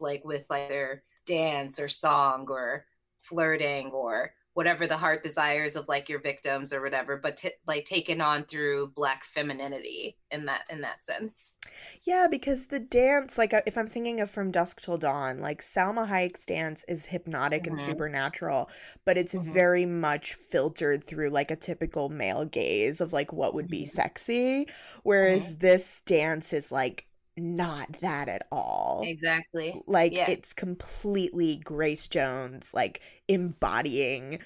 like 0.00 0.24
with 0.24 0.46
like 0.48 0.68
their 0.68 1.02
dance 1.26 1.78
or 1.78 1.88
song 1.88 2.46
or 2.48 2.86
flirting 3.20 3.90
or 3.90 4.32
whatever 4.56 4.86
the 4.86 4.96
heart 4.96 5.22
desires 5.22 5.76
of 5.76 5.86
like 5.86 6.08
your 6.08 6.18
victims 6.18 6.72
or 6.72 6.80
whatever 6.80 7.18
but 7.18 7.36
t- 7.36 7.50
like 7.66 7.84
taken 7.84 8.22
on 8.22 8.42
through 8.42 8.90
black 8.96 9.22
femininity 9.22 10.16
in 10.30 10.46
that 10.46 10.62
in 10.70 10.80
that 10.80 11.04
sense 11.04 11.52
yeah 12.04 12.26
because 12.26 12.68
the 12.68 12.78
dance 12.78 13.36
like 13.36 13.52
uh, 13.52 13.60
if 13.66 13.76
i'm 13.76 13.86
thinking 13.86 14.18
of 14.18 14.30
from 14.30 14.50
dusk 14.50 14.80
till 14.80 14.96
dawn 14.96 15.38
like 15.40 15.62
salma 15.62 16.08
hayek's 16.08 16.46
dance 16.46 16.86
is 16.88 17.04
hypnotic 17.04 17.64
mm-hmm. 17.64 17.74
and 17.74 17.80
supernatural 17.80 18.70
but 19.04 19.18
it's 19.18 19.34
mm-hmm. 19.34 19.52
very 19.52 19.84
much 19.84 20.32
filtered 20.32 21.04
through 21.04 21.28
like 21.28 21.50
a 21.50 21.56
typical 21.56 22.08
male 22.08 22.46
gaze 22.46 23.02
of 23.02 23.12
like 23.12 23.34
what 23.34 23.52
would 23.52 23.68
be 23.68 23.82
mm-hmm. 23.82 23.94
sexy 23.94 24.66
whereas 25.02 25.48
mm-hmm. 25.48 25.58
this 25.58 26.00
dance 26.06 26.54
is 26.54 26.72
like 26.72 27.06
not 27.36 28.00
that 28.00 28.28
at 28.28 28.46
all. 28.50 29.02
Exactly. 29.04 29.80
Like 29.86 30.12
yeah. 30.12 30.30
it's 30.30 30.52
completely 30.52 31.56
Grace 31.56 32.08
Jones 32.08 32.70
like 32.72 33.00
embodying 33.28 34.40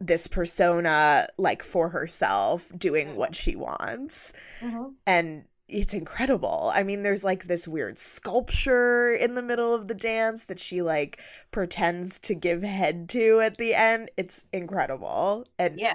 this 0.00 0.28
persona 0.28 1.28
like 1.38 1.62
for 1.62 1.88
herself 1.88 2.70
doing 2.76 3.16
what 3.16 3.34
she 3.34 3.56
wants. 3.56 4.32
Mm-hmm. 4.60 4.90
And 5.06 5.44
it's 5.68 5.92
incredible. 5.92 6.70
I 6.72 6.82
mean, 6.82 7.02
there's 7.02 7.24
like 7.24 7.44
this 7.44 7.68
weird 7.68 7.98
sculpture 7.98 9.12
in 9.12 9.34
the 9.34 9.42
middle 9.42 9.74
of 9.74 9.88
the 9.88 9.94
dance 9.94 10.44
that 10.44 10.58
she 10.58 10.80
like 10.80 11.18
pretends 11.50 12.18
to 12.20 12.34
give 12.34 12.62
head 12.62 13.08
to 13.10 13.40
at 13.40 13.58
the 13.58 13.74
end. 13.74 14.10
It's 14.16 14.44
incredible. 14.52 15.46
And 15.58 15.78
yeah. 15.78 15.94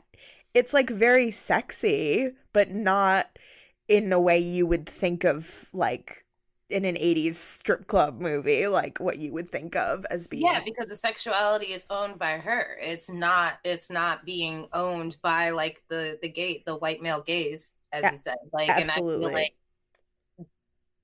It's 0.54 0.74
like 0.74 0.92
very 0.92 1.32
sexy, 1.32 2.32
but 2.52 2.70
not 2.70 3.40
in 3.88 4.14
a 4.14 4.20
way 4.20 4.38
you 4.38 4.68
would 4.68 4.88
think 4.88 5.24
of 5.24 5.68
like 5.74 6.23
in 6.70 6.86
an 6.86 6.96
80s 6.96 7.36
strip 7.36 7.88
club 7.88 8.20
movie 8.20 8.68
like 8.68 9.00
what 9.00 9.20
you 9.20 9.32
would 9.34 9.52
think 9.52 9.76
of 9.76 10.06
as 10.10 10.28
being 10.28 10.44
yeah 10.44 10.62
because 10.64 10.88
the 10.88 10.96
sexuality 10.96 11.68
is 11.68 11.86
owned 11.90 12.18
by 12.18 12.38
her 12.38 12.78
it's 12.82 13.10
not 13.12 13.56
it's 13.64 13.92
not 13.92 14.26
being 14.26 14.68
owned 14.74 15.18
by 15.22 15.50
like 15.50 15.84
the 15.90 16.18
the 16.22 16.30
gate 16.30 16.66
the 16.66 16.76
white 16.78 17.02
male 17.02 17.22
gaze 17.22 17.76
as 17.92 18.12
you 18.12 18.18
said 18.18 18.38
like 18.52 18.70
Absolutely. 18.70 18.82
and 18.82 18.92
i 18.92 18.96
feel 18.96 19.34
like 19.34 19.54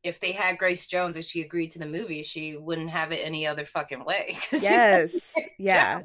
if 0.02 0.20
they 0.20 0.32
had 0.32 0.58
Grace 0.58 0.88
Jones 0.88 1.16
and 1.16 1.26
she 1.26 1.42
agreed 1.42 1.72
to 1.72 1.80
the 1.80 1.86
movie, 1.86 2.24
she 2.24 2.56
wouldn't 2.56 2.90
have 2.90 3.12
it 3.12 3.20
any 3.24 3.46
other 3.46 3.66
fucking 3.66 4.06
way. 4.06 4.38
Yes. 4.52 5.34
yeah. 5.60 6.02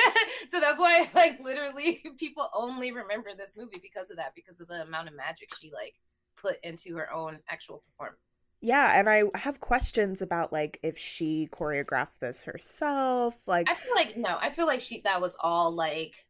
so 0.48 0.58
that's 0.58 0.80
why 0.80 1.08
like 1.14 1.38
literally 1.40 2.02
people 2.18 2.48
only 2.52 2.92
remember 2.92 3.30
this 3.36 3.52
movie 3.56 3.80
because 3.80 4.10
of 4.10 4.16
that, 4.16 4.34
because 4.34 4.60
of 4.60 4.68
the 4.68 4.82
amount 4.82 5.08
of 5.08 5.14
magic 5.14 5.54
she 5.54 5.70
like 5.72 5.94
put 6.36 6.56
into 6.64 6.96
her 6.96 7.12
own 7.12 7.38
actual 7.48 7.82
performance 7.86 8.18
yeah 8.66 8.98
and 8.98 9.08
i 9.08 9.22
have 9.34 9.60
questions 9.60 10.20
about 10.20 10.52
like 10.52 10.78
if 10.82 10.98
she 10.98 11.48
choreographed 11.52 12.18
this 12.20 12.44
herself 12.44 13.36
like 13.46 13.70
i 13.70 13.74
feel 13.74 13.94
like 13.94 14.16
no 14.16 14.36
i 14.40 14.50
feel 14.50 14.66
like 14.66 14.80
she 14.80 15.00
that 15.02 15.20
was 15.20 15.36
all 15.40 15.70
like 15.72 16.26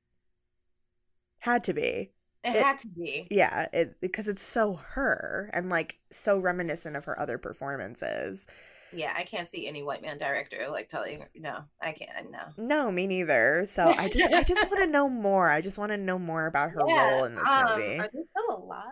had 1.46 1.64
to 1.64 1.72
be. 1.72 2.10
It, 2.44 2.54
it 2.54 2.62
had 2.62 2.78
to 2.78 2.88
be. 2.88 3.26
Yeah 3.30 3.66
it 3.72 4.00
because 4.00 4.28
it's 4.28 4.42
so 4.42 4.74
her 4.90 5.50
and 5.52 5.68
like 5.70 5.98
so 6.10 6.38
reminiscent 6.38 6.96
of 6.96 7.04
her 7.04 7.18
other 7.18 7.38
performances. 7.38 8.46
Yeah 8.92 9.12
i 9.16 9.24
can't 9.24 9.50
see 9.50 9.66
any 9.66 9.82
white 9.82 10.00
man 10.00 10.16
director 10.16 10.68
like 10.70 10.88
telling 10.88 11.24
no 11.34 11.58
i 11.82 11.92
can't 11.92 12.30
no. 12.30 12.38
No 12.56 12.90
me 12.90 13.06
neither 13.06 13.64
so 13.66 13.84
i 13.86 14.08
just 14.08 14.32
i 14.32 14.42
just 14.42 14.70
want 14.70 14.82
to 14.82 14.86
know 14.90 15.08
more 15.08 15.50
i 15.50 15.60
just 15.60 15.76
want 15.76 15.90
to 15.90 15.96
know 15.96 16.18
more 16.18 16.46
about 16.46 16.70
her 16.70 16.80
yeah, 16.86 17.10
role 17.10 17.24
in 17.24 17.34
this 17.34 17.48
um, 17.48 17.64
movie. 17.64 17.98
are 17.98 18.10
they 18.12 18.20
still 18.30 18.56
alive? 18.56 18.90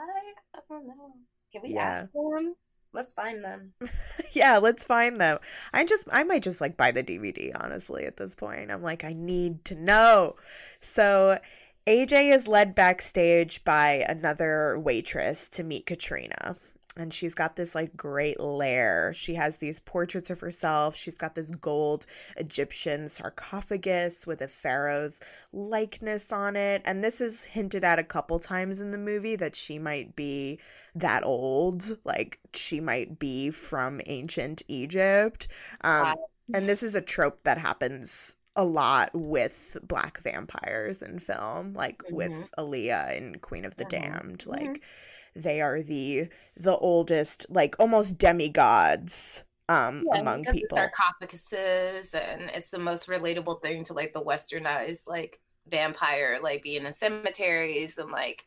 I 0.55 0.59
don't 0.69 0.87
know. 0.87 1.13
Can 1.53 1.63
we 1.63 1.75
yeah. 1.75 1.83
ask 1.83 2.13
them 2.13 2.55
let's 2.95 3.13
find 3.13 3.45
them. 3.45 3.73
yeah, 4.33 4.59
let's 4.59 4.85
find 4.85 5.21
them. 5.21 5.39
I 5.73 5.85
just 5.85 6.07
I 6.11 6.25
might 6.25 6.43
just 6.43 6.61
like 6.61 6.77
buy 6.77 6.93
the 6.93 7.03
DVD 7.03 7.51
honestly 7.55 8.05
at 8.05 8.17
this 8.17 8.35
point. 8.35 8.71
I'm 8.71 8.83
like 8.83 9.05
I 9.05 9.13
need 9.13 9.65
to 9.67 9.75
know. 9.75 10.37
So 10.81 11.39
AJ 11.87 12.35
is 12.35 12.49
led 12.49 12.75
backstage 12.75 13.63
by 13.65 14.05
another 14.09 14.79
waitress 14.79 15.49
to 15.49 15.65
meet 15.65 15.87
Katrina 15.87 16.57
and 16.97 17.13
she's 17.13 17.35
got 17.35 17.57
this 17.57 17.75
like 17.75 17.97
great 17.97 18.39
lair. 18.41 19.13
She 19.15 19.35
has 19.35 19.59
these 19.59 19.81
portraits 19.81 20.31
of 20.31 20.41
herself. 20.41 20.97
She's 20.97 21.17
got 21.17 21.35
this 21.35 21.51
gold 21.51 22.07
Egyptian 22.37 23.09
sarcophagus 23.09 24.27
with 24.27 24.41
a 24.41 24.49
pharaoh's 24.49 25.21
likeness 25.53 26.33
on 26.33 26.57
it. 26.57 26.83
And 26.85 27.03
this 27.03 27.21
is 27.21 27.45
hinted 27.45 27.85
at 27.85 27.99
a 27.99 28.05
couple 28.05 28.39
times 28.39 28.81
in 28.81 28.91
the 28.91 28.99
movie 28.99 29.37
that 29.37 29.57
she 29.57 29.79
might 29.79 30.15
be 30.15 30.59
that 30.95 31.25
old. 31.25 31.99
Like 32.05 32.39
she 32.53 32.81
might 32.81 33.19
be 33.19 33.51
from 33.51 34.01
ancient 34.07 34.63
Egypt. 34.69 35.49
Um, 35.83 36.15
and 36.53 36.69
this 36.69 36.83
is 36.83 36.95
a 36.95 37.01
trope 37.01 37.43
that 37.45 37.59
happens 37.59 38.37
a 38.57 38.65
lot 38.65 39.11
with 39.15 39.77
black 39.83 40.21
vampires 40.23 41.03
in 41.03 41.19
film, 41.19 41.75
like 41.75 41.99
mm-hmm. 42.05 42.15
with 42.15 42.51
Aaliyah 42.57 43.17
in 43.17 43.39
Queen 43.41 43.65
of 43.65 43.77
the 43.77 43.85
mm-hmm. 43.85 44.13
Damned. 44.13 44.47
Like, 44.47 44.63
mm-hmm 44.63 45.11
they 45.35 45.61
are 45.61 45.83
the 45.83 46.29
the 46.57 46.77
oldest 46.77 47.47
like 47.49 47.75
almost 47.79 48.19
demigods 48.19 49.45
um 49.69 50.05
yeah, 50.13 50.21
among 50.21 50.45
people. 50.45 50.77
sarcophaguses 50.77 52.15
and 52.15 52.51
it's 52.55 52.71
the 52.71 52.79
most 52.79 53.09
relatable 53.09 53.61
thing 53.63 53.85
to 53.85 53.95
like 53.95 54.13
the 54.13 54.23
westernized 54.23 55.07
like 55.07 55.41
vampire 55.69 56.39
like 56.43 56.63
being 56.63 56.85
in 56.85 56.93
cemeteries 56.93 57.99
and 57.99 58.11
like 58.11 58.47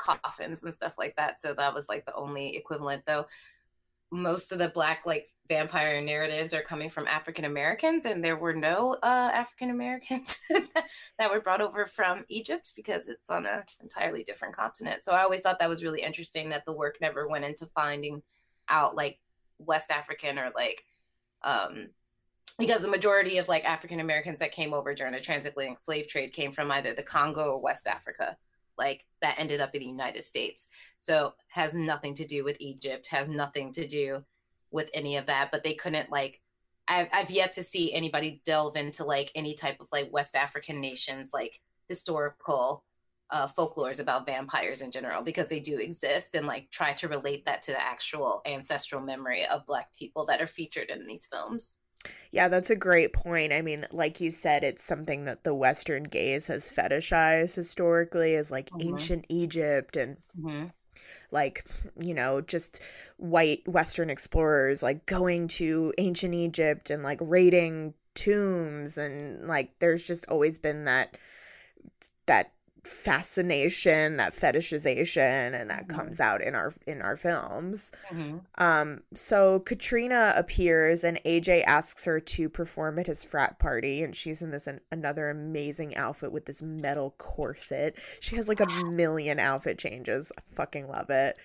coffins 0.00 0.62
and 0.64 0.74
stuff 0.74 0.96
like 0.98 1.14
that. 1.16 1.40
So 1.40 1.54
that 1.54 1.74
was 1.74 1.88
like 1.88 2.06
the 2.06 2.14
only 2.14 2.56
equivalent 2.56 3.04
though 3.06 3.26
most 4.10 4.52
of 4.52 4.58
the 4.58 4.68
black 4.68 5.06
like 5.06 5.28
vampire 5.48 6.00
narratives 6.00 6.54
are 6.54 6.62
coming 6.62 6.88
from 6.88 7.06
African 7.08 7.44
Americans, 7.44 8.04
and 8.04 8.24
there 8.24 8.36
were 8.36 8.54
no 8.54 8.96
uh, 9.02 9.30
African 9.34 9.70
Americans 9.70 10.38
that 11.18 11.30
were 11.30 11.40
brought 11.40 11.60
over 11.60 11.84
from 11.84 12.24
Egypt 12.28 12.72
because 12.76 13.08
it's 13.08 13.30
on 13.30 13.46
an 13.46 13.62
entirely 13.82 14.22
different 14.22 14.54
continent. 14.54 15.04
So 15.04 15.12
I 15.12 15.22
always 15.22 15.40
thought 15.40 15.58
that 15.58 15.68
was 15.68 15.82
really 15.82 16.02
interesting 16.02 16.50
that 16.50 16.64
the 16.64 16.72
work 16.72 16.98
never 17.00 17.28
went 17.28 17.44
into 17.44 17.66
finding 17.66 18.22
out 18.68 18.94
like 18.94 19.18
West 19.58 19.90
African 19.90 20.38
or 20.38 20.52
like 20.54 20.84
um 21.42 21.88
because 22.58 22.82
the 22.82 22.88
majority 22.88 23.38
of 23.38 23.48
like 23.48 23.64
African 23.64 24.00
Americans 24.00 24.38
that 24.40 24.52
came 24.52 24.74
over 24.74 24.94
during 24.94 25.14
the 25.14 25.20
transatlantic 25.20 25.78
slave 25.78 26.06
trade 26.06 26.32
came 26.32 26.52
from 26.52 26.70
either 26.70 26.92
the 26.92 27.02
Congo 27.02 27.52
or 27.52 27.60
West 27.60 27.86
Africa 27.86 28.36
like 28.78 29.04
that 29.22 29.38
ended 29.38 29.60
up 29.60 29.74
in 29.74 29.80
the 29.80 29.86
United 29.86 30.22
States. 30.22 30.66
So 30.98 31.34
has 31.48 31.74
nothing 31.74 32.14
to 32.16 32.26
do 32.26 32.44
with 32.44 32.56
Egypt, 32.60 33.06
has 33.08 33.28
nothing 33.28 33.72
to 33.72 33.86
do 33.86 34.24
with 34.70 34.90
any 34.94 35.16
of 35.16 35.26
that, 35.26 35.50
but 35.50 35.64
they 35.64 35.74
couldn't 35.74 36.10
like 36.10 36.40
I've, 36.88 37.08
I've 37.12 37.30
yet 37.30 37.52
to 37.52 37.62
see 37.62 37.94
anybody 37.94 38.42
delve 38.44 38.76
into 38.76 39.04
like 39.04 39.30
any 39.36 39.54
type 39.54 39.80
of 39.80 39.86
like 39.92 40.12
West 40.12 40.34
African 40.34 40.80
nations 40.80 41.30
like 41.32 41.60
historical 41.88 42.84
uh, 43.30 43.46
folklores 43.46 44.00
about 44.00 44.26
vampires 44.26 44.80
in 44.80 44.90
general 44.90 45.22
because 45.22 45.46
they 45.46 45.60
do 45.60 45.78
exist 45.78 46.34
and 46.34 46.46
like 46.46 46.68
try 46.70 46.92
to 46.94 47.08
relate 47.08 47.44
that 47.44 47.62
to 47.62 47.70
the 47.70 47.80
actual 47.80 48.42
ancestral 48.44 49.00
memory 49.00 49.46
of 49.46 49.66
black 49.66 49.88
people 49.96 50.26
that 50.26 50.40
are 50.40 50.46
featured 50.46 50.90
in 50.90 51.06
these 51.06 51.26
films. 51.26 51.76
Yeah, 52.32 52.48
that's 52.48 52.70
a 52.70 52.76
great 52.76 53.12
point. 53.12 53.52
I 53.52 53.60
mean, 53.60 53.86
like 53.90 54.20
you 54.20 54.30
said, 54.30 54.62
it's 54.62 54.84
something 54.84 55.24
that 55.24 55.44
the 55.44 55.54
Western 55.54 56.04
gaze 56.04 56.46
has 56.46 56.70
fetishized 56.70 57.54
historically 57.54 58.34
as 58.36 58.50
like 58.50 58.70
mm-hmm. 58.70 58.88
ancient 58.88 59.26
Egypt 59.28 59.96
and 59.96 60.16
mm-hmm. 60.38 60.66
like, 61.30 61.66
you 62.00 62.14
know, 62.14 62.40
just 62.40 62.80
white 63.16 63.66
Western 63.66 64.10
explorers 64.10 64.82
like 64.82 65.06
going 65.06 65.48
to 65.48 65.92
ancient 65.98 66.34
Egypt 66.34 66.90
and 66.90 67.02
like 67.02 67.18
raiding 67.20 67.94
tombs 68.14 68.98
and 68.98 69.46
like 69.46 69.70
there's 69.78 70.02
just 70.02 70.26
always 70.28 70.58
been 70.58 70.84
that 70.84 71.16
that 72.26 72.52
fascination 72.84 74.16
that 74.16 74.34
fetishization 74.34 75.60
and 75.60 75.70
that 75.70 75.86
mm-hmm. 75.86 75.96
comes 75.96 76.20
out 76.20 76.42
in 76.42 76.54
our 76.54 76.72
in 76.86 77.02
our 77.02 77.16
films. 77.16 77.92
Mm-hmm. 78.10 78.38
um 78.56 79.02
so 79.14 79.60
katrina 79.60 80.32
appears 80.36 81.04
and 81.04 81.20
aj 81.24 81.62
asks 81.66 82.04
her 82.04 82.20
to 82.20 82.48
perform 82.48 82.98
at 82.98 83.06
his 83.06 83.24
frat 83.24 83.58
party 83.58 84.02
and 84.02 84.16
she's 84.16 84.42
in 84.42 84.50
this 84.50 84.66
an, 84.66 84.80
another 84.90 85.30
amazing 85.30 85.96
outfit 85.96 86.32
with 86.32 86.46
this 86.46 86.62
metal 86.62 87.14
corset. 87.18 87.96
She 88.20 88.36
has 88.36 88.48
like 88.48 88.60
a 88.60 88.66
million 88.90 89.38
outfit 89.38 89.78
changes. 89.78 90.32
I 90.38 90.42
fucking 90.54 90.88
love 90.88 91.10
it. 91.10 91.36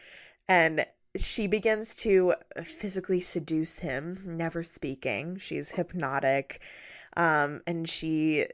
And 0.47 0.85
she 1.17 1.47
begins 1.47 1.95
to 1.95 2.35
physically 2.63 3.21
seduce 3.21 3.79
him 3.79 4.19
never 4.25 4.63
speaking. 4.63 5.37
She's 5.37 5.71
hypnotic. 5.71 6.61
Um 7.17 7.61
and 7.67 7.89
she 7.89 8.47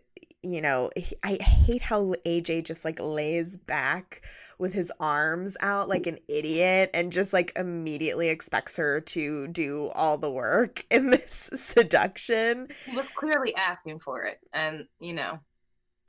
you 0.44 0.62
know, 0.62 0.89
I 1.24 1.34
hate 1.36 1.82
how 1.82 2.14
AJ 2.26 2.66
just 2.66 2.84
like 2.84 3.00
lays 3.00 3.58
back 3.58 4.24
with 4.58 4.74
his 4.74 4.92
arms 5.00 5.58
out 5.62 5.89
like 5.89 6.06
an 6.06 6.20
idiot 6.28 6.92
and 6.94 7.12
just 7.12 7.34
like 7.34 7.52
immediately 7.56 8.30
expects 8.30 8.78
her 8.78 9.02
to 9.02 9.48
do 9.48 9.89
all 9.96 10.18
the 10.20 10.32
work 10.32 10.86
in 10.92 11.10
this 11.12 11.50
seduction. 11.56 12.68
He 12.86 12.96
was 12.96 13.08
clearly 13.16 13.56
asking 13.56 14.00
for 14.00 14.24
it, 14.24 14.39
and 14.54 14.88
you 15.00 15.14
know, 15.14 15.39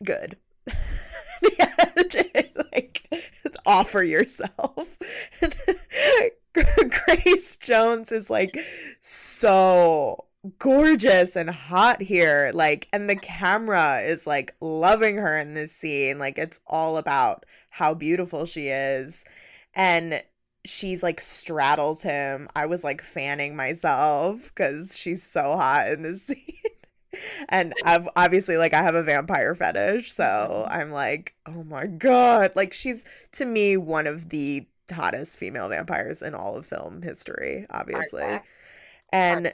good. 0.05 0.37
yeah, 1.59 1.75
like 2.73 3.09
offer 3.67 4.03
yourself. 4.03 4.99
Grace 6.53 7.57
Jones 7.57 8.13
is 8.13 8.29
like 8.29 8.59
so 9.01 10.27
gorgeous 10.59 11.37
and 11.37 11.51
hot 11.51 12.03
here 12.03 12.51
like 12.53 12.89
and 12.93 13.09
the 13.09 13.15
camera 13.15 14.01
is 14.01 14.27
like 14.27 14.53
loving 14.61 15.17
her 15.17 15.39
in 15.39 15.55
this 15.55 15.71
scene 15.71 16.19
like 16.19 16.37
it's 16.37 16.59
all 16.67 16.97
about 16.97 17.47
how 17.71 17.95
beautiful 17.95 18.45
she 18.45 18.67
is 18.67 19.25
and 19.75 20.23
she's 20.65 21.03
like 21.03 21.21
straddles 21.21 22.03
him. 22.03 22.49
I 22.55 22.67
was 22.67 22.85
like 22.85 23.03
fanning 23.03 23.57
myself 23.57 24.53
because 24.55 24.97
she's 24.97 25.23
so 25.23 25.57
hot 25.57 25.91
in 25.91 26.03
this 26.03 26.23
scene. 26.27 26.39
And 27.51 27.75
i've 27.85 28.09
obviously 28.17 28.57
like 28.57 28.73
i 28.73 28.83
have 28.83 28.95
a 28.95 29.03
vampire 29.03 29.55
fetish 29.55 30.15
so 30.15 30.25
mm-hmm. 30.25 30.73
i'm 30.73 30.91
like 30.91 31.35
oh 31.45 31.63
my 31.63 31.87
god 31.87 32.53
like 32.57 32.73
she's 32.73 33.05
to 33.33 33.45
me 33.45 33.77
one 33.77 34.07
of 34.07 34.31
the 34.31 34.67
hottest 34.91 35.37
female 35.37 35.69
vampires 35.69 36.23
in 36.23 36.35
all 36.35 36.57
of 36.57 36.65
film 36.65 37.03
history 37.03 37.67
obviously. 37.69 38.41
and 39.13 39.53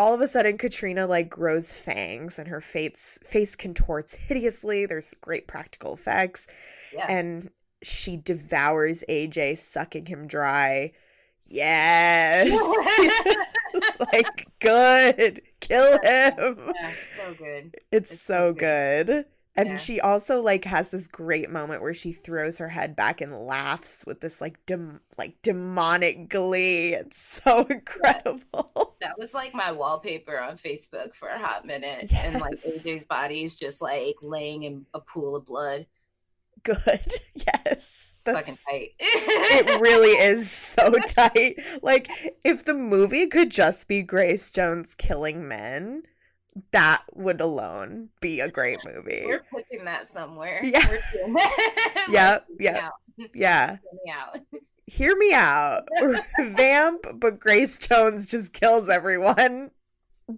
all 0.00 0.14
of 0.14 0.22
a 0.22 0.28
sudden 0.28 0.56
Katrina 0.56 1.06
like 1.06 1.28
grows 1.28 1.74
fangs 1.74 2.38
and 2.38 2.48
her 2.48 2.62
face 2.62 3.18
face 3.22 3.54
contorts 3.54 4.14
hideously. 4.14 4.86
There's 4.86 5.12
great 5.20 5.46
practical 5.46 5.92
effects. 5.92 6.46
Yeah. 6.90 7.04
And 7.06 7.50
she 7.82 8.16
devours 8.16 9.04
AJ, 9.10 9.58
sucking 9.58 10.06
him 10.06 10.26
dry. 10.26 10.92
Yes. 11.44 12.50
like 14.12 14.48
good. 14.60 15.42
Kill 15.60 15.92
him. 16.02 16.72
Yeah, 16.74 16.92
so 17.18 17.34
good. 17.34 17.76
It's, 17.92 18.10
it's 18.10 18.22
so, 18.22 18.34
so 18.34 18.52
good. 18.54 19.06
good. 19.06 19.26
And 19.56 19.70
yeah. 19.70 19.76
she 19.76 20.00
also 20.00 20.40
like 20.40 20.64
has 20.64 20.90
this 20.90 21.08
great 21.08 21.50
moment 21.50 21.82
where 21.82 21.94
she 21.94 22.12
throws 22.12 22.58
her 22.58 22.68
head 22.68 22.94
back 22.94 23.20
and 23.20 23.46
laughs 23.46 24.04
with 24.06 24.20
this 24.20 24.40
like 24.40 24.64
dem- 24.66 25.00
like 25.18 25.42
demonic 25.42 26.28
glee. 26.28 26.94
It's 26.94 27.20
so 27.20 27.64
incredible. 27.70 28.96
That 29.00 29.18
was 29.18 29.34
like 29.34 29.52
my 29.52 29.72
wallpaper 29.72 30.38
on 30.40 30.56
Facebook 30.56 31.14
for 31.14 31.28
a 31.28 31.38
hot 31.38 31.66
minute. 31.66 32.12
Yes. 32.12 32.24
And 32.24 32.40
like 32.40 32.60
AJ's 32.60 33.04
body's 33.04 33.56
just 33.56 33.82
like 33.82 34.14
laying 34.22 34.62
in 34.62 34.86
a 34.94 35.00
pool 35.00 35.34
of 35.34 35.46
blood. 35.46 35.86
Good. 36.62 36.78
Yes. 37.34 38.12
That's, 38.24 38.38
fucking 38.38 38.58
tight. 38.70 38.90
it 38.98 39.80
really 39.80 40.10
is 40.10 40.50
so 40.52 40.92
tight. 41.06 41.58
Like 41.82 42.08
if 42.44 42.64
the 42.64 42.74
movie 42.74 43.26
could 43.26 43.50
just 43.50 43.88
be 43.88 44.02
Grace 44.02 44.50
Jones 44.50 44.94
killing 44.94 45.48
men, 45.48 46.02
that 46.72 47.02
would 47.14 47.40
alone 47.40 48.08
be 48.20 48.40
a 48.40 48.50
great 48.50 48.78
movie. 48.84 49.24
We're 49.26 49.44
putting 49.50 49.84
that 49.84 50.10
somewhere. 50.10 50.60
Yeah. 50.64 50.86
yeah. 52.08 52.38
Yeah. 53.34 53.76
Yeah. 54.04 54.26
Hear 54.86 55.16
me 55.16 55.32
out. 55.34 55.86
Vamp, 56.40 57.06
but 57.14 57.38
Grace 57.38 57.78
Jones 57.78 58.26
just 58.26 58.52
kills 58.52 58.88
everyone. 58.88 59.70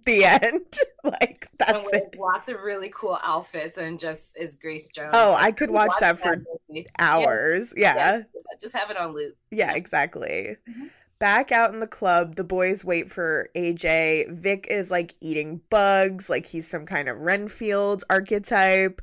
The 0.05 0.25
end. 0.25 0.75
like 1.03 1.47
that's 1.59 1.93
it. 1.93 2.17
Lots 2.19 2.49
of 2.49 2.61
really 2.61 2.91
cool 2.93 3.19
outfits 3.23 3.77
and 3.77 3.99
just 3.99 4.35
is 4.35 4.55
Grace 4.55 4.89
Jones. 4.89 5.11
Oh, 5.13 5.35
I 5.39 5.51
could 5.51 5.69
watch, 5.69 5.89
watch, 5.89 5.99
that, 5.99 6.17
that 6.17 6.23
for 6.23 6.43
movie. 6.67 6.87
hours. 6.97 7.73
Yeah. 7.77 7.95
yeah. 7.95 8.17
yeah. 8.17 8.57
Just 8.59 8.75
have 8.75 8.89
it 8.89 8.97
on 8.97 9.13
loop. 9.13 9.35
Yeah, 9.51 9.73
exactly. 9.73 10.57
Mm-hmm. 10.69 10.85
Back 11.19 11.51
out 11.51 11.73
in 11.73 11.79
the 11.79 11.87
club, 11.87 12.35
the 12.35 12.43
boys 12.43 12.83
wait 12.83 13.09
for 13.09 13.49
AJ. 13.55 14.29
Vic 14.31 14.67
is 14.69 14.91
like 14.91 15.15
eating 15.21 15.61
bugs, 15.69 16.29
like 16.29 16.45
he's 16.45 16.67
some 16.67 16.85
kind 16.85 17.07
of 17.07 17.17
Renfield 17.19 18.03
archetype. 18.09 19.01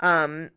Um, 0.00 0.50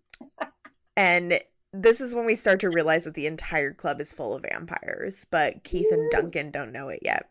and 0.98 1.40
this 1.72 2.02
is 2.02 2.16
when 2.16 2.26
we 2.26 2.36
start 2.36 2.60
to 2.62 2.70
realize 2.70 3.04
that 3.06 3.14
the 3.14 3.28
entire 3.28 3.74
club 3.74 4.02
is 4.02 4.14
full 4.14 4.34
of 4.34 4.46
vampires, 4.50 5.26
but 5.30 5.64
Keith 5.64 5.92
and 5.92 6.12
Duncan 6.12 6.52
don't 6.52 6.72
know 6.72 6.90
it 6.90 7.00
yet. 7.02 7.30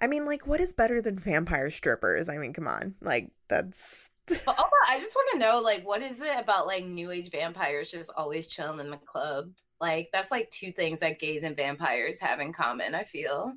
I 0.00 0.06
mean, 0.08 0.26
like, 0.26 0.46
what 0.46 0.60
is 0.60 0.72
better 0.72 1.00
than 1.00 1.18
vampire 1.18 1.70
strippers? 1.70 2.28
I 2.28 2.36
mean, 2.36 2.52
come 2.52 2.66
on. 2.66 2.94
Like, 3.00 3.30
that's. 3.48 4.10
I 4.30 4.98
just 4.98 5.14
want 5.14 5.28
to 5.32 5.38
know, 5.38 5.60
like, 5.60 5.86
what 5.86 6.02
is 6.02 6.20
it 6.20 6.38
about, 6.38 6.66
like, 6.66 6.84
new 6.84 7.10
age 7.10 7.30
vampires 7.30 7.90
just 7.90 8.10
always 8.16 8.48
chilling 8.48 8.80
in 8.80 8.90
the 8.90 8.96
club? 8.96 9.50
Like 9.82 10.10
that's 10.12 10.30
like 10.30 10.48
two 10.50 10.70
things 10.70 11.00
that 11.00 11.18
gays 11.18 11.42
and 11.42 11.56
vampires 11.56 12.20
have 12.20 12.38
in 12.38 12.52
common, 12.52 12.94
I 12.94 13.02
feel. 13.02 13.52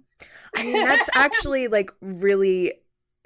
I 0.58 0.64
mean, 0.64 0.84
that's 0.84 1.08
actually 1.14 1.68
like 1.68 1.92
really 2.02 2.74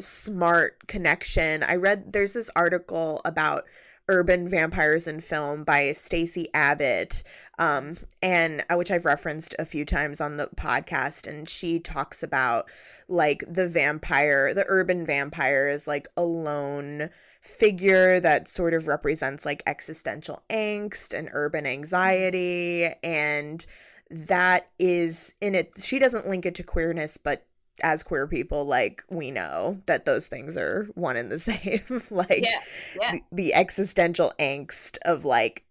smart 0.01 0.85
connection. 0.87 1.63
I 1.63 1.75
read 1.75 2.11
there's 2.11 2.33
this 2.33 2.49
article 2.57 3.21
about 3.23 3.63
urban 4.09 4.49
vampires 4.49 5.07
in 5.07 5.21
film 5.21 5.63
by 5.63 5.91
Stacey 5.93 6.49
Abbott 6.53 7.23
um 7.59 7.95
and 8.23 8.65
uh, 8.69 8.75
which 8.75 8.89
I've 8.89 9.05
referenced 9.05 9.53
a 9.59 9.65
few 9.65 9.85
times 9.85 10.19
on 10.19 10.37
the 10.37 10.49
podcast 10.57 11.27
and 11.27 11.47
she 11.47 11.79
talks 11.79 12.23
about 12.23 12.69
like 13.07 13.43
the 13.47 13.67
vampire 13.67 14.51
the 14.53 14.65
urban 14.67 15.05
vampire 15.05 15.67
is 15.67 15.87
like 15.87 16.07
alone 16.17 17.11
figure 17.39 18.19
that 18.19 18.47
sort 18.47 18.73
of 18.73 18.87
represents 18.87 19.45
like 19.45 19.63
existential 19.65 20.43
angst 20.49 21.17
and 21.17 21.29
urban 21.31 21.63
mm-hmm. 21.63 21.73
anxiety 21.73 22.93
and 23.03 23.65
that 24.09 24.67
is 24.77 25.33
in 25.39 25.55
it 25.55 25.71
she 25.79 25.99
doesn't 25.99 26.27
link 26.27 26.45
it 26.45 26.55
to 26.55 26.63
queerness 26.63 27.17
but 27.17 27.45
as 27.81 28.03
queer 28.03 28.27
people 28.27 28.65
like 28.65 29.03
we 29.09 29.31
know 29.31 29.81
that 29.85 30.05
those 30.05 30.27
things 30.27 30.57
are 30.57 30.89
one 30.95 31.15
and 31.15 31.31
the 31.31 31.39
same 31.39 32.01
like 32.09 32.41
yeah, 32.41 32.59
yeah. 32.99 33.11
The, 33.13 33.21
the 33.31 33.53
existential 33.53 34.33
angst 34.39 34.97
of 35.03 35.23
like 35.23 35.63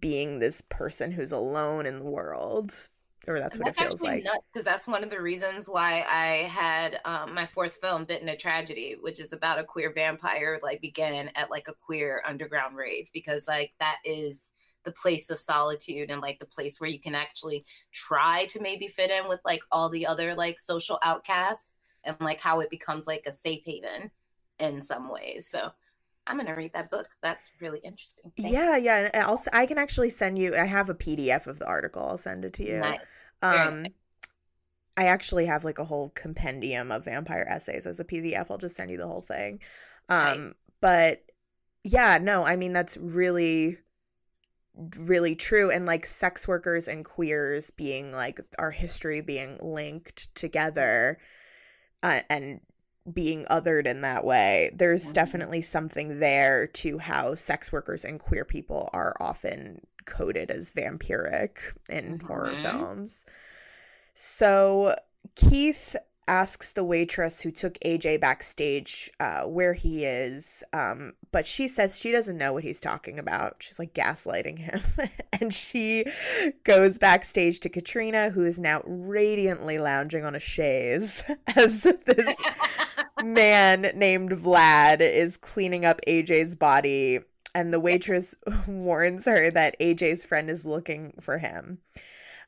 being 0.00 0.38
this 0.38 0.62
person 0.68 1.12
who's 1.12 1.32
alone 1.32 1.86
in 1.86 1.98
the 1.98 2.04
world 2.04 2.88
or 3.28 3.38
that's 3.38 3.58
what 3.58 3.66
that's 3.66 3.78
it 3.78 3.82
feels 3.82 4.02
like. 4.02 4.24
Because 4.52 4.64
that's 4.64 4.86
one 4.86 5.02
of 5.02 5.10
the 5.10 5.20
reasons 5.20 5.68
why 5.68 6.04
I 6.08 6.48
had 6.48 7.00
um, 7.04 7.34
my 7.34 7.46
fourth 7.46 7.76
film, 7.80 8.04
Bitten 8.04 8.28
a 8.28 8.36
Tragedy, 8.36 8.96
which 9.00 9.20
is 9.20 9.32
about 9.32 9.58
a 9.58 9.64
queer 9.64 9.92
vampire, 9.92 10.58
like 10.62 10.80
began 10.80 11.30
at 11.34 11.50
like 11.50 11.68
a 11.68 11.74
queer 11.74 12.22
underground 12.26 12.76
rave, 12.76 13.08
because 13.12 13.48
like 13.48 13.72
that 13.80 13.98
is 14.04 14.52
the 14.84 14.92
place 14.92 15.30
of 15.30 15.38
solitude 15.38 16.10
and 16.10 16.20
like 16.20 16.38
the 16.38 16.46
place 16.46 16.80
where 16.80 16.88
you 16.88 17.00
can 17.00 17.14
actually 17.14 17.64
try 17.92 18.46
to 18.46 18.60
maybe 18.60 18.86
fit 18.86 19.10
in 19.10 19.28
with 19.28 19.40
like 19.44 19.60
all 19.72 19.90
the 19.90 20.06
other 20.06 20.34
like 20.34 20.58
social 20.58 20.98
outcasts 21.02 21.74
and 22.04 22.16
like 22.20 22.40
how 22.40 22.60
it 22.60 22.70
becomes 22.70 23.06
like 23.06 23.24
a 23.26 23.32
safe 23.32 23.64
haven 23.66 24.10
in 24.58 24.80
some 24.80 25.10
ways. 25.10 25.48
So 25.48 25.70
I'm 26.26 26.36
gonna 26.36 26.56
read 26.56 26.72
that 26.72 26.90
book. 26.90 27.08
That's 27.22 27.50
really 27.60 27.80
interesting. 27.80 28.32
Thank 28.36 28.52
yeah, 28.52 28.76
you. 28.76 28.84
yeah. 28.84 29.10
And 29.14 29.24
also, 29.24 29.50
I 29.52 29.66
can 29.66 29.78
actually 29.78 30.10
send 30.10 30.38
you. 30.38 30.56
I 30.56 30.64
have 30.64 30.90
a 30.90 30.94
PDF 30.94 31.46
of 31.46 31.58
the 31.58 31.66
article. 31.66 32.02
I'll 32.02 32.18
send 32.18 32.44
it 32.44 32.52
to 32.54 32.66
you. 32.66 32.78
Nice. 32.78 33.00
Um, 33.42 33.86
I 34.96 35.06
actually 35.06 35.46
have 35.46 35.64
like 35.64 35.78
a 35.78 35.84
whole 35.84 36.10
compendium 36.14 36.90
of 36.90 37.04
vampire 37.04 37.46
essays 37.48 37.86
as 37.86 38.00
a 38.00 38.04
PDF. 38.04 38.46
I'll 38.50 38.58
just 38.58 38.76
send 38.76 38.90
you 38.90 38.96
the 38.96 39.06
whole 39.06 39.20
thing. 39.20 39.60
Um, 40.08 40.18
right. 40.18 40.52
but 40.80 41.24
yeah, 41.84 42.18
no, 42.18 42.44
I 42.44 42.56
mean 42.56 42.72
that's 42.72 42.96
really 42.96 43.78
really 44.98 45.34
true 45.34 45.70
and 45.70 45.86
like 45.86 46.06
sex 46.06 46.46
workers 46.46 46.86
and 46.86 47.02
queers 47.04 47.70
being 47.70 48.12
like 48.12 48.40
our 48.58 48.70
history 48.70 49.22
being 49.22 49.58
linked 49.62 50.34
together 50.34 51.18
uh, 52.02 52.20
and 52.28 52.60
being 53.12 53.44
othered 53.50 53.86
in 53.86 54.00
that 54.00 54.24
way 54.24 54.70
there's 54.74 55.04
Mhm. 55.04 55.12
definitely 55.12 55.62
something 55.62 56.18
there 56.18 56.66
to 56.66 56.98
how 56.98 57.34
sex 57.34 57.72
workers 57.72 58.04
and 58.04 58.20
queer 58.20 58.44
people 58.44 58.90
are 58.92 59.14
often 59.20 59.80
coded 60.06 60.50
as 60.50 60.72
vampiric 60.72 61.58
in 61.88 62.20
horror 62.20 62.56
Mhm. 62.56 62.60
films 62.62 63.24
so 64.14 64.94
keith 65.34 65.96
asks 66.28 66.72
the 66.72 66.84
waitress 66.84 67.40
who 67.40 67.50
took 67.50 67.78
aj 67.80 68.20
backstage 68.20 69.10
uh, 69.20 69.42
where 69.42 69.74
he 69.74 70.04
is 70.04 70.62
um, 70.72 71.12
but 71.32 71.44
she 71.44 71.68
says 71.68 71.98
she 71.98 72.10
doesn't 72.10 72.38
know 72.38 72.52
what 72.52 72.64
he's 72.64 72.80
talking 72.80 73.18
about. 73.18 73.56
She's 73.58 73.78
like 73.78 73.94
gaslighting 73.94 74.58
him. 74.58 74.80
And 75.38 75.52
she 75.52 76.06
goes 76.64 76.96
backstage 76.96 77.60
to 77.60 77.68
katrina 77.68 78.30
who 78.30 78.42
is 78.42 78.58
now 78.58 78.80
radiantly 78.86 79.76
lounging 79.76 80.24
on 80.24 80.34
a 80.34 80.40
chaise 80.40 81.22
as 81.54 81.82
this 81.82 82.34
man 83.22 83.92
named 83.94 84.30
Vlad 84.30 85.00
is 85.00 85.36
cleaning 85.36 85.84
up 85.84 86.00
AJ's 86.06 86.54
body, 86.54 87.20
and 87.54 87.72
the 87.72 87.80
waitress 87.80 88.34
warns 88.66 89.24
her 89.26 89.50
that 89.50 89.78
AJ's 89.80 90.24
friend 90.24 90.50
is 90.50 90.64
looking 90.64 91.12
for 91.20 91.38
him. 91.38 91.78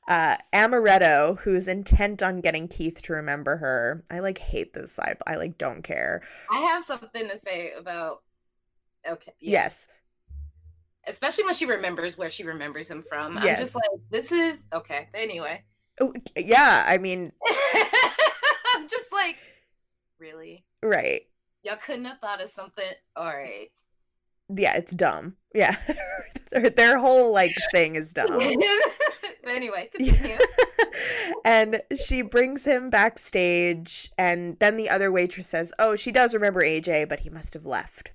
Uh, 0.08 0.38
Amaretto, 0.54 1.38
who's 1.40 1.68
intent 1.68 2.22
on 2.22 2.40
getting 2.40 2.66
Keith 2.66 3.02
to 3.02 3.12
remember 3.12 3.58
her, 3.58 4.02
I 4.10 4.20
like 4.20 4.38
hate 4.38 4.72
this 4.72 4.90
side. 4.92 5.18
I 5.26 5.36
like 5.36 5.58
don't 5.58 5.82
care. 5.82 6.22
I 6.50 6.60
have 6.60 6.82
something 6.82 7.28
to 7.28 7.38
say 7.38 7.72
about. 7.78 8.22
Okay. 9.06 9.32
yeah. 9.38 9.64
Yes, 9.64 9.86
Especially 11.06 11.44
when 11.44 11.54
she 11.54 11.64
remembers 11.66 12.18
where 12.18 12.28
she 12.28 12.42
remembers 12.44 12.90
him 12.90 13.02
from. 13.02 13.34
Yes. 13.36 13.44
I'm 13.58 13.64
just 13.64 13.74
like, 13.74 14.00
this 14.10 14.32
is 14.32 14.58
okay. 14.72 15.08
Anyway, 15.14 15.62
Oh, 16.00 16.12
yeah. 16.36 16.84
I 16.86 16.98
mean, 16.98 17.32
I'm 18.74 18.88
just 18.88 19.12
like, 19.12 19.36
really? 20.18 20.64
right. 20.82 21.22
Y'all 21.64 21.76
couldn't 21.76 22.04
have 22.04 22.18
thought 22.20 22.42
of 22.42 22.50
something. 22.50 22.84
All 23.16 23.26
right. 23.26 23.68
Yeah, 24.54 24.76
it's 24.76 24.92
dumb. 24.92 25.36
Yeah, 25.54 25.76
their, 26.50 26.70
their 26.70 26.98
whole 26.98 27.32
like 27.32 27.54
thing 27.72 27.94
is 27.94 28.12
dumb. 28.14 28.26
but 28.28 29.50
anyway, 29.50 29.90
continue. 29.96 30.36
and 31.44 31.80
she 31.96 32.22
brings 32.22 32.64
him 32.64 32.90
backstage 32.90 34.10
and 34.18 34.58
then 34.58 34.76
the 34.76 34.88
other 34.88 35.10
waitress 35.12 35.46
says 35.46 35.72
oh 35.78 35.94
she 35.96 36.10
does 36.12 36.34
remember 36.34 36.62
aj 36.62 37.08
but 37.08 37.20
he 37.20 37.30
must 37.30 37.54
have 37.54 37.66
left 37.66 38.12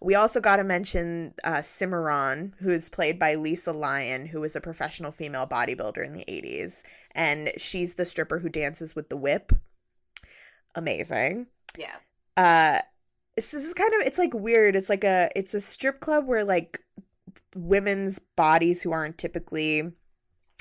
we 0.00 0.14
also 0.14 0.40
got 0.40 0.56
to 0.56 0.64
mention 0.64 1.34
uh, 1.44 1.62
cimarron 1.62 2.54
who 2.60 2.70
is 2.70 2.88
played 2.88 3.18
by 3.18 3.34
lisa 3.34 3.72
lyon 3.72 4.26
who 4.26 4.40
was 4.40 4.56
a 4.56 4.60
professional 4.60 5.12
female 5.12 5.46
bodybuilder 5.46 6.04
in 6.04 6.12
the 6.12 6.24
80s 6.26 6.82
and 7.12 7.52
she's 7.56 7.94
the 7.94 8.04
stripper 8.04 8.38
who 8.38 8.48
dances 8.48 8.94
with 8.94 9.08
the 9.08 9.16
whip 9.16 9.52
amazing 10.74 11.46
yeah. 11.76 11.96
uh 12.36 12.80
this 13.36 13.50
this 13.50 13.64
is 13.64 13.74
kind 13.74 13.92
of 13.94 14.06
it's 14.06 14.18
like 14.18 14.34
weird 14.34 14.76
it's 14.76 14.88
like 14.88 15.04
a 15.04 15.30
it's 15.36 15.54
a 15.54 15.60
strip 15.60 16.00
club 16.00 16.26
where 16.26 16.44
like 16.44 16.80
women's 17.54 18.18
bodies 18.18 18.82
who 18.82 18.92
aren't 18.92 19.18
typically 19.18 19.90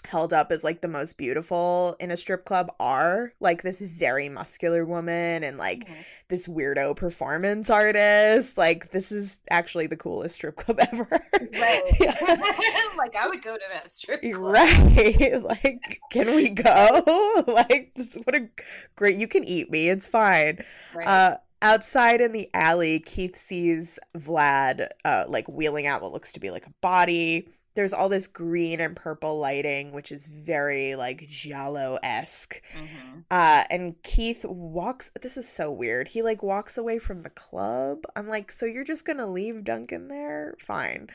held 0.05 0.33
up 0.33 0.51
as 0.51 0.63
like 0.63 0.81
the 0.81 0.87
most 0.87 1.15
beautiful 1.15 1.95
in 1.99 2.09
a 2.09 2.17
strip 2.17 2.43
club 2.43 2.71
are 2.79 3.33
like 3.39 3.61
this 3.61 3.79
very 3.79 4.29
muscular 4.29 4.83
woman 4.83 5.43
and 5.43 5.57
like 5.59 5.87
Mhm. 5.87 5.95
this 6.27 6.47
weirdo 6.47 6.95
performance 6.95 7.69
artist 7.69 8.57
like 8.57 8.89
this 8.91 9.11
is 9.11 9.37
actually 9.51 9.85
the 9.85 9.95
coolest 9.95 10.35
strip 10.35 10.55
club 10.55 10.79
ever 10.91 11.07
Right. 11.53 11.83
Yeah. 11.99 12.15
like 12.97 13.15
I 13.15 13.27
would 13.27 13.43
go 13.43 13.55
to 13.55 13.63
that 13.73 13.93
strip 13.93 14.21
club. 14.23 14.53
right 14.53 15.43
like 15.43 15.99
can 16.11 16.35
we 16.35 16.49
go 16.49 17.43
like 17.47 17.91
this, 17.95 18.15
what 18.23 18.33
a 18.35 18.49
great 18.95 19.17
you 19.17 19.27
can 19.27 19.43
eat 19.43 19.69
me 19.69 19.87
it's 19.89 20.09
fine 20.09 20.63
Right. 20.95 21.07
uh, 21.07 21.37
outside 21.61 22.21
in 22.21 22.31
the 22.31 22.49
alley, 22.53 22.99
Keith 22.99 23.37
sees 23.37 23.99
Vlad 24.17 24.89
uh, 25.05 25.25
like 25.27 25.47
wheeling 25.47 25.87
out 25.87 26.01
what 26.01 26.13
looks 26.13 26.31
to 26.33 26.39
be 26.39 26.51
like 26.51 26.65
a 26.65 26.73
body. 26.81 27.49
There's 27.73 27.93
all 27.93 28.09
this 28.09 28.27
green 28.27 28.81
and 28.81 28.95
purple 28.95 29.39
lighting, 29.39 29.93
which 29.93 30.11
is 30.11 30.27
very 30.27 30.95
like 30.95 31.27
giallo 31.29 31.97
esque. 32.03 32.61
Mhm. 32.75 33.23
Uh, 33.31 33.63
and 33.69 33.95
Keith 34.03 34.43
walks. 34.43 35.09
This 35.21 35.37
is 35.37 35.47
so 35.47 35.71
weird. 35.71 36.09
He 36.09 36.21
like 36.21 36.43
walks 36.43 36.77
away 36.77 36.99
from 36.99 37.21
the 37.21 37.29
club. 37.29 37.99
I'm 38.15 38.27
like, 38.27 38.51
so 38.51 38.65
you're 38.65 38.83
just 38.83 39.05
gonna 39.05 39.27
leave 39.27 39.63
Duncan 39.63 40.09
there? 40.09 40.55
Fine. 40.59 41.09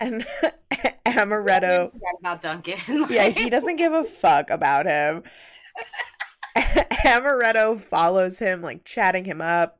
And 0.00 0.26
Amaretto 1.06 1.92
Forgot 1.92 2.14
about 2.18 2.40
Duncan. 2.40 2.78
yeah, 3.10 3.28
he 3.28 3.50
doesn't 3.50 3.76
give 3.76 3.92
a 3.92 4.04
fuck 4.04 4.50
about 4.50 4.86
him. 4.86 5.22
Amaretto 6.56 7.80
follows 7.80 8.38
him, 8.38 8.62
like 8.62 8.84
chatting 8.84 9.24
him 9.24 9.40
up. 9.40 9.79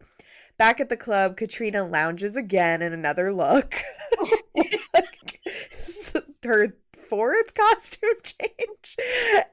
Back 0.60 0.78
at 0.78 0.90
the 0.90 0.96
club, 0.98 1.38
Katrina 1.38 1.86
lounges 1.86 2.36
again 2.36 2.82
in 2.82 2.92
another 2.92 3.32
look. 3.32 3.76
Like, 4.92 5.40
her 6.44 6.76
fourth 7.08 7.54
costume 7.54 8.10
change. 8.22 8.96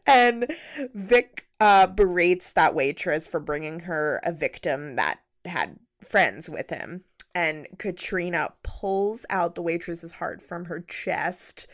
And 0.05 0.53
Vic 0.93 1.47
uh, 1.61 1.87
berates 1.87 2.51
that 2.53 2.75
waitress 2.75 3.25
for 3.25 3.39
bringing 3.39 3.79
her 3.81 4.19
a 4.23 4.33
victim 4.33 4.97
that 4.97 5.19
had 5.45 5.79
friends 6.03 6.49
with 6.49 6.69
him. 6.69 7.05
And 7.33 7.67
Katrina 7.77 8.53
pulls 8.63 9.25
out 9.29 9.55
the 9.55 9.61
waitress's 9.61 10.11
heart 10.11 10.41
from 10.41 10.65
her 10.65 10.81
chest 10.81 11.67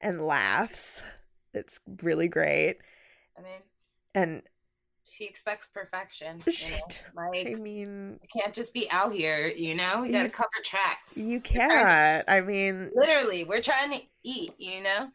and 0.00 0.26
laughs. 0.26 1.02
It's 1.54 1.78
really 2.02 2.26
great. 2.26 2.78
I 3.38 3.42
mean, 3.42 3.60
And 4.16 4.42
she 5.10 5.24
expects 5.26 5.68
perfection. 5.72 6.40
You 6.46 6.70
know? 6.70 6.78
Like 7.16 7.46
I 7.48 7.54
mean, 7.54 8.18
you 8.22 8.40
can't 8.40 8.54
just 8.54 8.72
be 8.72 8.90
out 8.90 9.12
here, 9.12 9.48
you 9.48 9.74
know? 9.74 10.02
You 10.04 10.12
gotta 10.12 10.24
You- 10.24 10.30
cover 10.30 10.48
tracks. 10.64 11.16
you 11.16 11.40
can't. 11.40 12.24
I 12.28 12.40
mean, 12.40 12.90
Literally, 12.94 13.44
we're 13.44 13.62
trying 13.62 13.90
to 13.92 14.00
eat, 14.22 14.52
you 14.58 14.82
know? 14.82 15.08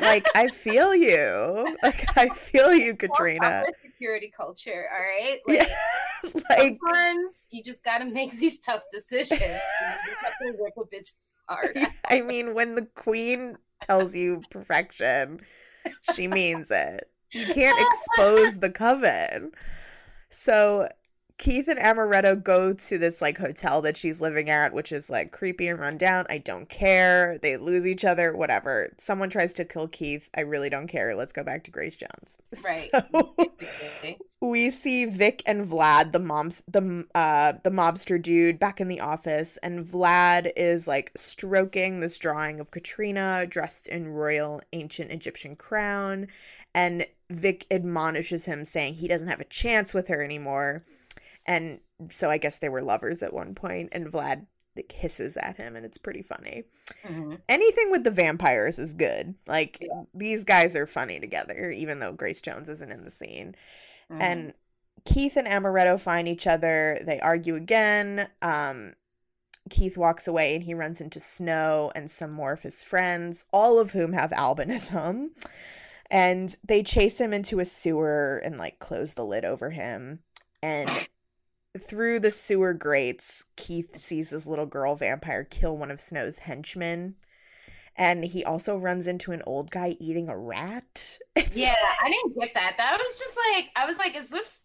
like 0.00 0.26
I 0.34 0.48
feel 0.48 0.92
you. 0.94 1.76
Like 1.82 2.16
I 2.18 2.28
feel 2.30 2.74
you, 2.74 2.96
Katrina. 2.96 3.64
security 3.80 4.32
culture, 4.36 4.86
all 4.92 4.98
right? 5.00 5.38
Like, 5.46 5.68
Yeah, 5.68 6.30
like 6.50 6.76
sometimes 6.84 7.42
you 7.50 7.62
just 7.62 7.82
gotta 7.84 8.04
make 8.06 8.32
these 8.38 8.58
tough 8.58 8.82
decisions. 8.92 9.40
you 9.40 9.46
have 9.46 10.38
to 10.42 10.56
rip 10.60 10.74
a 10.76 10.94
bitch's 10.94 11.32
heart. 11.48 11.78
I 12.08 12.20
mean, 12.22 12.54
when 12.54 12.74
the 12.74 12.86
queen 12.96 13.56
tells 13.82 14.14
you 14.16 14.42
perfection, 14.50 15.40
she 16.14 16.26
means 16.26 16.70
it. 16.72 17.08
You 17.32 17.46
can't 17.46 17.78
expose 17.80 18.58
the 18.58 18.70
coven. 18.70 19.52
So 20.30 20.88
Keith 21.38 21.68
and 21.68 21.78
Amaretto 21.78 22.42
go 22.42 22.72
to 22.72 22.98
this 22.98 23.20
like 23.20 23.36
hotel 23.36 23.82
that 23.82 23.96
she's 23.96 24.22
living 24.22 24.48
at, 24.48 24.72
which 24.72 24.90
is 24.90 25.10
like 25.10 25.32
creepy 25.32 25.68
and 25.68 25.78
run 25.78 25.98
down. 25.98 26.24
I 26.30 26.38
don't 26.38 26.68
care. 26.68 27.38
They 27.38 27.58
lose 27.58 27.86
each 27.86 28.06
other, 28.06 28.34
whatever. 28.34 28.94
Someone 28.98 29.28
tries 29.28 29.52
to 29.54 29.64
kill 29.64 29.86
Keith. 29.88 30.28
I 30.34 30.40
really 30.40 30.70
don't 30.70 30.86
care. 30.86 31.14
Let's 31.14 31.34
go 31.34 31.42
back 31.42 31.64
to 31.64 31.70
Grace 31.70 31.96
Jones. 31.96 32.38
Right. 32.64 32.88
So 32.90 33.34
we 34.40 34.70
see 34.70 35.04
Vic 35.04 35.42
and 35.44 35.66
Vlad, 35.66 36.12
the 36.12 36.18
moms, 36.18 36.62
the 36.66 37.04
uh, 37.14 37.54
the 37.62 37.70
mobster 37.70 38.20
dude, 38.20 38.58
back 38.58 38.80
in 38.80 38.88
the 38.88 39.00
office, 39.00 39.58
and 39.62 39.84
Vlad 39.84 40.50
is 40.56 40.86
like 40.86 41.12
stroking 41.16 42.00
this 42.00 42.18
drawing 42.18 42.60
of 42.60 42.70
Katrina 42.70 43.46
dressed 43.46 43.88
in 43.88 44.08
royal 44.08 44.62
ancient 44.72 45.10
Egyptian 45.10 45.54
crown, 45.54 46.28
and 46.74 47.06
Vic 47.30 47.66
admonishes 47.70 48.44
him, 48.44 48.64
saying 48.64 48.94
he 48.94 49.08
doesn't 49.08 49.28
have 49.28 49.40
a 49.40 49.44
chance 49.44 49.92
with 49.92 50.08
her 50.08 50.22
anymore, 50.22 50.84
and 51.44 51.80
so 52.10 52.30
I 52.30 52.38
guess 52.38 52.58
they 52.58 52.68
were 52.68 52.82
lovers 52.82 53.22
at 53.22 53.32
one 53.32 53.54
point, 53.54 53.88
and 53.92 54.06
Vlad 54.12 54.46
like, 54.76 54.92
hisses 54.92 55.36
at 55.38 55.56
him, 55.56 55.74
and 55.74 55.86
it's 55.86 55.96
pretty 55.96 56.20
funny. 56.22 56.64
Mhm. 57.04 57.40
Anything 57.48 57.90
with 57.90 58.04
the 58.04 58.10
vampires 58.10 58.78
is 58.78 58.92
good. 58.92 59.34
Like 59.46 59.78
Yeah. 59.80 60.02
these 60.12 60.44
guys 60.44 60.76
are 60.76 60.86
funny 60.86 61.18
together, 61.18 61.70
even 61.70 61.98
though 61.98 62.12
Grace 62.12 62.42
Jones 62.42 62.68
isn't 62.68 62.92
in 62.92 63.04
the 63.04 63.10
scene 63.10 63.56
Mhm. 64.10 64.20
and 64.20 64.54
Keith 65.06 65.36
and 65.36 65.46
Amaretto 65.48 65.98
find 65.98 66.28
each 66.28 66.46
other. 66.46 66.98
They 67.02 67.20
argue 67.20 67.54
again. 67.54 68.28
Um, 68.42 68.94
Keith 69.70 69.96
walks 69.96 70.28
away 70.28 70.54
and 70.54 70.64
he 70.64 70.74
runs 70.74 71.00
into 71.00 71.20
Snow 71.20 71.90
and 71.94 72.10
some 72.10 72.30
more 72.30 72.52
of 72.52 72.62
his 72.62 72.82
friends, 72.82 73.44
all 73.52 73.78
of 73.78 73.92
whom 73.92 74.12
have 74.12 74.30
albinism. 74.30 75.30
And 76.10 76.56
they 76.66 76.82
chase 76.82 77.18
him 77.18 77.32
into 77.32 77.60
a 77.60 77.64
sewer 77.64 78.40
and 78.44 78.56
like 78.56 78.78
close 78.78 79.14
the 79.14 79.24
lid 79.24 79.44
over 79.44 79.70
him. 79.70 80.20
And 80.62 81.08
through 81.78 82.20
the 82.20 82.30
sewer 82.30 82.74
grates, 82.74 83.44
Keith 83.56 83.98
sees 84.00 84.30
this 84.30 84.46
little 84.46 84.66
girl 84.66 84.94
vampire 84.94 85.44
kill 85.44 85.76
one 85.76 85.90
of 85.90 86.00
Snow's 86.00 86.38
henchmen. 86.38 87.16
And 87.96 88.24
he 88.24 88.44
also 88.44 88.76
runs 88.76 89.06
into 89.06 89.32
an 89.32 89.42
old 89.46 89.70
guy 89.70 89.96
eating 89.98 90.28
a 90.28 90.36
rat. 90.36 91.18
Yeah, 91.52 91.74
I 92.02 92.08
didn't 92.10 92.38
get 92.38 92.54
that. 92.54 92.76
That 92.76 92.98
was 92.98 93.18
just 93.18 93.36
like 93.36 93.70
I 93.76 93.86
was 93.86 93.96
like, 93.96 94.16
is 94.16 94.28
this 94.28 94.62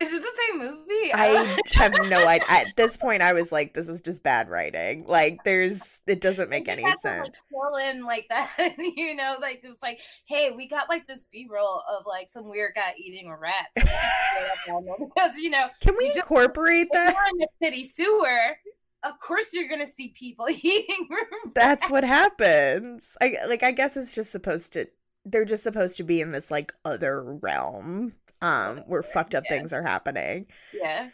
Is 0.00 0.10
this 0.10 0.20
the 0.20 0.32
same 0.48 0.58
movie? 0.58 1.12
I 1.14 1.58
have 1.74 1.92
no 2.08 2.26
idea. 2.26 2.48
At 2.48 2.76
this 2.76 2.96
point, 2.96 3.22
I 3.22 3.32
was 3.32 3.52
like, 3.52 3.74
"This 3.74 3.88
is 3.88 4.00
just 4.00 4.22
bad 4.22 4.48
writing." 4.48 5.04
Like, 5.06 5.38
there's, 5.44 5.80
it 6.06 6.20
doesn't 6.20 6.50
make 6.50 6.68
any 6.68 6.82
sense. 6.82 7.02
To, 7.02 7.22
like, 7.22 7.34
fill 7.50 7.76
in 7.76 8.04
like 8.04 8.26
that, 8.30 8.74
you 8.78 9.14
know, 9.14 9.36
like 9.40 9.60
it's 9.62 9.82
like, 9.82 10.00
hey, 10.26 10.50
we 10.50 10.68
got 10.68 10.88
like 10.88 11.06
this 11.06 11.24
B 11.30 11.46
roll 11.50 11.82
of 11.88 12.06
like 12.06 12.30
some 12.30 12.48
weird 12.48 12.72
guy 12.74 12.94
eating 12.98 13.28
a 13.28 13.36
rat 13.36 13.68
because 13.74 15.36
you 15.36 15.50
know, 15.50 15.68
can 15.80 15.94
we 15.96 16.12
incorporate 16.14 16.88
that? 16.92 17.14
in 17.32 17.38
the 17.38 17.48
city 17.62 17.86
sewer, 17.86 18.56
of 19.02 19.18
course 19.20 19.52
you're 19.52 19.68
gonna 19.68 19.90
see 19.96 20.08
people 20.08 20.48
eating. 20.48 21.08
That's 21.54 21.90
what 21.90 22.04
happens. 22.04 23.04
I 23.20 23.36
like. 23.46 23.62
I 23.62 23.70
guess 23.70 23.96
it's 23.96 24.14
just 24.14 24.30
supposed 24.30 24.72
to. 24.74 24.86
They're 25.26 25.46
just 25.46 25.62
supposed 25.62 25.96
to 25.96 26.02
be 26.02 26.20
in 26.20 26.32
this 26.32 26.50
like 26.50 26.74
other 26.84 27.22
realm 27.22 28.12
um 28.44 28.78
where 28.86 29.02
fucked 29.02 29.34
up 29.34 29.44
yeah. 29.48 29.56
things 29.56 29.72
are 29.72 29.82
happening. 29.82 30.46
Yeah. 30.72 31.08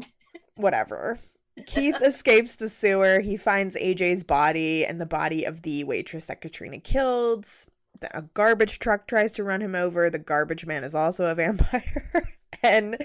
Whatever. 0.56 1.18
Keith 1.66 2.00
escapes 2.02 2.56
the 2.56 2.68
sewer. 2.68 3.20
He 3.20 3.36
finds 3.36 3.76
AJ's 3.76 4.24
body 4.24 4.84
and 4.84 5.00
the 5.00 5.06
body 5.06 5.44
of 5.44 5.62
the 5.62 5.84
waitress 5.84 6.26
that 6.26 6.40
Katrina 6.40 6.78
killed. 6.78 7.46
A 8.12 8.22
garbage 8.22 8.80
truck 8.80 9.06
tries 9.06 9.32
to 9.34 9.44
run 9.44 9.62
him 9.62 9.74
over. 9.74 10.10
The 10.10 10.18
garbage 10.18 10.66
man 10.66 10.84
is 10.84 10.94
also 10.94 11.26
a 11.26 11.34
vampire. 11.34 12.28
and 12.62 12.98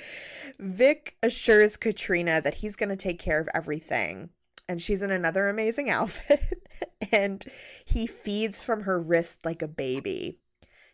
Vic 0.59 1.15
assures 1.23 1.77
Katrina 1.77 2.41
that 2.41 2.55
he's 2.55 2.75
going 2.75 2.89
to 2.89 2.95
take 2.95 3.19
care 3.19 3.39
of 3.39 3.49
everything. 3.53 4.29
And 4.67 4.81
she's 4.81 5.01
in 5.01 5.11
another 5.11 5.47
amazing 5.47 5.89
outfit. 5.89 6.69
and 7.11 7.45
he 7.85 8.07
feeds 8.07 8.61
from 8.61 8.81
her 8.81 8.99
wrist 8.99 9.45
like 9.45 9.61
a 9.61 9.67
baby. 9.67 10.39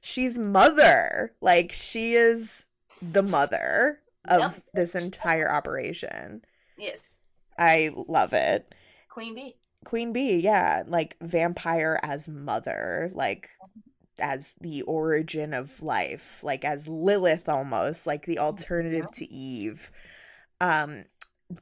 She's 0.02 0.38
mother. 0.38 1.34
Like, 1.42 1.72
she 1.72 2.14
is 2.14 2.65
the 3.14 3.24
mother 3.24 4.00
of 4.28 4.40
yep. 4.40 4.64
this 4.74 4.96
entire 4.96 5.52
operation. 5.52 6.42
Yes. 6.78 7.20
I 7.58 7.92
love 7.96 8.34
it. 8.34 8.74
Queen 9.10 9.36
Bee. 9.36 9.56
Queen 9.86 10.14
Bee, 10.14 10.38
yeah. 10.38 10.84
Like 10.88 11.16
vampire 11.22 12.00
as 12.04 12.28
mother, 12.28 13.10
like 13.14 13.50
as 14.20 14.56
the 14.62 14.82
origin 14.84 15.54
of 15.54 15.82
life, 15.82 16.40
like 16.44 16.66
as 16.66 16.88
Lilith 16.88 17.48
almost, 17.48 18.08
like 18.08 18.26
the 18.26 18.40
alternative 18.40 19.12
to 19.14 19.32
Eve. 19.32 19.92
Um 20.60 21.06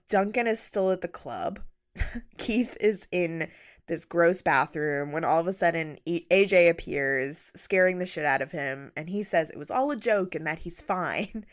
Duncan 0.10 0.48
is 0.48 0.60
still 0.60 0.92
at 0.92 1.02
the 1.02 1.08
club. 1.08 1.60
Keith 2.38 2.78
is 2.80 3.08
in 3.12 3.50
this 3.88 4.06
gross 4.06 4.42
bathroom 4.42 5.12
when 5.12 5.24
all 5.24 5.40
of 5.40 5.48
a 5.48 5.54
sudden 5.54 5.98
AJ 6.08 6.70
appears, 6.70 7.52
scaring 7.56 8.00
the 8.00 8.06
shit 8.06 8.26
out 8.26 8.42
of 8.42 8.52
him, 8.52 8.92
and 8.96 9.10
he 9.10 9.24
says 9.24 9.50
it 9.50 9.58
was 9.58 9.72
all 9.72 9.92
a 9.92 9.98
joke 9.98 10.36
and 10.36 10.48
that 10.48 10.60
he's 10.60 10.82
fine. 10.94 11.46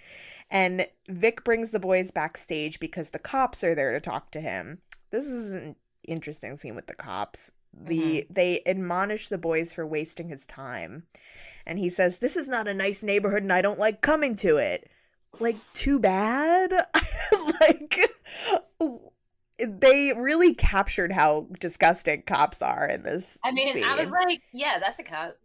And 0.50 0.86
Vic 1.08 1.44
brings 1.44 1.70
the 1.70 1.78
boys 1.78 2.10
backstage 2.10 2.80
because 2.80 3.10
the 3.10 3.18
cops 3.18 3.62
are 3.62 3.74
there 3.74 3.92
to 3.92 4.00
talk 4.00 4.32
to 4.32 4.40
him. 4.40 4.78
This 5.10 5.26
is 5.26 5.52
an 5.52 5.76
interesting 6.06 6.56
scene 6.56 6.74
with 6.74 6.86
the 6.86 6.94
cops. 6.94 7.52
The 7.72 8.22
mm-hmm. 8.22 8.32
they 8.32 8.62
admonish 8.66 9.28
the 9.28 9.38
boys 9.38 9.72
for 9.72 9.86
wasting 9.86 10.28
his 10.28 10.46
time. 10.46 11.04
And 11.66 11.78
he 11.78 11.88
says, 11.88 12.18
"This 12.18 12.36
is 12.36 12.48
not 12.48 12.66
a 12.66 12.74
nice 12.74 13.02
neighborhood 13.02 13.42
and 13.42 13.52
I 13.52 13.62
don't 13.62 13.78
like 13.78 14.00
coming 14.00 14.34
to 14.36 14.56
it." 14.56 14.90
Like 15.38 15.56
too 15.72 16.00
bad. 16.00 16.72
like 17.60 18.10
they 19.68 20.12
really 20.16 20.54
captured 20.54 21.12
how 21.12 21.46
disgusting 21.58 22.22
cops 22.22 22.62
are 22.62 22.86
in 22.86 23.02
this. 23.02 23.38
I 23.42 23.52
mean, 23.52 23.74
scene. 23.74 23.84
I 23.84 23.94
was 23.94 24.10
like, 24.10 24.42
yeah, 24.52 24.78
that's 24.78 24.98
a 24.98 25.02
cop. 25.02 25.36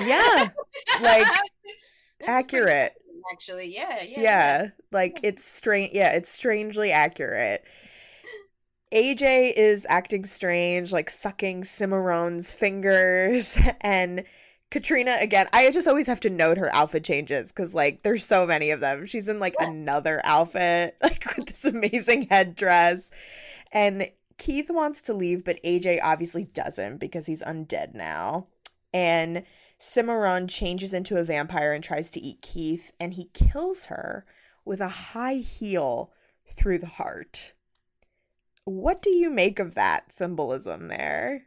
yeah, 0.00 0.50
like 1.00 1.26
accurate. 2.26 2.94
Actually, 3.32 3.74
yeah, 3.74 4.02
yeah, 4.02 4.20
yeah. 4.20 4.66
Like 4.92 5.20
it's 5.22 5.44
strange. 5.44 5.92
Yeah, 5.92 6.12
it's 6.12 6.30
strangely 6.30 6.92
accurate. 6.92 7.64
AJ 8.92 9.54
is 9.56 9.84
acting 9.88 10.24
strange, 10.24 10.92
like 10.92 11.10
sucking 11.10 11.64
Cimarron's 11.64 12.52
fingers, 12.52 13.58
and 13.80 14.24
Katrina 14.70 15.16
again. 15.20 15.46
I 15.52 15.70
just 15.70 15.86
always 15.86 16.06
have 16.08 16.20
to 16.20 16.30
note 16.30 16.58
her 16.58 16.74
outfit 16.74 17.04
changes 17.04 17.48
because 17.48 17.74
like 17.74 18.02
there's 18.02 18.24
so 18.24 18.46
many 18.46 18.70
of 18.70 18.80
them. 18.80 19.06
She's 19.06 19.28
in 19.28 19.38
like 19.38 19.54
yeah. 19.60 19.68
another 19.68 20.20
outfit, 20.24 20.96
like 21.02 21.24
with 21.36 21.46
this 21.46 21.64
amazing 21.64 22.28
headdress. 22.28 23.02
And 23.72 24.10
Keith 24.38 24.70
wants 24.70 25.00
to 25.02 25.14
leave, 25.14 25.44
but 25.44 25.62
AJ 25.62 26.00
obviously 26.02 26.44
doesn't 26.44 26.98
because 26.98 27.26
he's 27.26 27.42
undead 27.42 27.94
now. 27.94 28.48
And 28.92 29.44
Cimarron 29.78 30.48
changes 30.48 30.94
into 30.94 31.18
a 31.18 31.24
vampire 31.24 31.72
and 31.72 31.84
tries 31.84 32.10
to 32.12 32.20
eat 32.20 32.42
Keith, 32.42 32.92
and 32.98 33.14
he 33.14 33.30
kills 33.34 33.86
her 33.86 34.24
with 34.64 34.80
a 34.80 34.88
high 34.88 35.36
heel 35.36 36.12
through 36.54 36.78
the 36.78 36.86
heart. 36.86 37.52
What 38.64 39.02
do 39.02 39.10
you 39.10 39.30
make 39.30 39.58
of 39.58 39.74
that 39.74 40.12
symbolism 40.12 40.88
there? 40.88 41.45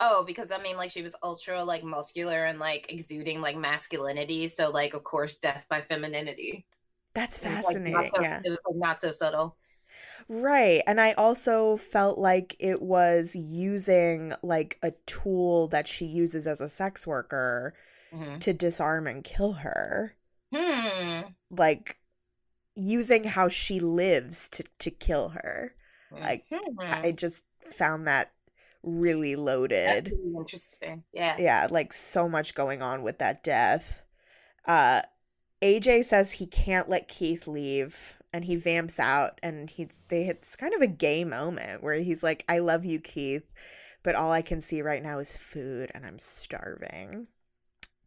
Oh, 0.00 0.24
because 0.26 0.52
I 0.52 0.58
mean, 0.62 0.76
like 0.76 0.90
she 0.90 1.02
was 1.02 1.16
ultra 1.22 1.62
like 1.64 1.84
muscular 1.84 2.44
and 2.44 2.58
like 2.58 2.92
exuding 2.92 3.40
like 3.40 3.56
masculinity. 3.56 4.48
So 4.48 4.70
like, 4.70 4.94
of 4.94 5.04
course, 5.04 5.36
death 5.36 5.66
by 5.68 5.80
femininity. 5.80 6.66
That's 7.14 7.38
fascinating. 7.38 7.94
Like, 7.94 8.12
so, 8.14 8.22
yeah, 8.22 8.40
it 8.44 8.50
was 8.50 8.58
like 8.66 8.76
not 8.76 9.00
so 9.00 9.10
subtle. 9.10 9.56
Right. 10.28 10.82
And 10.86 11.00
I 11.00 11.12
also 11.12 11.76
felt 11.76 12.18
like 12.18 12.56
it 12.58 12.82
was 12.82 13.34
using 13.34 14.34
like 14.42 14.78
a 14.82 14.92
tool 15.06 15.68
that 15.68 15.86
she 15.86 16.04
uses 16.04 16.46
as 16.46 16.60
a 16.60 16.68
sex 16.68 17.06
worker 17.06 17.74
mm-hmm. 18.12 18.38
to 18.38 18.52
disarm 18.52 19.06
and 19.06 19.22
kill 19.22 19.52
her. 19.54 20.14
Hmm. 20.54 21.20
Like 21.50 21.96
using 22.74 23.24
how 23.24 23.48
she 23.48 23.80
lives 23.80 24.48
to 24.50 24.64
to 24.80 24.90
kill 24.90 25.30
her. 25.30 25.74
Like 26.10 26.44
mm-hmm. 26.50 26.80
I 26.80 27.12
just 27.12 27.42
found 27.70 28.06
that 28.06 28.32
really 28.86 29.36
loaded. 29.36 30.12
Really 30.12 30.36
interesting. 30.38 31.02
Yeah. 31.12 31.36
Yeah, 31.38 31.66
like 31.70 31.92
so 31.92 32.28
much 32.28 32.54
going 32.54 32.80
on 32.80 33.02
with 33.02 33.18
that 33.18 33.44
death. 33.44 34.02
Uh 34.66 35.02
AJ 35.60 36.04
says 36.04 36.32
he 36.32 36.46
can't 36.46 36.88
let 36.88 37.08
Keith 37.08 37.46
leave 37.46 38.14
and 38.32 38.44
he 38.44 38.56
vamps 38.56 38.98
out 38.98 39.38
and 39.42 39.68
he 39.68 39.88
they 40.08 40.24
it's 40.28 40.56
kind 40.56 40.72
of 40.74 40.80
a 40.80 40.86
gay 40.86 41.24
moment 41.24 41.82
where 41.82 41.94
he's 41.94 42.22
like 42.22 42.44
I 42.48 42.60
love 42.60 42.84
you 42.84 43.00
Keith 43.00 43.50
but 44.02 44.14
all 44.14 44.30
I 44.30 44.40
can 44.40 44.60
see 44.60 44.82
right 44.82 45.02
now 45.02 45.18
is 45.18 45.36
food 45.36 45.90
and 45.92 46.06
I'm 46.06 46.20
starving. 46.20 47.26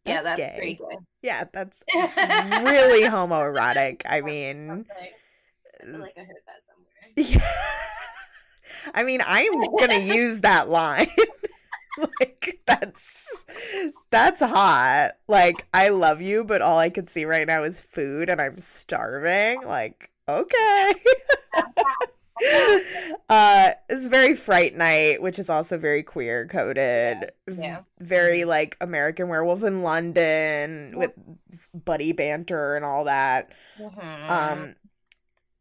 That's 0.06 0.16
yeah, 0.16 0.22
that's 0.22 0.40
gay. 0.40 0.54
pretty 0.56 0.74
good. 0.76 1.04
Yeah, 1.20 1.44
that's 1.52 1.84
really 1.94 3.06
homoerotic. 3.06 4.00
I 4.06 4.22
mean. 4.22 4.86
I 4.90 5.84
feel 5.84 5.98
like 6.00 6.16
I 6.16 6.20
heard 6.20 6.36
that 6.46 6.62
somewhere. 6.64 6.86
Yeah. 7.16 7.99
I 8.94 9.02
mean, 9.02 9.20
I'm 9.26 9.60
gonna 9.78 9.98
use 9.98 10.40
that 10.40 10.68
line. 10.68 11.08
like 12.20 12.60
that's 12.66 13.44
that's 14.10 14.40
hot. 14.40 15.12
Like 15.28 15.66
I 15.74 15.88
love 15.88 16.22
you, 16.22 16.44
but 16.44 16.62
all 16.62 16.78
I 16.78 16.90
can 16.90 17.06
see 17.06 17.24
right 17.24 17.46
now 17.46 17.62
is 17.62 17.80
food 17.80 18.28
and 18.28 18.40
I'm 18.40 18.58
starving. 18.58 19.62
Like 19.62 20.10
okay. 20.28 20.92
uh 23.28 23.72
it's 23.90 24.06
very 24.06 24.34
fright 24.34 24.74
night 24.74 25.20
which 25.20 25.38
is 25.38 25.50
also 25.50 25.76
very 25.76 26.02
queer 26.02 26.46
coded 26.46 27.30
yeah, 27.46 27.54
yeah. 27.58 27.80
very 27.98 28.46
like 28.46 28.78
american 28.80 29.28
werewolf 29.28 29.62
in 29.62 29.82
london 29.82 30.94
with 30.96 31.12
buddy 31.74 32.12
banter 32.12 32.76
and 32.76 32.84
all 32.84 33.04
that 33.04 33.52
mm-hmm. 33.78 34.30
um 34.30 34.74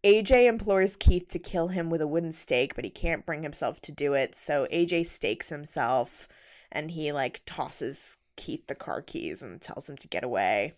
aj 0.04 0.32
implores 0.32 0.96
keith 0.96 1.30
to 1.30 1.40
kill 1.40 1.68
him 1.68 1.90
with 1.90 2.02
a 2.02 2.08
wooden 2.08 2.32
stake 2.32 2.76
but 2.76 2.86
he 2.86 2.90
can't 2.90 3.26
bring 3.26 3.44
himself 3.44 3.82
to 3.82 3.92
do 3.92 4.14
it 4.14 4.36
so 4.36 4.68
aj 4.72 5.06
stakes 5.06 5.50
himself 5.50 6.28
and 6.72 6.92
he 6.92 7.12
like 7.12 7.42
tosses 7.46 8.18
keith 8.36 8.66
the 8.68 8.76
car 8.76 9.02
keys 9.02 9.42
and 9.42 9.62
tells 9.62 9.90
him 9.90 9.98
to 9.98 10.08
get 10.08 10.24
away 10.24 10.74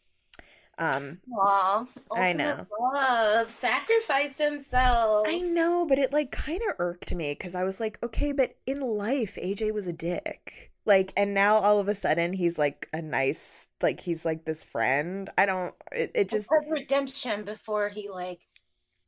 um, 0.78 1.20
Aww, 1.32 1.88
I 2.12 2.34
know. 2.34 2.66
Love 2.80 3.52
sacrificed 3.52 4.40
himself. 4.40 5.28
I 5.30 5.40
know, 5.40 5.86
but 5.86 6.00
it 6.00 6.12
like 6.12 6.32
kind 6.32 6.60
of 6.70 6.76
irked 6.80 7.14
me 7.14 7.34
because 7.34 7.54
I 7.54 7.64
was 7.64 7.80
like, 7.80 8.00
okay, 8.02 8.32
but 8.32 8.56
in 8.66 8.80
life, 8.80 9.38
AJ 9.42 9.74
was 9.74 9.86
a 9.86 9.94
dick. 9.94 10.72
Like, 10.86 11.14
and 11.16 11.36
now 11.36 11.60
all 11.60 11.78
of 11.78 11.88
a 11.88 11.94
sudden 11.94 12.34
he's 12.34 12.58
like 12.58 12.90
a 12.94 13.02
nice, 13.02 13.68
like 13.84 14.00
he's 14.00 14.26
like 14.26 14.46
this 14.46 14.64
friend. 14.64 15.30
I 15.38 15.46
don't. 15.46 15.76
It, 15.92 16.12
it 16.16 16.30
just 16.30 16.50
redemption 16.68 17.44
before 17.44 17.90
he 17.90 18.10
like 18.10 18.40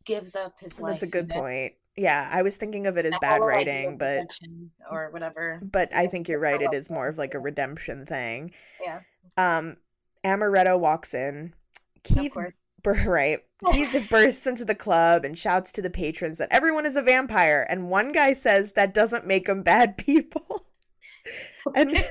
gives 0.06 0.36
up 0.36 0.60
his 0.60 0.80
life. 0.80 0.94
That's 0.94 1.04
a 1.04 1.08
good 1.08 1.30
point. 1.30 1.74
Yeah, 1.96 2.28
I 2.32 2.42
was 2.42 2.56
thinking 2.56 2.88
of 2.88 2.98
it 2.98 3.06
as 3.06 3.14
bad 3.22 3.42
writing, 3.42 3.98
but 3.98 4.26
or 4.90 5.10
whatever. 5.12 5.62
But 5.64 5.94
I 5.94 6.08
think 6.08 6.28
you're 6.28 6.40
right. 6.40 6.62
It 6.62 6.74
is 6.74 6.90
more 6.90 7.08
of 7.08 7.18
like 7.18 7.36
a 7.36 7.40
redemption 7.40 8.06
thing. 8.06 8.52
Yeah. 8.82 9.02
Um, 9.38 9.78
Amaretto 10.24 10.80
walks 10.80 11.14
in. 11.14 11.54
Keith, 12.04 12.36
right? 12.86 13.40
Keith 13.72 14.08
bursts 14.10 14.48
into 14.48 14.66
the 14.66 14.76
club 14.76 15.24
and 15.24 15.38
shouts 15.38 15.72
to 15.74 15.82
the 15.82 15.90
patrons 15.90 16.40
that 16.40 16.50
everyone 16.52 16.86
is 16.86 16.96
a 16.96 17.02
vampire, 17.02 17.66
and 17.70 17.90
one 17.90 18.12
guy 18.12 18.34
says 18.34 18.72
that 18.72 18.94
doesn't 18.94 19.28
make 19.28 19.46
them 19.46 19.62
bad 19.62 19.98
people. 19.98 20.66
and 21.76 22.04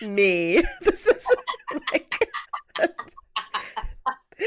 me, 0.00 0.62
this 0.82 1.06
is 1.06 1.26
like. 1.92 2.28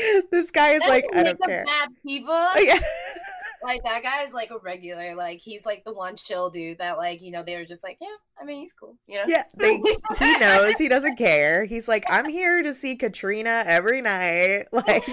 this 0.32 0.52
guy 0.52 0.72
is 0.72 0.82
like, 0.82 1.06
I 1.14 1.24
don't 1.24 1.41
care. 1.41 1.66
Bad 1.66 1.89
people. 2.06 2.47
Yeah. 2.60 2.80
like 3.64 3.84
that 3.84 4.04
guy 4.04 4.24
is 4.24 4.34
like 4.34 4.52
a 4.52 4.58
regular. 4.58 5.16
Like 5.16 5.39
he's 5.39 5.66
like 5.66 5.84
the 5.84 5.93
one 5.93 6.16
chill 6.16 6.50
dude 6.50 6.78
that 6.78 6.97
like 6.97 7.22
you 7.22 7.32
know 7.32 7.43
they 7.43 7.58
were 7.58 7.66
just 7.66 7.84
like 7.84 7.97
yeah. 8.02 8.08
I 8.41 8.45
mean 8.45 8.62
he's 8.62 8.74
cool. 8.74 8.95
You 9.08 9.18
know. 9.18 9.24
Yeah, 9.28 9.43
they, 9.58 9.82
he 10.20 10.38
knows. 10.39 10.76
He 10.76 10.88
doesn't 10.88 11.18
care. 11.18 11.66
He's 11.66 11.88
like, 11.88 12.06
I'm 12.10 12.30
here 12.30 12.64
to 12.64 12.74
see 12.74 12.95
Katrina 12.95 13.64
every 13.66 14.02
night. 14.02 14.66
Like, 14.72 15.04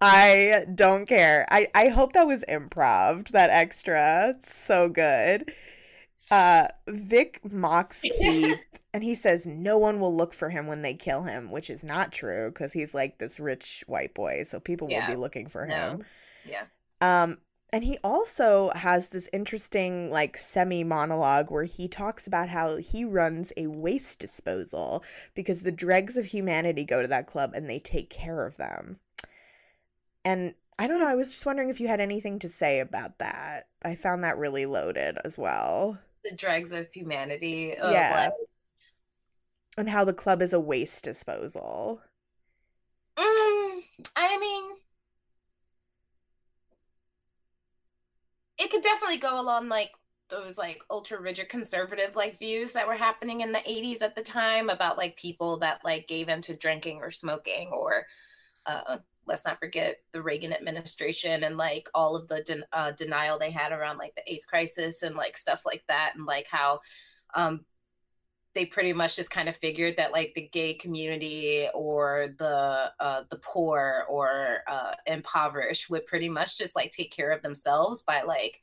I 0.00 0.66
don't 0.74 1.06
care. 1.06 1.46
I, 1.50 1.68
I 1.74 1.88
hope 1.88 2.12
that 2.12 2.26
was 2.26 2.44
improv, 2.48 3.28
that 3.28 3.48
extra. 3.48 4.34
It's 4.36 4.54
so 4.54 4.88
good. 4.88 5.52
Uh, 6.30 6.68
Vic 6.86 7.40
mocks 7.50 8.02
Keith 8.20 8.62
and 8.92 9.02
he 9.02 9.14
says 9.14 9.46
no 9.46 9.78
one 9.78 10.00
will 10.00 10.14
look 10.14 10.34
for 10.34 10.50
him 10.50 10.66
when 10.66 10.82
they 10.82 10.94
kill 10.94 11.22
him, 11.22 11.50
which 11.50 11.70
is 11.70 11.84
not 11.84 12.12
true 12.12 12.50
because 12.50 12.72
he's 12.72 12.94
like 12.94 13.18
this 13.18 13.38
rich 13.38 13.84
white 13.86 14.14
boy. 14.14 14.44
So 14.44 14.60
people 14.60 14.90
Yeah. 14.90 15.06
will 15.06 15.14
be 15.14 15.20
looking 15.20 15.46
for 15.48 15.66
No. 15.66 15.74
him. 15.74 16.04
Yeah. 16.44 16.64
Um, 17.00 17.38
and 17.70 17.84
he 17.84 17.98
also 18.02 18.70
has 18.70 19.10
this 19.10 19.28
interesting, 19.32 20.10
like, 20.10 20.38
semi 20.38 20.84
monologue 20.84 21.50
where 21.50 21.64
he 21.64 21.86
talks 21.86 22.26
about 22.26 22.48
how 22.48 22.76
he 22.76 23.04
runs 23.04 23.52
a 23.58 23.66
waste 23.66 24.18
disposal 24.20 25.04
because 25.34 25.62
the 25.62 25.70
dregs 25.70 26.16
of 26.16 26.26
humanity 26.26 26.82
go 26.84 27.02
to 27.02 27.08
that 27.08 27.26
club 27.26 27.52
and 27.54 27.68
they 27.68 27.78
take 27.78 28.08
care 28.08 28.46
of 28.46 28.56
them. 28.56 28.98
And 30.24 30.54
I 30.78 30.86
don't 30.86 30.98
know, 30.98 31.08
I 31.08 31.14
was 31.14 31.30
just 31.30 31.44
wondering 31.44 31.68
if 31.68 31.78
you 31.78 31.88
had 31.88 32.00
anything 32.00 32.38
to 32.38 32.48
say 32.48 32.80
about 32.80 33.18
that. 33.18 33.68
I 33.82 33.94
found 33.96 34.24
that 34.24 34.38
really 34.38 34.64
loaded 34.64 35.18
as 35.24 35.36
well. 35.36 35.98
The 36.24 36.34
dregs 36.34 36.72
of 36.72 36.90
humanity. 36.92 37.76
Of 37.76 37.92
Yeah. 37.92 38.30
Like, 38.30 38.48
And 39.76 39.88
how 39.88 40.04
the 40.04 40.12
club 40.12 40.42
is 40.42 40.52
a 40.52 40.60
waste 40.60 41.04
disposal. 41.04 42.00
Mm, 43.16 43.80
I 44.16 44.38
mean, 44.38 44.76
it 48.58 48.70
could 48.70 48.82
definitely 48.82 49.18
go 49.18 49.40
along 49.40 49.68
like 49.68 49.92
those 50.28 50.58
like 50.58 50.82
ultra 50.90 51.20
rigid 51.20 51.48
conservative 51.48 52.14
like 52.14 52.38
views 52.38 52.72
that 52.72 52.86
were 52.86 52.94
happening 52.94 53.40
in 53.40 53.52
the 53.52 53.70
80s 53.70 54.02
at 54.02 54.14
the 54.14 54.22
time 54.22 54.68
about 54.68 54.98
like 54.98 55.16
people 55.16 55.58
that 55.58 55.80
like 55.84 56.06
gave 56.06 56.28
into 56.28 56.54
drinking 56.54 56.98
or 56.98 57.10
smoking 57.10 57.68
or 57.72 58.04
uh 58.66 58.98
let's 59.28 59.44
not 59.44 59.58
forget 59.58 59.98
the 60.12 60.22
Reagan 60.22 60.52
administration 60.52 61.44
and 61.44 61.56
like 61.56 61.88
all 61.94 62.16
of 62.16 62.26
the 62.28 62.42
den- 62.42 62.64
uh, 62.72 62.92
denial 62.92 63.38
they 63.38 63.50
had 63.50 63.72
around 63.72 63.98
like 63.98 64.14
the 64.14 64.32
AIDS 64.32 64.46
crisis 64.46 65.02
and 65.02 65.14
like 65.14 65.36
stuff 65.36 65.62
like 65.64 65.84
that 65.88 66.12
and 66.16 66.26
like 66.26 66.46
how 66.50 66.80
um 67.34 67.64
they 68.54 68.64
pretty 68.64 68.92
much 68.92 69.14
just 69.14 69.30
kind 69.30 69.48
of 69.48 69.56
figured 69.56 69.96
that 69.98 70.10
like 70.10 70.32
the 70.34 70.48
gay 70.48 70.74
community 70.74 71.68
or 71.74 72.34
the 72.38 72.90
uh, 72.98 73.22
the 73.30 73.38
poor 73.38 74.04
or 74.08 74.62
uh, 74.66 74.92
impoverished 75.06 75.90
would 75.90 76.06
pretty 76.06 76.28
much 76.28 76.56
just 76.58 76.74
like 76.74 76.90
take 76.90 77.12
care 77.12 77.30
of 77.30 77.42
themselves 77.42 78.02
by 78.02 78.22
like 78.22 78.60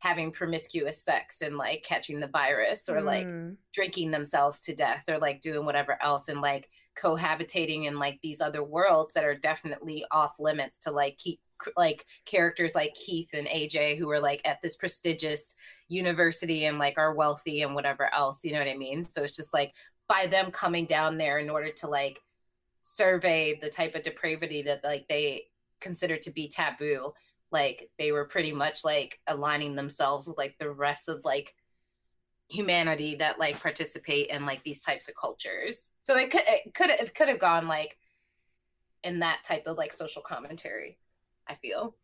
having 0.00 0.30
promiscuous 0.32 1.02
sex 1.02 1.40
and 1.40 1.56
like 1.56 1.82
catching 1.82 2.20
the 2.20 2.26
virus 2.28 2.88
or 2.88 3.00
like 3.00 3.26
Mm. 3.26 3.56
drinking 3.72 4.10
themselves 4.10 4.60
to 4.60 4.74
death 4.74 5.04
or 5.08 5.18
like 5.18 5.40
doing 5.40 5.64
whatever 5.64 5.96
else 6.02 6.28
and 6.28 6.40
like 6.40 6.68
cohabitating 7.02 7.84
in 7.84 7.98
like 7.98 8.18
these 8.22 8.40
other 8.40 8.62
worlds 8.62 9.14
that 9.14 9.24
are 9.24 9.34
definitely 9.34 10.04
off 10.10 10.38
limits 10.38 10.80
to 10.80 10.90
like 10.90 11.16
keep 11.18 11.40
like 11.76 12.06
characters 12.24 12.74
like 12.74 12.94
Keith 12.94 13.30
and 13.32 13.48
AJ 13.48 13.98
who 13.98 14.10
are 14.10 14.20
like 14.20 14.40
at 14.44 14.62
this 14.62 14.76
prestigious 14.76 15.54
university 15.88 16.66
and 16.66 16.78
like 16.78 16.98
are 16.98 17.14
wealthy 17.14 17.62
and 17.62 17.74
whatever 17.74 18.12
else, 18.12 18.44
you 18.44 18.52
know 18.52 18.58
what 18.58 18.68
I 18.68 18.76
mean? 18.76 19.02
So 19.04 19.22
it's 19.22 19.36
just 19.36 19.52
like 19.52 19.74
by 20.08 20.26
them 20.26 20.50
coming 20.50 20.86
down 20.86 21.18
there 21.18 21.38
in 21.38 21.50
order 21.50 21.70
to 21.72 21.88
like 21.88 22.20
survey 22.80 23.58
the 23.60 23.70
type 23.70 23.94
of 23.94 24.02
depravity 24.02 24.62
that 24.62 24.84
like 24.84 25.06
they 25.08 25.44
consider 25.80 26.16
to 26.16 26.30
be 26.30 26.48
taboo, 26.48 27.12
like 27.50 27.90
they 27.98 28.12
were 28.12 28.24
pretty 28.24 28.52
much 28.52 28.84
like 28.84 29.20
aligning 29.26 29.74
themselves 29.74 30.26
with 30.26 30.38
like 30.38 30.56
the 30.58 30.70
rest 30.70 31.08
of 31.08 31.20
like 31.24 31.54
humanity 32.48 33.14
that 33.16 33.38
like 33.38 33.60
participate 33.60 34.28
in 34.28 34.46
like 34.46 34.62
these 34.62 34.80
types 34.80 35.08
of 35.08 35.14
cultures. 35.14 35.90
So 35.98 36.16
it 36.16 36.30
could 36.30 36.42
it 36.46 36.74
could 36.74 36.90
it 36.90 37.14
could 37.14 37.28
have 37.28 37.38
gone 37.38 37.68
like 37.68 37.98
in 39.04 39.20
that 39.20 39.44
type 39.44 39.66
of 39.66 39.76
like 39.76 39.92
social 39.92 40.22
commentary. 40.22 40.98
I 41.46 41.54
feel. 41.54 41.94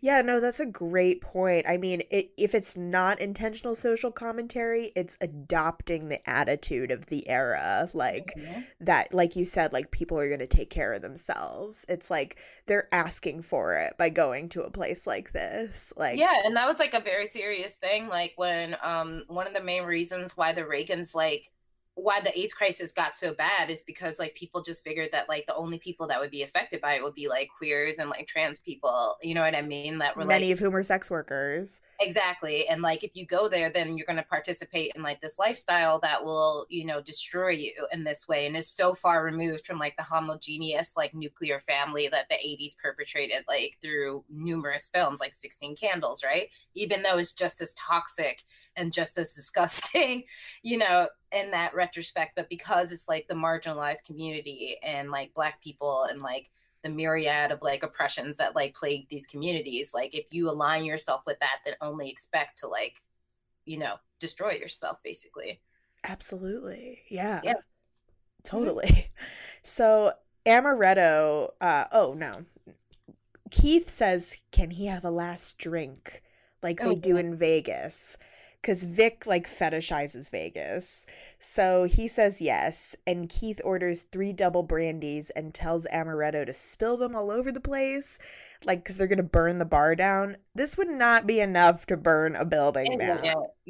Yeah, 0.00 0.22
no, 0.22 0.40
that's 0.40 0.60
a 0.60 0.66
great 0.66 1.20
point. 1.20 1.66
I 1.68 1.76
mean, 1.76 2.02
it, 2.10 2.30
if 2.36 2.54
it's 2.54 2.76
not 2.76 3.20
intentional 3.20 3.74
social 3.74 4.10
commentary, 4.10 4.92
it's 4.96 5.16
adopting 5.20 6.08
the 6.08 6.28
attitude 6.28 6.90
of 6.90 7.06
the 7.06 7.28
era. 7.28 7.88
Like 7.92 8.32
that, 8.80 9.12
like 9.14 9.36
you 9.36 9.44
said, 9.44 9.72
like 9.72 9.90
people 9.90 10.18
are 10.18 10.28
going 10.28 10.40
to 10.40 10.46
take 10.46 10.70
care 10.70 10.92
of 10.92 11.02
themselves. 11.02 11.84
It's 11.88 12.10
like 12.10 12.36
they're 12.66 12.88
asking 12.92 13.42
for 13.42 13.76
it 13.76 13.96
by 13.98 14.08
going 14.08 14.48
to 14.50 14.62
a 14.62 14.70
place 14.70 15.06
like 15.06 15.32
this. 15.32 15.92
Like, 15.96 16.18
yeah, 16.18 16.42
and 16.44 16.56
that 16.56 16.66
was 16.66 16.78
like 16.78 16.94
a 16.94 17.00
very 17.00 17.26
serious 17.26 17.76
thing. 17.76 18.08
Like 18.08 18.34
when 18.36 18.76
um 18.82 19.24
one 19.28 19.46
of 19.46 19.54
the 19.54 19.62
main 19.62 19.84
reasons 19.84 20.36
why 20.36 20.52
the 20.52 20.62
Reagans 20.62 21.14
like 21.14 21.50
why 21.94 22.20
the 22.20 22.38
AIDS 22.38 22.54
crisis 22.54 22.92
got 22.92 23.16
so 23.16 23.34
bad 23.34 23.70
is 23.70 23.82
because 23.82 24.18
like 24.18 24.34
people 24.34 24.62
just 24.62 24.84
figured 24.84 25.10
that 25.12 25.28
like 25.28 25.46
the 25.46 25.54
only 25.54 25.78
people 25.78 26.06
that 26.06 26.20
would 26.20 26.30
be 26.30 26.42
affected 26.42 26.80
by 26.80 26.94
it 26.94 27.02
would 27.02 27.14
be 27.14 27.28
like 27.28 27.48
queers 27.56 27.98
and 27.98 28.10
like 28.10 28.26
trans 28.26 28.58
people. 28.58 29.16
You 29.22 29.34
know 29.34 29.42
what 29.42 29.54
I 29.54 29.62
mean? 29.62 29.98
That 29.98 30.16
were 30.16 30.24
many 30.24 30.46
like 30.46 30.54
of 30.54 30.58
whom 30.60 30.76
are 30.76 30.82
sex 30.82 31.10
workers. 31.10 31.80
Exactly. 32.02 32.66
And 32.66 32.80
like 32.80 33.04
if 33.04 33.10
you 33.14 33.26
go 33.26 33.46
there, 33.46 33.68
then 33.68 33.94
you're 33.98 34.06
going 34.06 34.16
to 34.16 34.22
participate 34.22 34.92
in 34.96 35.02
like 35.02 35.20
this 35.20 35.38
lifestyle 35.38 36.00
that 36.00 36.24
will, 36.24 36.64
you 36.70 36.86
know, 36.86 37.02
destroy 37.02 37.50
you 37.50 37.72
in 37.92 38.04
this 38.04 38.26
way. 38.26 38.46
And 38.46 38.56
is 38.56 38.70
so 38.70 38.94
far 38.94 39.22
removed 39.22 39.66
from 39.66 39.78
like 39.78 39.96
the 39.98 40.02
homogeneous, 40.02 40.96
like 40.96 41.12
nuclear 41.14 41.60
family 41.60 42.08
that 42.08 42.26
the 42.30 42.36
80s 42.42 42.74
perpetrated, 42.74 43.44
like 43.46 43.76
through 43.82 44.24
numerous 44.30 44.88
films, 44.94 45.20
like 45.20 45.34
16 45.34 45.76
Candles, 45.76 46.24
right? 46.24 46.48
Even 46.74 47.02
though 47.02 47.18
it's 47.18 47.32
just 47.32 47.60
as 47.60 47.74
toxic 47.74 48.44
and 48.76 48.94
just 48.94 49.18
as 49.18 49.34
disgusting, 49.36 50.24
you 50.62 50.78
know, 50.78 51.06
in 51.32 51.50
that 51.50 51.74
retrospect. 51.74 52.32
But 52.34 52.48
because 52.48 52.92
it's 52.92 53.08
like 53.08 53.28
the 53.28 53.34
marginalized 53.34 54.04
community 54.06 54.76
and 54.82 55.10
like 55.10 55.34
Black 55.34 55.62
people 55.62 56.04
and 56.04 56.22
like, 56.22 56.50
the 56.82 56.88
myriad 56.90 57.50
of 57.52 57.60
like 57.62 57.82
oppressions 57.82 58.36
that 58.38 58.56
like 58.56 58.74
plague 58.74 59.06
these 59.10 59.26
communities 59.26 59.92
like 59.94 60.14
if 60.14 60.26
you 60.30 60.48
align 60.50 60.84
yourself 60.84 61.22
with 61.26 61.38
that 61.40 61.58
then 61.64 61.74
only 61.80 62.10
expect 62.10 62.58
to 62.58 62.68
like 62.68 63.02
you 63.66 63.78
know 63.78 63.96
destroy 64.20 64.52
yourself 64.52 64.98
basically 65.04 65.60
Absolutely. 66.04 67.00
Yeah. 67.08 67.42
Yeah. 67.44 67.54
Totally. 68.44 69.08
So 69.62 70.14
Amaretto, 70.46 71.50
uh 71.60 71.84
oh 71.92 72.14
no. 72.14 72.46
Keith 73.50 73.90
says, 73.90 74.36
Can 74.52 74.70
he 74.70 74.86
have 74.86 75.04
a 75.04 75.10
last 75.10 75.58
drink? 75.58 76.22
Like 76.62 76.82
they 76.82 76.84
Oh, 76.90 76.96
do 76.96 77.14
boy. 77.14 77.20
in 77.20 77.36
Vegas. 77.36 78.16
Cause 78.62 78.82
Vic 78.84 79.26
like 79.26 79.48
fetishizes 79.48 80.30
Vegas. 80.30 81.04
So 81.42 81.84
he 81.84 82.06
says 82.06 82.38
yes, 82.40 82.94
and 83.06 83.28
Keith 83.28 83.62
orders 83.64 84.02
three 84.12 84.32
double 84.32 84.62
brandies 84.62 85.30
and 85.30 85.54
tells 85.54 85.86
Amaretto 85.86 86.44
to 86.44 86.52
spill 86.52 86.98
them 86.98 87.16
all 87.16 87.30
over 87.30 87.50
the 87.50 87.60
place, 87.60 88.18
like 88.64 88.84
because 88.84 88.98
they're 88.98 89.06
gonna 89.06 89.22
burn 89.22 89.58
the 89.58 89.64
bar 89.64 89.96
down. 89.96 90.36
This 90.54 90.76
would 90.76 90.90
not 90.90 91.26
be 91.26 91.40
enough 91.40 91.86
to 91.86 91.96
burn 91.96 92.36
a 92.36 92.44
building 92.44 92.98
down. 92.98 93.24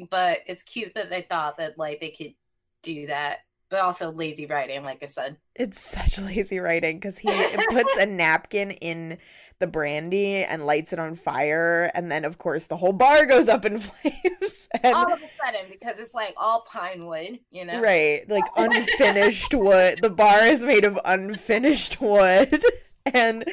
but 0.09 0.39
it's 0.47 0.63
cute 0.63 0.93
that 0.95 1.09
they 1.09 1.21
thought 1.21 1.57
that 1.57 1.77
like 1.77 2.01
they 2.01 2.09
could 2.09 2.35
do 2.83 3.07
that 3.07 3.39
but 3.71 3.79
also 3.79 4.11
lazy 4.11 4.45
writing 4.45 4.83
like 4.83 5.01
i 5.01 5.07
said 5.07 5.37
It's 5.55 5.81
such 5.81 6.19
lazy 6.19 6.59
writing 6.59 6.97
because 6.97 7.17
he 7.17 7.29
puts 7.69 7.97
a 7.97 8.05
napkin 8.05 8.69
in 8.71 9.17
the 9.61 9.67
brandy 9.67 10.43
and 10.43 10.65
lights 10.65 10.91
it 10.91 10.99
on 10.99 11.15
fire, 11.15 11.89
and 11.93 12.11
then 12.11 12.25
of 12.25 12.37
course 12.37 12.65
the 12.65 12.75
whole 12.75 12.91
bar 12.91 13.25
goes 13.25 13.47
up 13.47 13.63
in 13.63 13.79
flames. 13.79 14.67
And, 14.83 14.93
all 14.93 15.13
of 15.13 15.19
a 15.19 15.29
sudden 15.45 15.67
because 15.69 15.99
it's 15.99 16.13
like 16.13 16.33
all 16.35 16.65
pine 16.67 17.05
wood 17.05 17.39
you 17.51 17.63
know 17.63 17.79
Right, 17.79 18.27
like 18.27 18.43
unfinished 18.57 19.53
wood. 19.53 19.99
The 20.01 20.09
bar 20.09 20.45
is 20.47 20.61
made 20.61 20.83
of 20.83 20.99
unfinished 21.05 22.01
wood, 22.01 22.65
and 23.05 23.45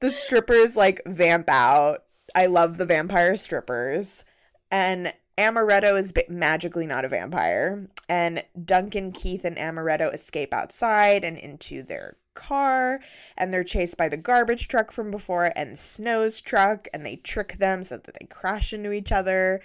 the 0.00 0.10
strippers 0.10 0.76
like 0.76 1.02
vamp 1.04 1.50
out. 1.50 2.04
I 2.34 2.46
love 2.46 2.78
the 2.78 2.86
vampire 2.86 3.36
strippers, 3.36 4.24
and 4.70 5.12
Amaretto 5.38 5.96
is 5.96 6.12
magically 6.28 6.86
not 6.86 7.04
a 7.04 7.08
vampire. 7.08 7.86
And 8.08 8.42
Duncan, 8.64 9.12
Keith, 9.12 9.44
and 9.44 9.56
Amaretto 9.56 10.12
escape 10.12 10.52
outside 10.52 11.24
and 11.24 11.38
into 11.38 11.82
their 11.84 12.16
car, 12.34 13.00
and 13.36 13.52
they're 13.52 13.64
chased 13.64 13.96
by 13.96 14.08
the 14.08 14.16
garbage 14.16 14.68
truck 14.68 14.92
from 14.92 15.10
before 15.10 15.52
and 15.56 15.78
Snow's 15.78 16.40
truck, 16.40 16.88
and 16.92 17.04
they 17.04 17.16
trick 17.16 17.58
them 17.58 17.84
so 17.84 17.98
that 17.98 18.16
they 18.18 18.26
crash 18.26 18.72
into 18.72 18.92
each 18.92 19.12
other. 19.12 19.60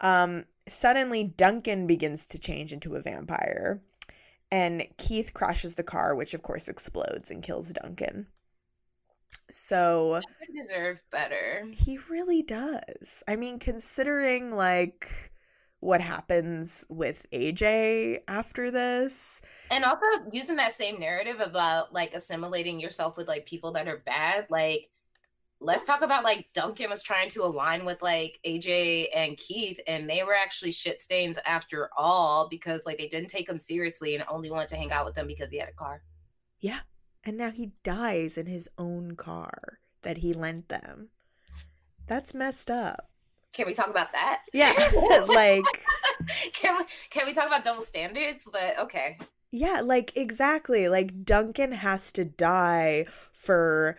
Um, 0.00 0.44
suddenly, 0.68 1.24
Duncan 1.24 1.86
begins 1.86 2.26
to 2.26 2.38
change 2.38 2.72
into 2.72 2.96
a 2.96 3.00
vampire, 3.00 3.80
and 4.50 4.86
Keith 4.96 5.34
crashes 5.34 5.74
the 5.74 5.82
car, 5.82 6.14
which 6.14 6.34
of 6.34 6.42
course 6.42 6.68
explodes 6.68 7.30
and 7.30 7.42
kills 7.42 7.70
Duncan. 7.70 8.26
So 9.50 10.20
They 10.40 10.60
deserve 10.60 11.02
better 11.10 11.64
he 11.72 11.98
really 12.10 12.42
does. 12.42 13.22
I 13.28 13.36
mean, 13.36 13.58
considering 13.58 14.50
like 14.50 15.32
what 15.80 16.00
happens 16.00 16.84
with 16.88 17.26
AJ 17.32 18.20
after 18.26 18.70
this. 18.70 19.40
and 19.70 19.84
also 19.84 20.04
using 20.32 20.56
that 20.56 20.74
same 20.74 20.98
narrative 20.98 21.40
about 21.40 21.92
like 21.92 22.14
assimilating 22.14 22.80
yourself 22.80 23.16
with 23.16 23.28
like 23.28 23.46
people 23.46 23.72
that 23.72 23.86
are 23.86 24.02
bad 24.06 24.46
like 24.50 24.90
let's 25.60 25.86
talk 25.86 26.02
about 26.02 26.24
like 26.24 26.48
Duncan 26.52 26.90
was 26.90 27.02
trying 27.02 27.28
to 27.30 27.42
align 27.42 27.84
with 27.84 28.02
like 28.02 28.38
AJ 28.46 29.08
and 29.14 29.36
Keith, 29.36 29.80
and 29.86 30.08
they 30.08 30.22
were 30.22 30.34
actually 30.34 30.72
shit 30.72 31.00
stains 31.00 31.38
after 31.46 31.90
all 31.96 32.48
because 32.48 32.86
like 32.86 32.98
they 32.98 33.08
didn't 33.08 33.30
take 33.30 33.48
him 33.48 33.58
seriously 33.58 34.14
and 34.14 34.24
only 34.28 34.50
wanted 34.50 34.68
to 34.68 34.76
hang 34.76 34.92
out 34.92 35.06
with 35.06 35.14
them 35.14 35.26
because 35.26 35.50
he 35.50 35.58
had 35.58 35.68
a 35.68 35.72
car. 35.72 36.02
Yeah. 36.60 36.80
And 37.26 37.36
now 37.36 37.50
he 37.50 37.72
dies 37.82 38.38
in 38.38 38.46
his 38.46 38.68
own 38.78 39.16
car 39.16 39.80
that 40.02 40.18
he 40.18 40.32
lent 40.32 40.68
them. 40.68 41.08
That's 42.06 42.32
messed 42.32 42.70
up. 42.70 43.10
Can 43.52 43.66
we 43.66 43.74
talk 43.74 43.88
about 43.88 44.12
that? 44.12 44.42
Yeah. 44.52 44.72
like 45.26 45.64
can 46.52 46.78
we 46.78 46.84
can 47.10 47.26
we 47.26 47.34
talk 47.34 47.48
about 47.48 47.64
double 47.64 47.82
standards? 47.82 48.48
But 48.50 48.78
okay. 48.78 49.18
Yeah, 49.50 49.80
like 49.82 50.16
exactly. 50.16 50.88
Like 50.88 51.24
Duncan 51.24 51.72
has 51.72 52.12
to 52.12 52.24
die 52.24 53.06
for 53.32 53.98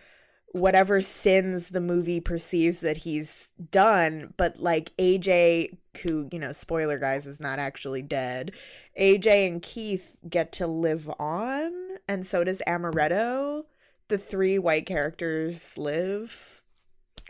whatever 0.52 1.02
sins 1.02 1.68
the 1.68 1.80
movie 1.80 2.20
perceives 2.20 2.80
that 2.80 2.98
he's 2.98 3.50
done, 3.70 4.32
but 4.36 4.58
like 4.58 4.96
AJ, 4.96 5.76
who, 6.02 6.28
you 6.32 6.38
know, 6.38 6.52
spoiler 6.52 6.98
guys, 6.98 7.26
is 7.26 7.40
not 7.40 7.58
actually 7.58 8.02
dead, 8.02 8.52
AJ 8.98 9.46
and 9.46 9.62
Keith 9.62 10.16
get 10.28 10.52
to 10.52 10.66
live 10.66 11.10
on, 11.18 11.72
and 12.08 12.26
so 12.26 12.44
does 12.44 12.62
Amaretto. 12.66 13.64
The 14.08 14.18
three 14.18 14.58
white 14.58 14.86
characters 14.86 15.76
live. 15.76 16.62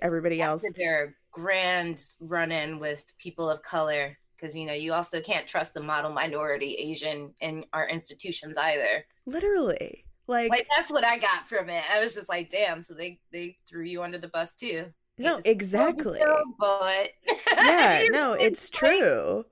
Everybody 0.01 0.41
else. 0.41 0.65
After 0.65 0.79
their 0.79 1.17
grand 1.33 2.03
run 2.21 2.53
in 2.53 2.79
with 2.79 3.05
people 3.19 3.51
of 3.51 3.63
color, 3.63 4.17
because, 4.37 4.55
you 4.55 4.65
know, 4.65 4.73
you 4.73 4.93
also 4.93 5.21
can't 5.21 5.47
trust 5.47 5.75
the 5.75 5.83
model 5.83 6.13
minority 6.13 6.75
Asian 6.75 7.35
in 7.41 7.65
our 7.73 7.89
institutions 7.89 8.57
either. 8.57 9.05
Literally. 9.27 10.05
Like, 10.29 10.51
like 10.51 10.69
that's 10.77 10.91
what 10.91 11.05
I 11.05 11.19
got 11.19 11.49
from 11.49 11.69
it. 11.69 11.83
I 11.91 12.01
was 12.01 12.15
just 12.15 12.29
like, 12.29 12.51
damn. 12.51 12.83
So 12.83 12.95
they 12.95 13.19
they 13.33 13.57
threw 13.67 13.85
you 13.85 14.03
under 14.03 14.19
the 14.19 14.29
bus 14.29 14.55
too. 14.55 14.85
No, 15.17 15.41
exactly. 15.45 16.21
but 16.59 17.11
yeah, 17.57 18.05
no, 18.11 18.35
it's 18.35 18.71
true. 18.71 19.45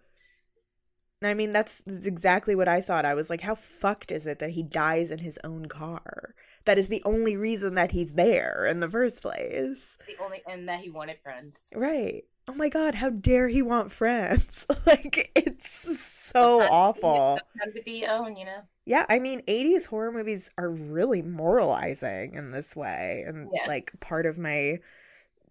I 1.22 1.34
mean, 1.34 1.52
that's, 1.52 1.82
that's 1.86 2.06
exactly 2.06 2.54
what 2.54 2.68
I 2.68 2.80
thought. 2.80 3.04
I 3.04 3.14
was 3.14 3.30
like, 3.30 3.40
how 3.40 3.54
fucked 3.54 4.12
is 4.12 4.26
it 4.26 4.38
that 4.38 4.50
he 4.50 4.62
dies 4.62 5.10
in 5.10 5.18
his 5.18 5.38
own 5.44 5.66
car? 5.66 6.34
That 6.66 6.78
is 6.78 6.88
the 6.88 7.02
only 7.04 7.36
reason 7.36 7.74
that 7.74 7.92
he's 7.92 8.14
there 8.14 8.66
in 8.66 8.80
the 8.80 8.88
first 8.88 9.22
place. 9.22 9.96
The 10.06 10.16
only 10.22 10.42
and 10.48 10.68
that 10.68 10.80
he 10.80 10.90
wanted 10.90 11.18
friends. 11.18 11.70
Right. 11.74 12.24
Oh 12.48 12.54
my 12.54 12.68
god, 12.68 12.94
how 12.94 13.10
dare 13.10 13.48
he 13.48 13.62
want 13.62 13.90
friends? 13.92 14.66
like 14.86 15.30
it's 15.34 15.68
so 15.70 16.60
sometimes 16.60 16.70
awful. 16.70 17.40
Sometimes 17.54 17.74
to 17.76 17.82
be 17.82 18.06
own, 18.06 18.36
you 18.36 18.44
know. 18.44 18.60
Yeah, 18.84 19.04
I 19.08 19.18
mean, 19.18 19.42
80s 19.48 19.86
horror 19.86 20.12
movies 20.12 20.50
are 20.58 20.70
really 20.70 21.22
moralizing 21.22 22.34
in 22.34 22.52
this 22.52 22.76
way. 22.76 23.24
And, 23.26 23.50
Yeah. 23.52 23.66
like, 23.66 23.92
part 24.00 24.26
of 24.26 24.38
my, 24.38 24.78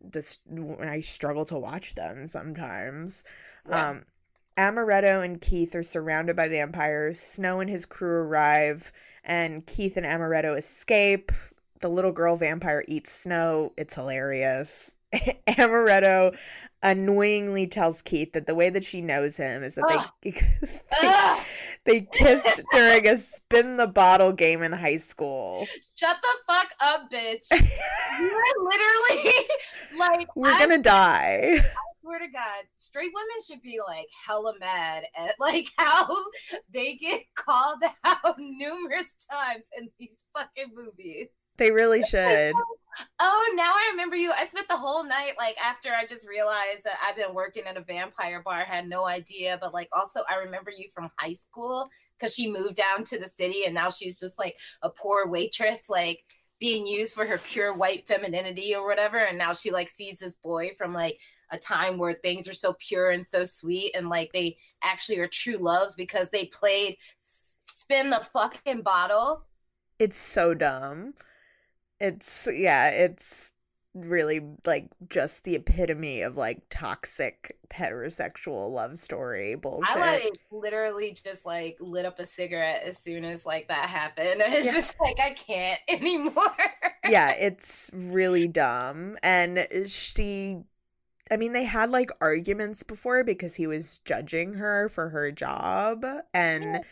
this, 0.04 0.40
when 0.48 0.88
I 0.88 1.02
struggle 1.02 1.46
to 1.46 1.58
watch 1.60 1.96
them 1.96 2.28
sometimes. 2.28 3.24
Yeah. 3.70 3.90
Um, 3.90 4.06
Amaretto 4.58 5.24
and 5.24 5.40
Keith 5.42 5.76
are 5.76 5.84
surrounded 5.84 6.36
by 6.36 6.48
vampires. 6.48 7.20
Snow 7.20 7.60
and 7.60 7.70
his 7.70 7.86
crew 7.86 8.22
arrive, 8.22 8.92
and 9.24 9.66
Keith 9.66 9.98
and 9.98 10.06
Amaretto 10.06 10.58
escape. 10.58 11.32
The 11.82 11.90
little 11.90 12.12
girl 12.12 12.38
vampire 12.38 12.84
eats 12.88 13.12
Snow. 13.12 13.74
It's 13.78 13.96
hilarious. 13.96 14.92
Amaretto 15.48 16.36
annoyingly 16.86 17.66
tells 17.68 18.02
Keith 18.02 18.32
that 18.34 18.46
the 18.46 18.56
way 18.56 18.70
that 18.70 18.84
she 18.84 19.02
knows 19.02 19.36
him 19.36 19.64
is 19.64 19.76
that 19.76 20.08
they, 20.22 20.32
they 21.02 21.42
they 21.86 22.02
kissed 22.02 22.62
during 22.72 23.08
a 23.08 23.18
spin 23.18 23.78
the 23.78 23.88
bottle 23.88 24.32
game 24.32 24.62
in 24.62 24.72
high 24.72 24.98
school. 24.98 25.68
Shut 25.98 26.18
the 26.22 26.54
fuck 26.54 26.70
up, 26.82 27.12
bitch. 27.12 27.48
you 27.52 28.32
are 28.32 28.64
literally 28.64 29.34
like 29.98 30.36
We're 30.36 30.52
I 30.52 30.60
gonna 30.60 30.78
die. 30.78 31.60
Swear 32.06 32.20
to 32.20 32.28
God, 32.28 32.66
straight 32.76 33.12
women 33.14 33.42
should 33.46 33.62
be 33.62 33.80
like 33.86 34.08
hella 34.26 34.54
mad 34.60 35.06
at 35.18 35.36
like 35.40 35.68
how 35.78 36.08
they 36.72 36.96
get 36.96 37.24
called 37.36 37.82
out 38.06 38.38
numerous 38.38 39.14
times 39.30 39.66
in 39.78 39.90
these 40.00 40.18
fucking 40.38 40.72
movies. 40.74 41.28
They 41.58 41.72
really 41.72 42.04
should. 42.04 42.54
Oh, 42.54 42.76
oh, 43.20 43.54
now 43.56 43.72
I 43.72 43.90
remember 43.92 44.18
you. 44.18 44.32
I 44.32 44.46
spent 44.46 44.68
the 44.68 44.78
whole 44.78 45.06
night 45.06 45.34
like 45.38 45.56
after 45.58 45.94
I 45.94 46.06
just 46.06 46.28
realized 46.28 46.84
that 46.84 46.98
I've 47.04 47.16
been 47.16 47.34
working 47.34 47.64
at 47.66 47.78
a 47.78 47.82
vampire 47.82 48.42
bar. 48.44 48.60
Had 48.60 48.90
no 48.90 49.06
idea, 49.06 49.58
but 49.60 49.74
like 49.74 49.88
also 49.94 50.22
I 50.30 50.36
remember 50.36 50.70
you 50.70 50.90
from 50.94 51.10
high 51.18 51.34
school 51.34 51.88
because 52.20 52.36
she 52.36 52.52
moved 52.52 52.76
down 52.76 53.06
to 53.06 53.18
the 53.18 53.28
city 53.28 53.64
and 53.66 53.74
now 53.74 53.90
she's 53.90 54.20
just 54.20 54.38
like 54.38 54.56
a 54.82 54.90
poor 54.90 55.28
waitress, 55.28 55.90
like 55.90 56.20
being 56.60 56.86
used 56.86 57.14
for 57.14 57.26
her 57.26 57.38
pure 57.38 57.74
white 57.74 58.08
femininity 58.08 58.76
or 58.76 58.86
whatever. 58.86 59.18
And 59.18 59.38
now 59.38 59.54
she 59.54 59.72
like 59.72 59.90
sees 59.90 60.20
this 60.20 60.36
boy 60.36 60.72
from 60.78 60.94
like 60.94 61.20
a 61.52 61.58
time 61.58 61.98
where 61.98 62.14
things 62.14 62.48
are 62.48 62.54
so 62.54 62.74
pure 62.80 63.12
and 63.12 63.26
so 63.26 63.46
sweet 63.46 63.96
and 63.96 64.10
like 64.10 64.32
they 64.34 64.58
actually 64.84 65.20
are 65.20 65.28
true 65.28 65.58
loves 65.58 65.96
because 65.96 66.30
they 66.30 66.46
played 66.46 66.98
spin 67.68 68.10
the 68.10 68.26
fucking 68.34 68.82
bottle. 68.82 69.46
It's 70.00 70.18
so 70.18 70.54
dumb. 70.54 71.14
It's 72.00 72.48
yeah, 72.52 72.90
it's 72.92 73.52
really 73.96 74.42
like 74.66 74.90
just 75.10 75.44
the 75.46 75.56
epitome 75.56 76.22
of 76.22 76.38
like 76.38 76.64
toxic 76.70 77.58
heterosexual 77.72 78.72
love 78.74 79.00
story 79.00 79.56
bullshit. 79.56 80.24
I 80.24 80.32
like 80.32 80.40
literally 80.52 81.14
just 81.14 81.46
like 81.46 81.78
lit 81.80 82.06
up 82.06 82.20
a 82.20 82.26
cigarette 82.26 82.84
as 82.84 82.98
soon 82.98 83.24
as 83.24 83.46
like 83.46 83.68
that 83.68 83.90
happened. 83.90 84.42
It's 84.46 84.68
Yeah. 84.68 84.74
just 84.74 84.96
like 85.00 85.20
I 85.20 85.32
can't 85.32 85.80
anymore. 85.90 86.56
yeah, 87.04 87.32
it's 87.32 87.90
really 87.94 88.48
dumb. 88.48 89.18
And 89.22 89.68
she, 89.88 90.58
I 91.32 91.38
mean, 91.38 91.54
they 91.54 91.64
had 91.64 91.90
like 91.90 92.12
arguments 92.22 92.84
before 92.84 93.24
because 93.24 93.56
he 93.56 93.68
was 93.68 94.00
judging 94.06 94.54
her 94.56 94.90
for 94.90 95.10
her 95.10 95.32
job. 95.32 96.06
And 96.34 96.84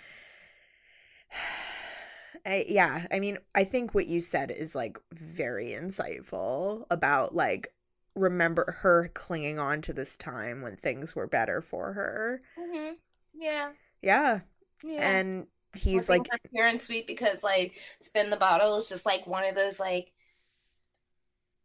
I, 2.46 2.66
yeah, 2.68 3.08
I 3.12 3.20
mean, 3.20 3.38
I 3.56 3.64
think 3.64 3.94
what 3.94 4.08
you 4.08 4.20
said 4.22 4.52
is 4.52 4.76
like 4.76 4.98
very 5.14 5.68
insightful 5.68 6.86
about 6.90 7.34
like 7.34 7.74
remember 8.16 8.76
her 8.82 9.10
clinging 9.14 9.60
on 9.60 9.82
to 9.84 9.94
this 9.94 10.18
time 10.18 10.62
when 10.62 10.76
things 10.76 11.16
were 11.16 11.28
better 11.28 11.62
for 11.62 11.94
her. 11.94 12.42
Mhm. 12.58 12.98
Yeah. 13.34 13.74
Yeah. 14.02 14.42
Yeah. 14.84 15.02
And 15.10 15.48
he's 15.76 16.10
like, 16.10 16.30
pure 16.52 16.68
and 16.68 16.82
sweet 16.82 17.08
because 17.08 17.44
like 17.44 17.80
spin 18.02 18.30
the 18.30 18.38
bottle 18.38 18.78
is 18.78 18.90
just 18.90 19.06
like 19.06 19.26
one 19.26 19.46
of 19.46 19.56
those 19.56 19.80
like 19.80 20.12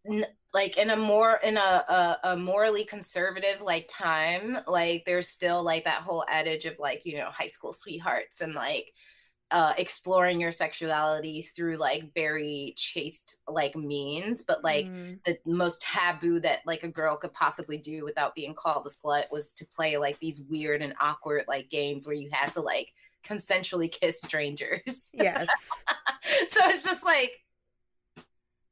n- 0.04 0.37
like 0.54 0.78
in 0.78 0.90
a 0.90 0.96
more 0.96 1.38
in 1.42 1.56
a, 1.56 1.60
a 1.60 2.18
a 2.24 2.36
morally 2.36 2.84
conservative 2.84 3.60
like 3.60 3.88
time 3.88 4.58
like 4.66 5.04
there's 5.04 5.28
still 5.28 5.62
like 5.62 5.84
that 5.84 6.02
whole 6.02 6.24
adage 6.28 6.64
of 6.64 6.78
like 6.78 7.04
you 7.04 7.16
know 7.16 7.30
high 7.30 7.46
school 7.46 7.72
sweethearts 7.72 8.40
and 8.40 8.54
like 8.54 8.92
uh 9.50 9.72
exploring 9.78 10.40
your 10.40 10.52
sexuality 10.52 11.42
through 11.42 11.76
like 11.76 12.12
very 12.14 12.74
chaste 12.76 13.36
like 13.46 13.74
means 13.76 14.42
but 14.42 14.62
like 14.62 14.86
mm, 14.86 15.18
the 15.24 15.38
most 15.46 15.82
taboo 15.82 16.40
that 16.40 16.60
like 16.66 16.82
a 16.82 16.88
girl 16.88 17.16
could 17.16 17.32
possibly 17.32 17.78
do 17.78 18.04
without 18.04 18.34
being 18.34 18.54
called 18.54 18.86
a 18.86 18.90
slut 18.90 19.24
was 19.30 19.52
to 19.54 19.66
play 19.66 19.96
like 19.96 20.18
these 20.18 20.42
weird 20.50 20.82
and 20.82 20.94
awkward 21.00 21.44
like 21.48 21.70
games 21.70 22.06
where 22.06 22.16
you 22.16 22.28
had 22.32 22.52
to 22.52 22.60
like 22.60 22.92
consensually 23.24 23.90
kiss 23.90 24.20
strangers. 24.20 25.10
yes. 25.12 25.48
so 26.48 26.60
it's 26.64 26.84
just 26.84 27.04
like 27.04 27.32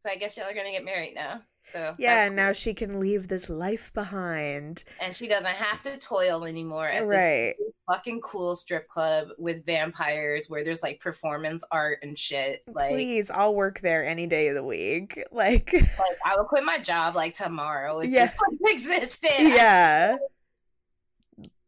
so 0.06 0.12
I 0.12 0.16
guess 0.16 0.36
y'all 0.36 0.46
are 0.46 0.54
gonna 0.54 0.70
get 0.70 0.84
married 0.84 1.14
now. 1.16 1.40
So 1.72 1.96
Yeah, 1.98 2.26
and 2.26 2.36
now 2.36 2.52
she 2.52 2.74
can 2.74 3.00
leave 3.00 3.26
this 3.26 3.48
life 3.48 3.92
behind. 3.92 4.84
and 5.00 5.12
she 5.12 5.26
doesn't 5.26 5.46
have 5.46 5.82
to 5.82 5.96
toil 5.98 6.44
anymore 6.44 6.86
at 6.88 7.08
this 7.08 7.54
fucking 7.90 8.20
cool 8.20 8.54
strip 8.54 8.86
club 8.86 9.28
with 9.36 9.66
vampires 9.66 10.48
where 10.48 10.62
there's 10.62 10.84
like 10.84 11.00
performance 11.00 11.64
art 11.72 11.98
and 12.02 12.16
shit. 12.16 12.62
Like, 12.68 12.90
Please, 12.90 13.30
I'll 13.32 13.54
work 13.56 13.80
there 13.80 14.04
any 14.04 14.28
day 14.28 14.46
of 14.46 14.54
the 14.54 14.62
week. 14.62 15.20
Like, 15.32 15.72
like 15.72 16.16
I 16.24 16.36
will 16.36 16.44
quit 16.44 16.62
my 16.64 16.78
job 16.78 17.16
like 17.16 17.34
tomorrow 17.34 17.98
if 17.98 18.10
Yeah. 18.10 18.26
this 18.26 18.34
place 18.62 18.82
existed. 18.86 19.30
yeah. 19.40 20.16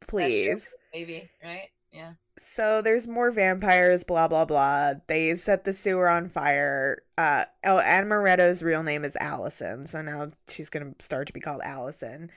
Please. 0.07 0.75
Maybe, 0.95 1.29
right? 1.43 1.69
Yeah. 1.93 2.13
So 2.41 2.83
there's 2.83 3.09
more 3.09 3.31
vampires, 3.31 4.05
blah 4.05 4.29
blah 4.29 4.45
blah. 4.45 4.95
They 5.07 5.35
set 5.37 5.65
the 5.65 5.73
sewer 5.73 6.09
on 6.09 6.29
fire. 6.29 6.99
Uh 7.17 7.45
oh, 7.65 7.81
Amaretto's 7.85 8.63
real 8.63 8.83
name 8.83 9.05
is 9.05 9.17
Allison, 9.17 9.87
so 9.87 10.03
now 10.03 10.31
she's 10.49 10.69
gonna 10.69 10.95
start 10.99 11.27
to 11.27 11.33
be 11.33 11.41
called 11.41 11.61
Allison. 11.63 12.31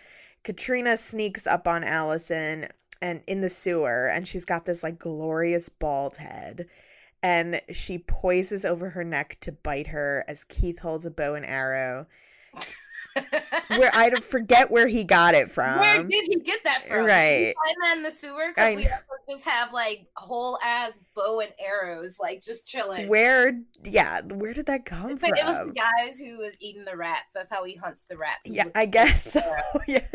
Katrina 0.43 0.97
sneaks 0.97 1.45
up 1.45 1.67
on 1.67 1.83
Allison 1.83 2.67
and 3.01 3.21
in 3.27 3.41
the 3.41 3.49
sewer, 3.49 4.07
and 4.07 4.27
she's 4.27 4.45
got 4.45 4.65
this 4.65 4.83
like 4.83 4.99
glorious 4.99 5.69
bald 5.69 6.17
head. 6.17 6.67
And 7.23 7.61
she 7.71 7.99
poises 7.99 8.65
over 8.65 8.89
her 8.91 9.03
neck 9.03 9.37
to 9.41 9.51
bite 9.51 9.87
her 9.87 10.25
as 10.27 10.43
Keith 10.43 10.79
holds 10.79 11.05
a 11.05 11.11
bow 11.11 11.35
and 11.35 11.45
arrow. 11.45 12.07
Where 13.67 13.91
I 13.93 14.09
forget 14.19 14.71
where 14.71 14.87
he 14.87 15.03
got 15.03 15.33
it 15.33 15.51
from. 15.51 15.79
Where 15.79 16.03
did 16.03 16.25
he 16.27 16.39
get 16.39 16.63
that 16.63 16.87
from? 16.87 17.05
Right. 17.05 17.53
Find 17.65 17.75
that 17.83 17.97
in 17.97 18.03
the 18.03 18.11
sewer 18.11 18.49
because 18.49 18.75
we 18.75 18.87
just 19.29 19.43
have 19.45 19.73
like 19.73 20.07
whole 20.15 20.57
ass 20.63 20.97
bow 21.15 21.39
and 21.41 21.51
arrows, 21.59 22.17
like 22.19 22.41
just 22.41 22.67
chilling. 22.67 23.07
Where, 23.07 23.59
yeah, 23.83 24.21
where 24.21 24.53
did 24.53 24.65
that 24.67 24.85
come 24.85 25.05
It's 25.09 25.19
from? 25.19 25.29
like 25.29 25.39
it 25.39 25.45
was 25.45 25.67
the 25.67 25.73
guys 25.73 26.19
who 26.19 26.37
was 26.37 26.55
eating 26.59 26.85
the 26.85 26.97
rats. 26.97 27.31
That's 27.33 27.49
how 27.49 27.63
he 27.63 27.75
hunts 27.75 28.05
the 28.05 28.17
rats. 28.17 28.39
yeah, 28.45 28.65
I 28.75 28.85
guess 28.85 29.31
so. 29.31 29.41
yeah. 29.87 30.05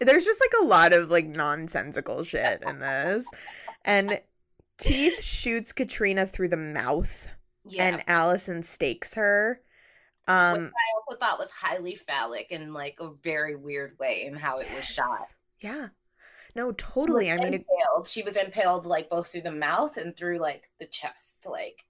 There's 0.00 0.24
just 0.24 0.40
like 0.40 0.62
a 0.62 0.64
lot 0.64 0.92
of 0.92 1.10
like 1.10 1.26
nonsensical 1.26 2.22
shit 2.24 2.62
in 2.66 2.78
this. 2.78 3.26
And 3.84 4.20
Keith 4.78 5.20
shoots 5.22 5.72
Katrina 5.72 6.26
through 6.26 6.48
the 6.48 6.56
mouth 6.56 7.28
yeah. 7.66 7.84
and 7.88 8.04
Allison 8.06 8.62
stakes 8.62 9.14
her. 9.14 9.60
Which 10.28 10.60
Um 10.60 10.72
I 10.74 10.92
also 10.96 11.18
thought 11.18 11.38
was 11.38 11.50
highly 11.50 11.94
phallic 11.94 12.50
in 12.50 12.72
like 12.72 12.96
a 13.00 13.10
very 13.22 13.56
weird 13.56 13.98
way 13.98 14.24
in 14.26 14.34
how 14.34 14.58
it 14.58 14.68
was 14.74 14.84
shot. 14.84 15.26
Yeah. 15.60 15.88
No, 16.54 16.72
totally. 16.72 17.30
I 17.30 17.36
mean, 17.36 17.54
impaled. 17.54 18.06
she 18.06 18.22
was 18.22 18.36
impaled 18.36 18.84
like 18.84 19.08
both 19.08 19.28
through 19.28 19.42
the 19.42 19.52
mouth 19.52 19.96
and 19.96 20.16
through 20.16 20.38
like 20.38 20.70
the 20.80 20.86
chest. 20.86 21.46
Like, 21.48 21.84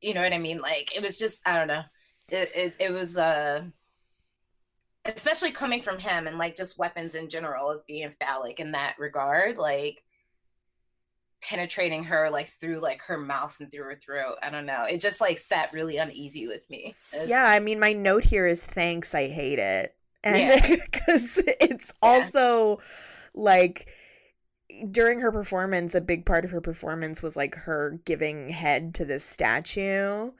you 0.00 0.14
know 0.14 0.22
what 0.22 0.32
I 0.32 0.38
mean? 0.38 0.60
Like, 0.60 0.94
it 0.94 1.02
was 1.02 1.18
just 1.18 1.46
I 1.46 1.58
don't 1.58 1.68
know. 1.68 1.82
It 2.30 2.50
it, 2.54 2.74
it 2.78 2.92
was 2.92 3.16
uh, 3.16 3.64
especially 5.04 5.50
coming 5.50 5.82
from 5.82 5.98
him 5.98 6.26
and 6.26 6.38
like 6.38 6.56
just 6.56 6.78
weapons 6.78 7.14
in 7.14 7.28
general 7.28 7.70
as 7.72 7.82
being 7.82 8.10
phallic 8.20 8.60
in 8.60 8.72
that 8.72 8.94
regard. 8.98 9.58
Like 9.58 10.04
penetrating 11.42 12.04
her 12.04 12.30
like 12.30 12.46
through 12.48 12.78
like 12.78 13.02
her 13.02 13.18
mouth 13.18 13.56
and 13.60 13.70
through 13.70 13.84
her 13.84 13.96
throat. 13.96 14.36
I 14.42 14.50
don't 14.50 14.66
know. 14.66 14.84
It 14.84 15.00
just 15.00 15.20
like 15.20 15.38
sat 15.38 15.72
really 15.72 15.96
uneasy 15.96 16.46
with 16.46 16.68
me. 16.70 16.94
It's- 17.12 17.28
yeah, 17.28 17.44
I 17.44 17.58
mean, 17.58 17.78
my 17.80 17.92
note 17.92 18.24
here 18.24 18.46
is 18.46 18.64
thanks, 18.64 19.14
I 19.14 19.28
hate 19.28 19.58
it. 19.58 19.94
And 20.24 20.36
Yeah. 20.36 20.60
because 20.92 21.36
it's 21.60 21.92
Yeah. 22.02 22.08
also 22.08 22.80
like 23.34 23.88
during 24.90 25.20
her 25.20 25.30
performance, 25.32 25.94
a 25.94 26.00
big 26.00 26.24
part 26.24 26.44
of 26.44 26.50
her 26.52 26.60
performance 26.60 27.22
was 27.22 27.36
like 27.36 27.54
her 27.56 28.00
giving 28.04 28.48
head 28.50 28.94
to 28.94 29.04
this 29.04 29.24
statue. 29.24 30.30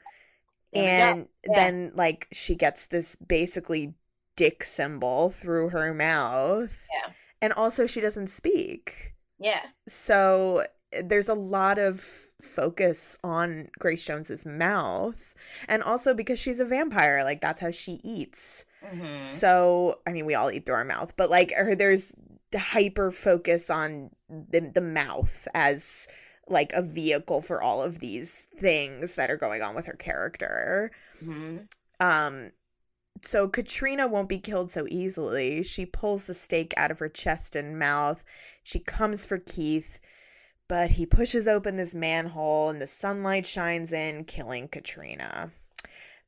Yeah. 0.73 1.15
And 1.15 1.29
Yeah. 1.49 1.55
then 1.55 1.93
like 1.95 2.29
she 2.33 2.55
gets 2.55 2.87
this 2.87 3.17
basically 3.17 3.95
dick 4.37 4.65
symbol 4.65 5.31
through 5.31 5.71
her 5.71 5.93
mouth. 5.93 6.77
Yeah. 6.95 7.13
And 7.43 7.53
also 7.53 7.87
she 7.87 8.01
doesn't 8.01 8.29
speak. 8.29 9.15
yeah. 9.39 9.63
So 9.89 10.65
there's 11.03 11.29
a 11.29 11.35
lot 11.35 11.79
of 11.79 12.01
focus 12.41 13.17
on 13.23 13.69
Grace 13.79 14.05
Jones's 14.05 14.45
mouth 14.45 15.35
and 15.69 15.83
also 15.83 16.13
because 16.13 16.39
she's 16.39 16.59
a 16.61 16.65
vampire 16.65 17.23
like 17.25 17.41
that's 17.41 17.61
how 17.61 17.71
she 17.71 18.01
eats. 18.03 18.65
Mhm. 18.85 19.21
So, 19.21 20.01
I 20.07 20.13
mean 20.13 20.27
we 20.27 20.35
all 20.35 20.51
eat 20.51 20.67
through 20.67 20.75
our 20.75 20.85
mouth, 20.85 21.15
but 21.17 21.31
like 21.31 21.53
her 21.53 21.75
there's 21.75 22.13
the 22.51 22.59
hyper 22.59 23.11
focus 23.11 23.71
on 23.71 24.11
the 24.29 24.61
the 24.61 24.81
mouth 24.81 25.47
as 25.55 26.09
like 26.49 26.73
a 26.73 26.83
vehicle 26.83 27.41
for 27.41 27.63
all 27.63 27.83
of 27.83 28.01
these 28.01 28.49
things 28.59 29.15
that 29.15 29.31
are 29.31 29.37
going 29.37 29.63
on 29.63 29.75
with 29.77 29.87
her 29.87 29.95
character. 29.95 30.91
Mhm. 31.25 31.69
Um 32.01 32.51
so 33.23 33.47
Katrina 33.47 34.09
won't 34.09 34.29
be 34.29 34.39
killed 34.41 34.71
so 34.71 34.85
easily. 34.89 35.63
She 35.63 35.87
pulls 35.87 36.25
the 36.25 36.35
stake 36.35 36.75
out 36.77 36.91
of 36.91 36.99
her 36.99 37.09
chest 37.09 37.55
and 37.55 37.79
mouth. 37.79 38.25
She 38.65 38.81
comes 38.81 39.25
for 39.25 39.39
Keith, 39.39 40.01
but 40.73 40.93
he 40.93 41.05
pushes 41.05 41.47
open 41.47 41.77
this 41.77 41.95
manhole 41.95 42.71
and 42.71 42.81
the 42.81 42.87
sunlight 42.87 43.45
shines 43.45 43.93
in, 43.93 44.25
killing 44.25 44.69
Katrina. 44.69 45.51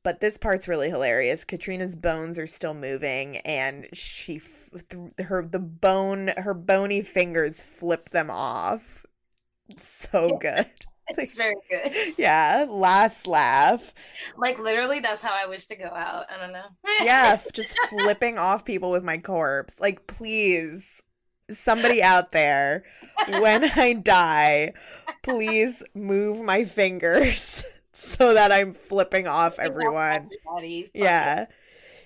But 0.02 0.20
this 0.20 0.36
part's 0.36 0.68
really 0.68 0.90
hilarious. 0.90 1.44
Katrina's 1.44 1.96
bones 1.96 2.38
are 2.38 2.46
still 2.46 2.74
moving 2.74 3.38
and 3.38 3.88
she 3.94 4.36
f- 4.36 4.68
th- 4.90 5.26
her 5.28 5.48
the 5.50 5.58
bone 5.58 6.28
her 6.36 6.52
bony 6.52 7.00
fingers 7.00 7.62
flip 7.62 8.10
them 8.10 8.28
off. 8.28 9.06
So 9.78 10.36
good. 10.42 10.66
It's 11.08 11.36
very 11.36 11.54
good. 11.70 12.14
Yeah, 12.18 12.66
last 12.68 13.26
laugh. 13.26 13.92
Like 14.36 14.58
literally, 14.58 15.00
that's 15.00 15.20
how 15.22 15.32
I 15.32 15.46
wish 15.46 15.66
to 15.66 15.76
go 15.76 15.84
out. 15.86 16.26
I 16.30 16.38
don't 16.38 16.52
know. 16.52 16.64
yeah, 17.02 17.40
just 17.54 17.78
flipping 17.88 18.38
off 18.38 18.64
people 18.66 18.90
with 18.90 19.04
my 19.04 19.18
corpse. 19.18 19.80
Like, 19.80 20.06
please, 20.06 21.02
somebody 21.50 22.02
out 22.02 22.32
there, 22.32 22.84
when 23.28 23.64
I 23.76 23.94
die, 23.94 24.72
please 25.22 25.82
move 25.94 26.40
my 26.42 26.64
fingers 26.64 27.64
so 27.92 28.34
that 28.34 28.52
I'm 28.52 28.72
flipping 28.72 29.26
off 29.26 29.58
everyone. 29.58 30.30
Yeah. 30.94 31.46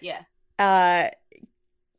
Yeah. 0.01 0.23
Uh, 0.59 1.09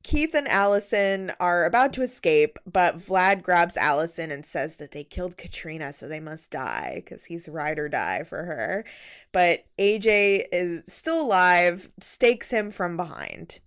Keith 0.03 0.33
and 0.33 0.47
Allison 0.47 1.31
are 1.39 1.65
about 1.65 1.93
to 1.93 2.01
escape, 2.01 2.57
but 2.65 2.97
Vlad 2.97 3.43
grabs 3.43 3.77
Allison 3.77 4.31
and 4.31 4.45
says 4.45 4.77
that 4.77 4.91
they 4.91 5.03
killed 5.03 5.37
Katrina, 5.37 5.93
so 5.93 6.07
they 6.07 6.19
must 6.19 6.49
die 6.49 6.93
because 6.95 7.25
he's 7.25 7.47
ride 7.47 7.77
or 7.77 7.89
die 7.89 8.23
for 8.23 8.43
her. 8.43 8.85
But 9.31 9.65
AJ 9.77 10.45
is 10.51 10.81
still 10.87 11.21
alive, 11.21 11.89
stakes 11.99 12.49
him 12.49 12.71
from 12.71 12.97
behind. 12.97 13.59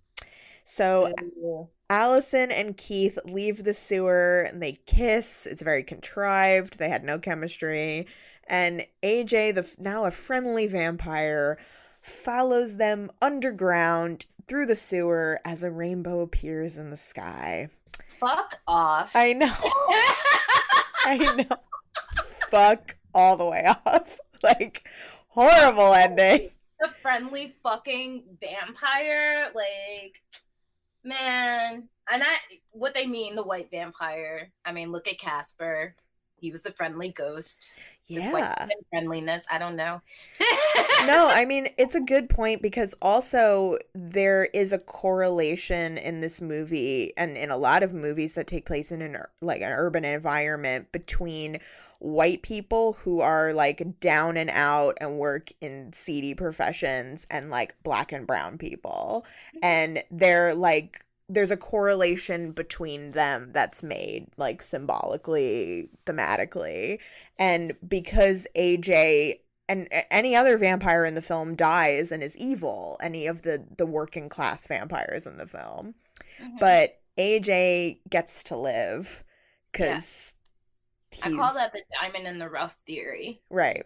So 0.65 1.13
Ooh. 1.37 1.69
Allison 1.93 2.51
and 2.51 2.75
Keith 2.75 3.19
leave 3.23 3.63
the 3.63 3.73
sewer 3.75 4.47
and 4.49 4.63
they 4.63 4.79
kiss. 4.87 5.45
It's 5.45 5.61
very 5.61 5.83
contrived. 5.83 6.79
They 6.79 6.89
had 6.89 7.03
no 7.03 7.19
chemistry. 7.19 8.07
And 8.47 8.87
AJ, 9.03 9.53
the 9.53 9.69
now 9.77 10.05
a 10.05 10.09
friendly 10.09 10.65
vampire, 10.65 11.59
follows 12.01 12.77
them 12.77 13.11
underground 13.21 14.25
through 14.47 14.65
the 14.65 14.75
sewer 14.75 15.39
as 15.45 15.61
a 15.61 15.69
rainbow 15.69 16.21
appears 16.21 16.77
in 16.77 16.89
the 16.89 16.97
sky. 16.97 17.69
Fuck 18.07 18.59
off. 18.67 19.15
I 19.15 19.33
know. 19.33 19.53
I 21.05 21.45
know. 21.47 21.57
Fuck 22.49 22.95
all 23.13 23.37
the 23.37 23.45
way 23.45 23.65
off. 23.85 24.19
Like 24.43 24.85
horrible 25.29 25.93
ending. 25.93 26.49
the 26.81 26.89
friendly 27.01 27.55
fucking 27.63 28.23
vampire, 28.41 29.51
like 29.55 30.21
man. 31.03 31.89
And 32.11 32.23
I 32.23 32.35
what 32.71 32.93
they 32.93 33.05
mean, 33.05 33.35
the 33.35 33.43
white 33.43 33.71
vampire. 33.71 34.51
I 34.65 34.71
mean, 34.71 34.91
look 34.91 35.07
at 35.07 35.19
Casper. 35.19 35.95
He 36.37 36.51
was 36.51 36.61
the 36.61 36.71
friendly 36.71 37.09
ghost. 37.09 37.75
Yeah. 38.07 38.67
friendliness. 38.89 39.45
I 39.49 39.57
don't 39.57 39.77
know. 39.77 40.01
no, 41.05 41.29
I 41.29 41.45
mean 41.45 41.67
it's 41.77 41.95
a 41.95 42.01
good 42.01 42.29
point 42.29 42.61
because 42.61 42.93
also 43.01 43.77
there 43.95 44.45
is 44.53 44.73
a 44.73 44.79
correlation 44.79 45.97
in 45.97 46.19
this 46.19 46.41
movie 46.41 47.13
and 47.15 47.37
in 47.37 47.49
a 47.49 47.57
lot 47.57 47.83
of 47.83 47.93
movies 47.93 48.33
that 48.33 48.47
take 48.47 48.65
place 48.65 48.91
in 48.91 49.01
an 49.01 49.17
like 49.41 49.61
an 49.61 49.71
urban 49.71 50.03
environment 50.03 50.91
between 50.91 51.59
white 52.03 52.41
people 52.41 52.93
who 52.93 53.21
are 53.21 53.53
like 53.53 53.99
down 54.01 54.35
and 54.35 54.49
out 54.49 54.97
and 54.99 55.17
work 55.17 55.51
in 55.61 55.93
seedy 55.93 56.33
professions 56.33 57.25
and 57.31 57.49
like 57.49 57.75
black 57.81 58.11
and 58.11 58.27
brown 58.27 58.57
people. 58.57 59.25
And 59.61 60.03
they're 60.11 60.53
like 60.53 61.05
there's 61.29 61.51
a 61.51 61.57
correlation 61.57 62.51
between 62.51 63.13
them 63.13 63.51
that's 63.53 63.81
made 63.81 64.27
like 64.35 64.61
symbolically 64.61 65.89
thematically. 66.05 66.99
And 67.39 67.73
because 67.87 68.45
AJ 68.55 69.39
and 69.69 69.87
any 70.11 70.35
other 70.35 70.57
vampire 70.57 71.05
in 71.05 71.15
the 71.15 71.21
film 71.21 71.55
dies 71.55 72.11
and 72.11 72.21
is 72.21 72.35
evil 72.35 72.97
any 73.01 73.27
of 73.27 73.43
the 73.43 73.65
the 73.77 73.85
working 73.85 74.27
class 74.27 74.67
vampires 74.67 75.25
in 75.25 75.37
the 75.37 75.47
film. 75.47 75.95
Mhm. 76.41 76.59
but 76.59 76.99
AJ 77.17 77.99
gets 78.09 78.43
to 78.45 78.57
live 78.57 79.23
cuz 79.71 80.32
I 81.23 81.31
call 81.31 81.53
that 81.53 81.73
the 81.73 81.81
diamond 82.01 82.27
in 82.27 82.39
the 82.39 82.49
rough 82.49 82.75
theory. 82.85 83.41
right. 83.49 83.85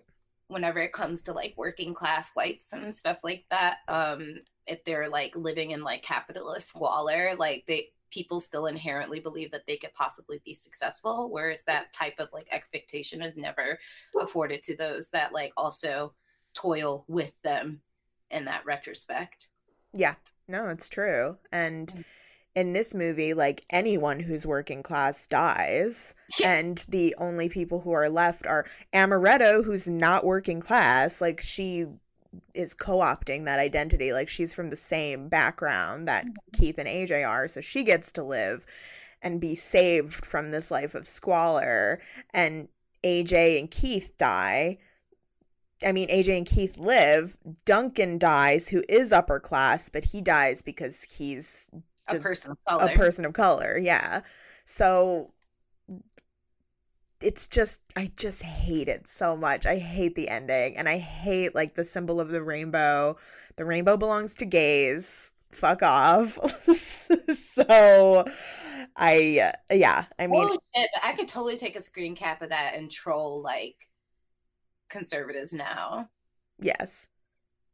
Whenever 0.49 0.79
it 0.79 0.93
comes 0.93 1.23
to 1.23 1.33
like 1.33 1.53
working 1.57 1.93
class 1.93 2.31
whites 2.31 2.71
and 2.71 2.95
stuff 2.95 3.17
like 3.21 3.43
that 3.49 3.79
um 3.89 4.35
if 4.65 4.81
they're 4.85 5.09
like 5.09 5.35
living 5.35 5.71
in 5.71 5.83
like 5.83 6.03
capitalist 6.03 6.69
squalor 6.69 7.35
like 7.37 7.65
they 7.67 7.89
people 8.11 8.39
still 8.39 8.67
inherently 8.67 9.19
believe 9.19 9.51
that 9.51 9.67
they 9.67 9.75
could 9.75 9.93
possibly 9.93 10.41
be 10.45 10.53
successful 10.53 11.29
whereas 11.29 11.63
that 11.63 11.91
type 11.91 12.13
of 12.19 12.29
like 12.31 12.47
expectation 12.53 13.21
is 13.21 13.35
never 13.35 13.77
afforded 14.21 14.63
to 14.63 14.77
those 14.77 15.09
that 15.09 15.33
like 15.33 15.51
also 15.57 16.13
toil 16.53 17.05
with 17.07 17.33
them 17.43 17.81
in 18.31 18.45
that 18.45 18.65
retrospect. 18.65 19.47
Yeah, 19.93 20.15
no, 20.47 20.69
it's 20.69 20.89
true. 20.89 21.37
And 21.51 22.03
in 22.57 22.73
this 22.73 22.95
movie, 22.95 23.35
like 23.35 23.63
anyone 23.69 24.19
who's 24.19 24.43
working 24.43 24.81
class 24.81 25.27
dies, 25.27 26.15
and 26.43 26.83
the 26.89 27.13
only 27.19 27.49
people 27.49 27.81
who 27.81 27.91
are 27.91 28.09
left 28.09 28.47
are 28.47 28.65
Amaretto, 28.95 29.63
who's 29.63 29.87
not 29.87 30.25
working 30.25 30.59
class. 30.59 31.21
Like 31.21 31.39
she 31.39 31.85
is 32.55 32.73
co-opting 32.73 33.45
that 33.45 33.59
identity. 33.59 34.11
Like 34.11 34.27
she's 34.27 34.55
from 34.55 34.71
the 34.71 34.75
same 34.75 35.29
background 35.29 36.07
that 36.07 36.25
mm-hmm. 36.25 36.59
Keith 36.59 36.79
and 36.79 36.87
AJ 36.87 37.29
are, 37.29 37.47
so 37.47 37.61
she 37.61 37.83
gets 37.83 38.11
to 38.13 38.23
live 38.23 38.65
and 39.21 39.39
be 39.39 39.53
saved 39.53 40.25
from 40.25 40.49
this 40.49 40.71
life 40.71 40.95
of 40.95 41.07
squalor. 41.07 42.01
And 42.33 42.69
AJ 43.03 43.59
and 43.59 43.69
Keith 43.69 44.17
die 44.17 44.79
I 45.85 45.91
mean, 45.91 46.09
AJ 46.09 46.37
and 46.37 46.45
Keith 46.47 46.75
live. 46.79 47.37
Duncan 47.63 48.17
dies, 48.17 48.69
who 48.69 48.83
is 48.89 49.11
upper 49.11 49.39
class, 49.39 49.89
but 49.89 50.05
he 50.05 50.21
dies 50.21 50.63
because 50.63 51.03
he's 51.03 51.69
a 52.07 52.19
person 52.19 52.51
of 52.51 52.57
color. 52.67 52.91
A 52.91 52.95
person 52.95 53.25
of 53.25 53.33
color, 53.33 53.77
yeah. 53.77 54.21
So 54.65 55.33
it's 57.21 57.47
just 57.47 57.79
I 57.95 58.11
just 58.15 58.41
hate 58.41 58.87
it 58.87 59.07
so 59.07 59.35
much. 59.35 59.65
I 59.65 59.77
hate 59.77 60.15
the 60.15 60.29
ending 60.29 60.77
and 60.77 60.87
I 60.87 60.97
hate 60.97 61.55
like 61.55 61.75
the 61.75 61.85
symbol 61.85 62.19
of 62.19 62.29
the 62.29 62.43
rainbow. 62.43 63.17
The 63.55 63.65
rainbow 63.65 63.97
belongs 63.97 64.35
to 64.35 64.45
gays. 64.45 65.31
Fuck 65.51 65.81
off. 65.81 66.37
so 66.75 68.25
I 68.95 69.53
uh, 69.69 69.73
yeah, 69.73 70.05
I 70.19 70.27
mean 70.27 70.49
shit, 70.75 70.89
I 71.01 71.13
could 71.13 71.27
totally 71.27 71.57
take 71.57 71.75
a 71.75 71.81
screen 71.81 72.15
cap 72.15 72.41
of 72.41 72.49
that 72.49 72.75
and 72.75 72.91
troll 72.91 73.41
like 73.41 73.89
conservatives 74.89 75.53
now. 75.53 76.09
Yes. 76.59 77.07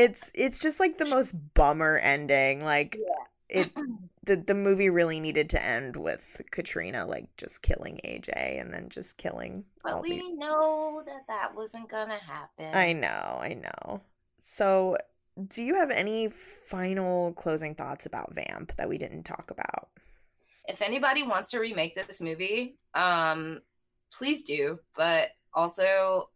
it's 0.00 0.30
it's 0.34 0.58
just 0.58 0.80
like 0.80 0.98
the 0.98 1.04
most 1.04 1.34
bummer 1.54 1.98
ending. 1.98 2.64
Like 2.64 2.96
yeah. 2.98 3.62
it 3.62 3.72
the 4.24 4.36
the 4.36 4.54
movie 4.54 4.90
really 4.90 5.20
needed 5.20 5.50
to 5.50 5.62
end 5.62 5.96
with 5.96 6.40
Katrina 6.50 7.06
like 7.06 7.28
just 7.36 7.62
killing 7.62 8.00
AJ 8.04 8.60
and 8.60 8.72
then 8.72 8.88
just 8.88 9.16
killing. 9.16 9.64
But 9.82 10.02
we 10.02 10.32
know 10.32 11.02
that 11.06 11.26
that 11.28 11.54
wasn't 11.54 11.88
gonna 11.88 12.18
happen. 12.18 12.74
I 12.74 12.92
know, 12.92 13.38
I 13.40 13.54
know. 13.54 14.00
So, 14.42 14.96
do 15.48 15.62
you 15.62 15.76
have 15.76 15.90
any 15.90 16.28
final 16.28 17.32
closing 17.34 17.74
thoughts 17.74 18.06
about 18.06 18.34
Vamp 18.34 18.74
that 18.76 18.88
we 18.88 18.98
didn't 18.98 19.24
talk 19.24 19.50
about? 19.50 19.90
If 20.66 20.82
anybody 20.82 21.22
wants 21.22 21.50
to 21.50 21.58
remake 21.58 21.94
this 21.94 22.20
movie, 22.20 22.76
um, 22.94 23.60
please 24.12 24.42
do. 24.42 24.80
But 24.96 25.30
also, 25.54 26.30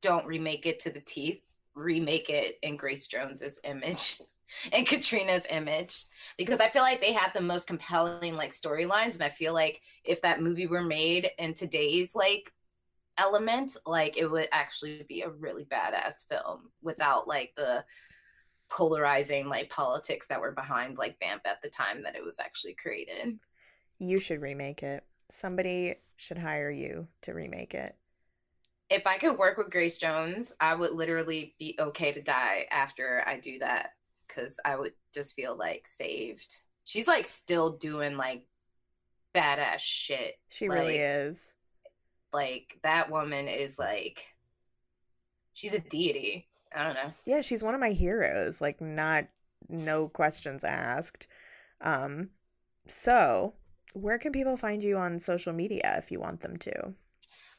don't 0.00 0.26
remake 0.26 0.66
it 0.66 0.80
to 0.80 0.90
the 0.90 1.00
teeth. 1.00 1.40
Remake 1.78 2.28
it 2.28 2.56
in 2.62 2.76
Grace 2.76 3.06
Jones's 3.06 3.58
image 3.64 4.20
and 4.72 4.86
Katrina's 4.86 5.46
image 5.50 6.04
because 6.36 6.60
I 6.60 6.68
feel 6.68 6.82
like 6.82 7.00
they 7.00 7.12
had 7.12 7.32
the 7.34 7.40
most 7.40 7.66
compelling 7.66 8.34
like 8.34 8.52
storylines 8.52 9.14
and 9.14 9.22
I 9.22 9.30
feel 9.30 9.54
like 9.54 9.80
if 10.04 10.20
that 10.22 10.42
movie 10.42 10.66
were 10.66 10.82
made 10.82 11.30
in 11.38 11.54
today's 11.54 12.14
like 12.14 12.52
element 13.18 13.76
like 13.84 14.16
it 14.16 14.26
would 14.26 14.48
actually 14.52 15.04
be 15.08 15.22
a 15.22 15.30
really 15.30 15.64
badass 15.64 16.26
film 16.28 16.70
without 16.82 17.26
like 17.26 17.52
the 17.56 17.84
polarizing 18.70 19.48
like 19.48 19.70
politics 19.70 20.26
that 20.28 20.40
were 20.40 20.52
behind 20.52 20.98
like 20.98 21.18
Vamp 21.20 21.42
at 21.44 21.60
the 21.62 21.70
time 21.70 22.02
that 22.02 22.14
it 22.14 22.24
was 22.24 22.38
actually 22.38 22.74
created. 22.74 23.38
You 23.98 24.18
should 24.18 24.40
remake 24.40 24.82
it. 24.82 25.04
Somebody 25.30 25.96
should 26.16 26.38
hire 26.38 26.70
you 26.70 27.08
to 27.22 27.34
remake 27.34 27.74
it 27.74 27.97
if 28.90 29.06
I 29.06 29.18
could 29.18 29.38
work 29.38 29.58
with 29.58 29.70
Grace 29.70 29.98
Jones, 29.98 30.52
I 30.60 30.74
would 30.74 30.92
literally 30.92 31.54
be 31.58 31.76
okay 31.78 32.12
to 32.12 32.22
die 32.22 32.66
after 32.70 33.22
I 33.26 33.38
do 33.38 33.58
that 33.58 33.90
because 34.26 34.58
I 34.64 34.76
would 34.76 34.92
just 35.14 35.34
feel 35.34 35.56
like 35.56 35.86
saved. 35.86 36.60
She's 36.84 37.08
like 37.08 37.26
still 37.26 37.76
doing 37.76 38.16
like 38.16 38.46
badass 39.34 39.80
shit. 39.80 40.34
She 40.50 40.68
like, 40.68 40.78
really 40.78 40.96
is. 40.98 41.52
Like 42.32 42.78
that 42.82 43.10
woman 43.10 43.48
is 43.48 43.78
like, 43.78 44.26
she's 45.52 45.74
a 45.74 45.80
deity. 45.80 46.48
I 46.74 46.84
don't 46.84 46.94
know. 46.94 47.12
Yeah, 47.24 47.40
she's 47.40 47.62
one 47.62 47.74
of 47.74 47.80
my 47.80 47.90
heroes. 47.90 48.60
Like, 48.60 48.80
not 48.80 49.26
no 49.68 50.08
questions 50.08 50.64
asked. 50.64 51.26
Um, 51.80 52.30
so 52.86 53.54
where 53.94 54.18
can 54.18 54.32
people 54.32 54.56
find 54.56 54.82
you 54.82 54.96
on 54.96 55.18
social 55.18 55.52
media 55.52 55.96
if 55.98 56.10
you 56.10 56.20
want 56.20 56.40
them 56.40 56.56
to? 56.58 56.94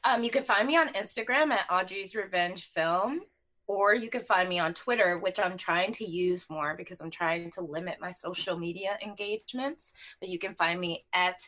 Um, 0.04 0.24
you 0.24 0.32
can 0.32 0.44
find 0.44 0.68
me 0.68 0.78
on 0.78 0.94
Instagram 0.94 1.52
at 1.52 1.70
Audre's 1.70 2.16
Revenge 2.16 2.72
Film, 2.74 3.22
or 3.68 3.94
you 3.94 4.10
can 4.10 4.24
find 4.24 4.48
me 4.48 4.60
on 4.60 4.74
Twitter, 4.74 5.20
which 5.20 5.40
I'm 5.40 5.58
trying 5.58 5.92
to 5.94 6.06
use 6.06 6.50
more 6.50 6.76
because 6.76 7.02
I'm 7.02 7.12
trying 7.12 7.52
to 7.52 7.62
limit 7.62 7.98
my 8.00 8.12
social 8.12 8.58
media 8.58 8.98
engagements. 9.06 9.94
But 10.20 10.30
you 10.30 10.40
can 10.40 10.56
find 10.56 10.80
me 10.80 11.06
at 11.14 11.42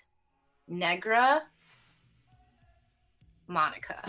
Negra 0.67 1.43
Monica. 3.47 4.03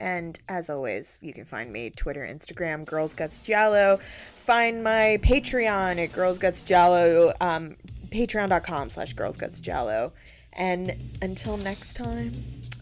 And 0.00 0.38
as 0.48 0.70
always, 0.70 1.18
you 1.20 1.32
can 1.32 1.44
find 1.44 1.72
me 1.72 1.90
Twitter, 1.90 2.20
Instagram, 2.20 2.84
Girls 2.84 3.14
Guts 3.14 3.40
Giallo. 3.40 3.98
Find 4.36 4.82
my 4.82 5.18
Patreon 5.22 6.02
at 6.02 6.12
Girls 6.12 6.38
Guts 6.38 6.62
Giallo, 6.62 7.32
um, 7.40 7.76
patreon.com 8.10 8.90
slash 8.90 9.12
Girls 9.14 9.36
Guts 9.36 9.58
Giallo. 9.60 10.12
And 10.54 10.94
until 11.20 11.56
next 11.56 11.94
time, 11.94 12.32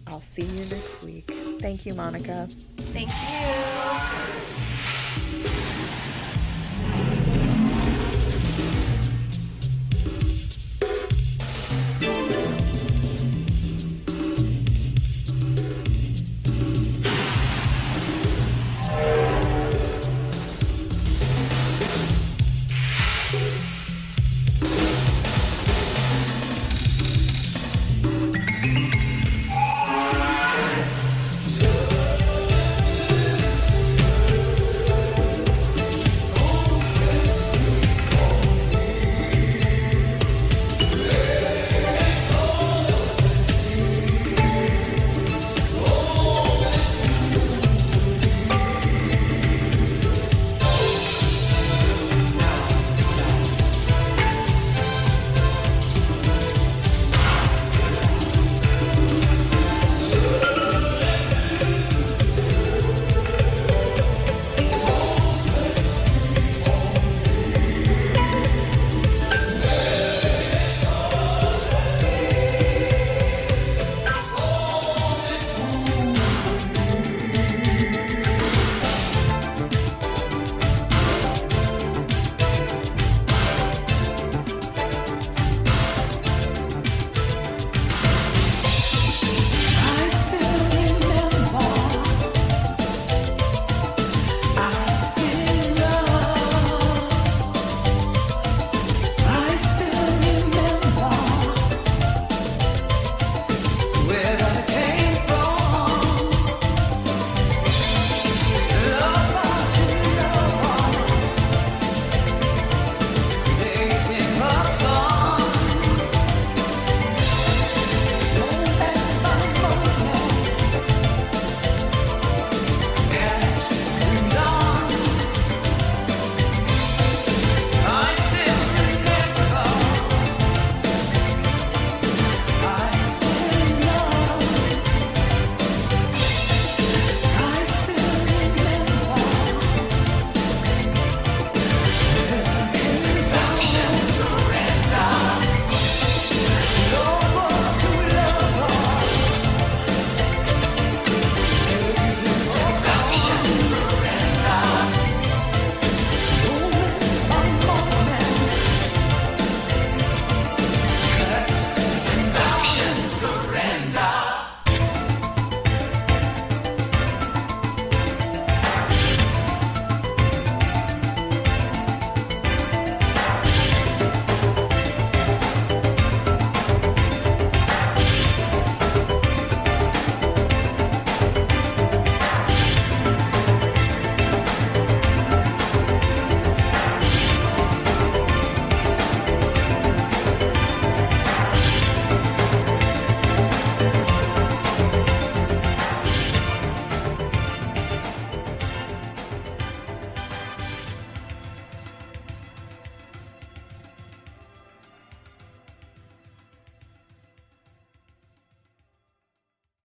I'll 0.07 0.21
see 0.21 0.45
you 0.45 0.65
next 0.67 1.03
week. 1.03 1.31
Thank 1.61 1.85
you, 1.85 1.95
Monica. 1.95 2.49
Thank 2.77 3.09
you. 3.09 4.36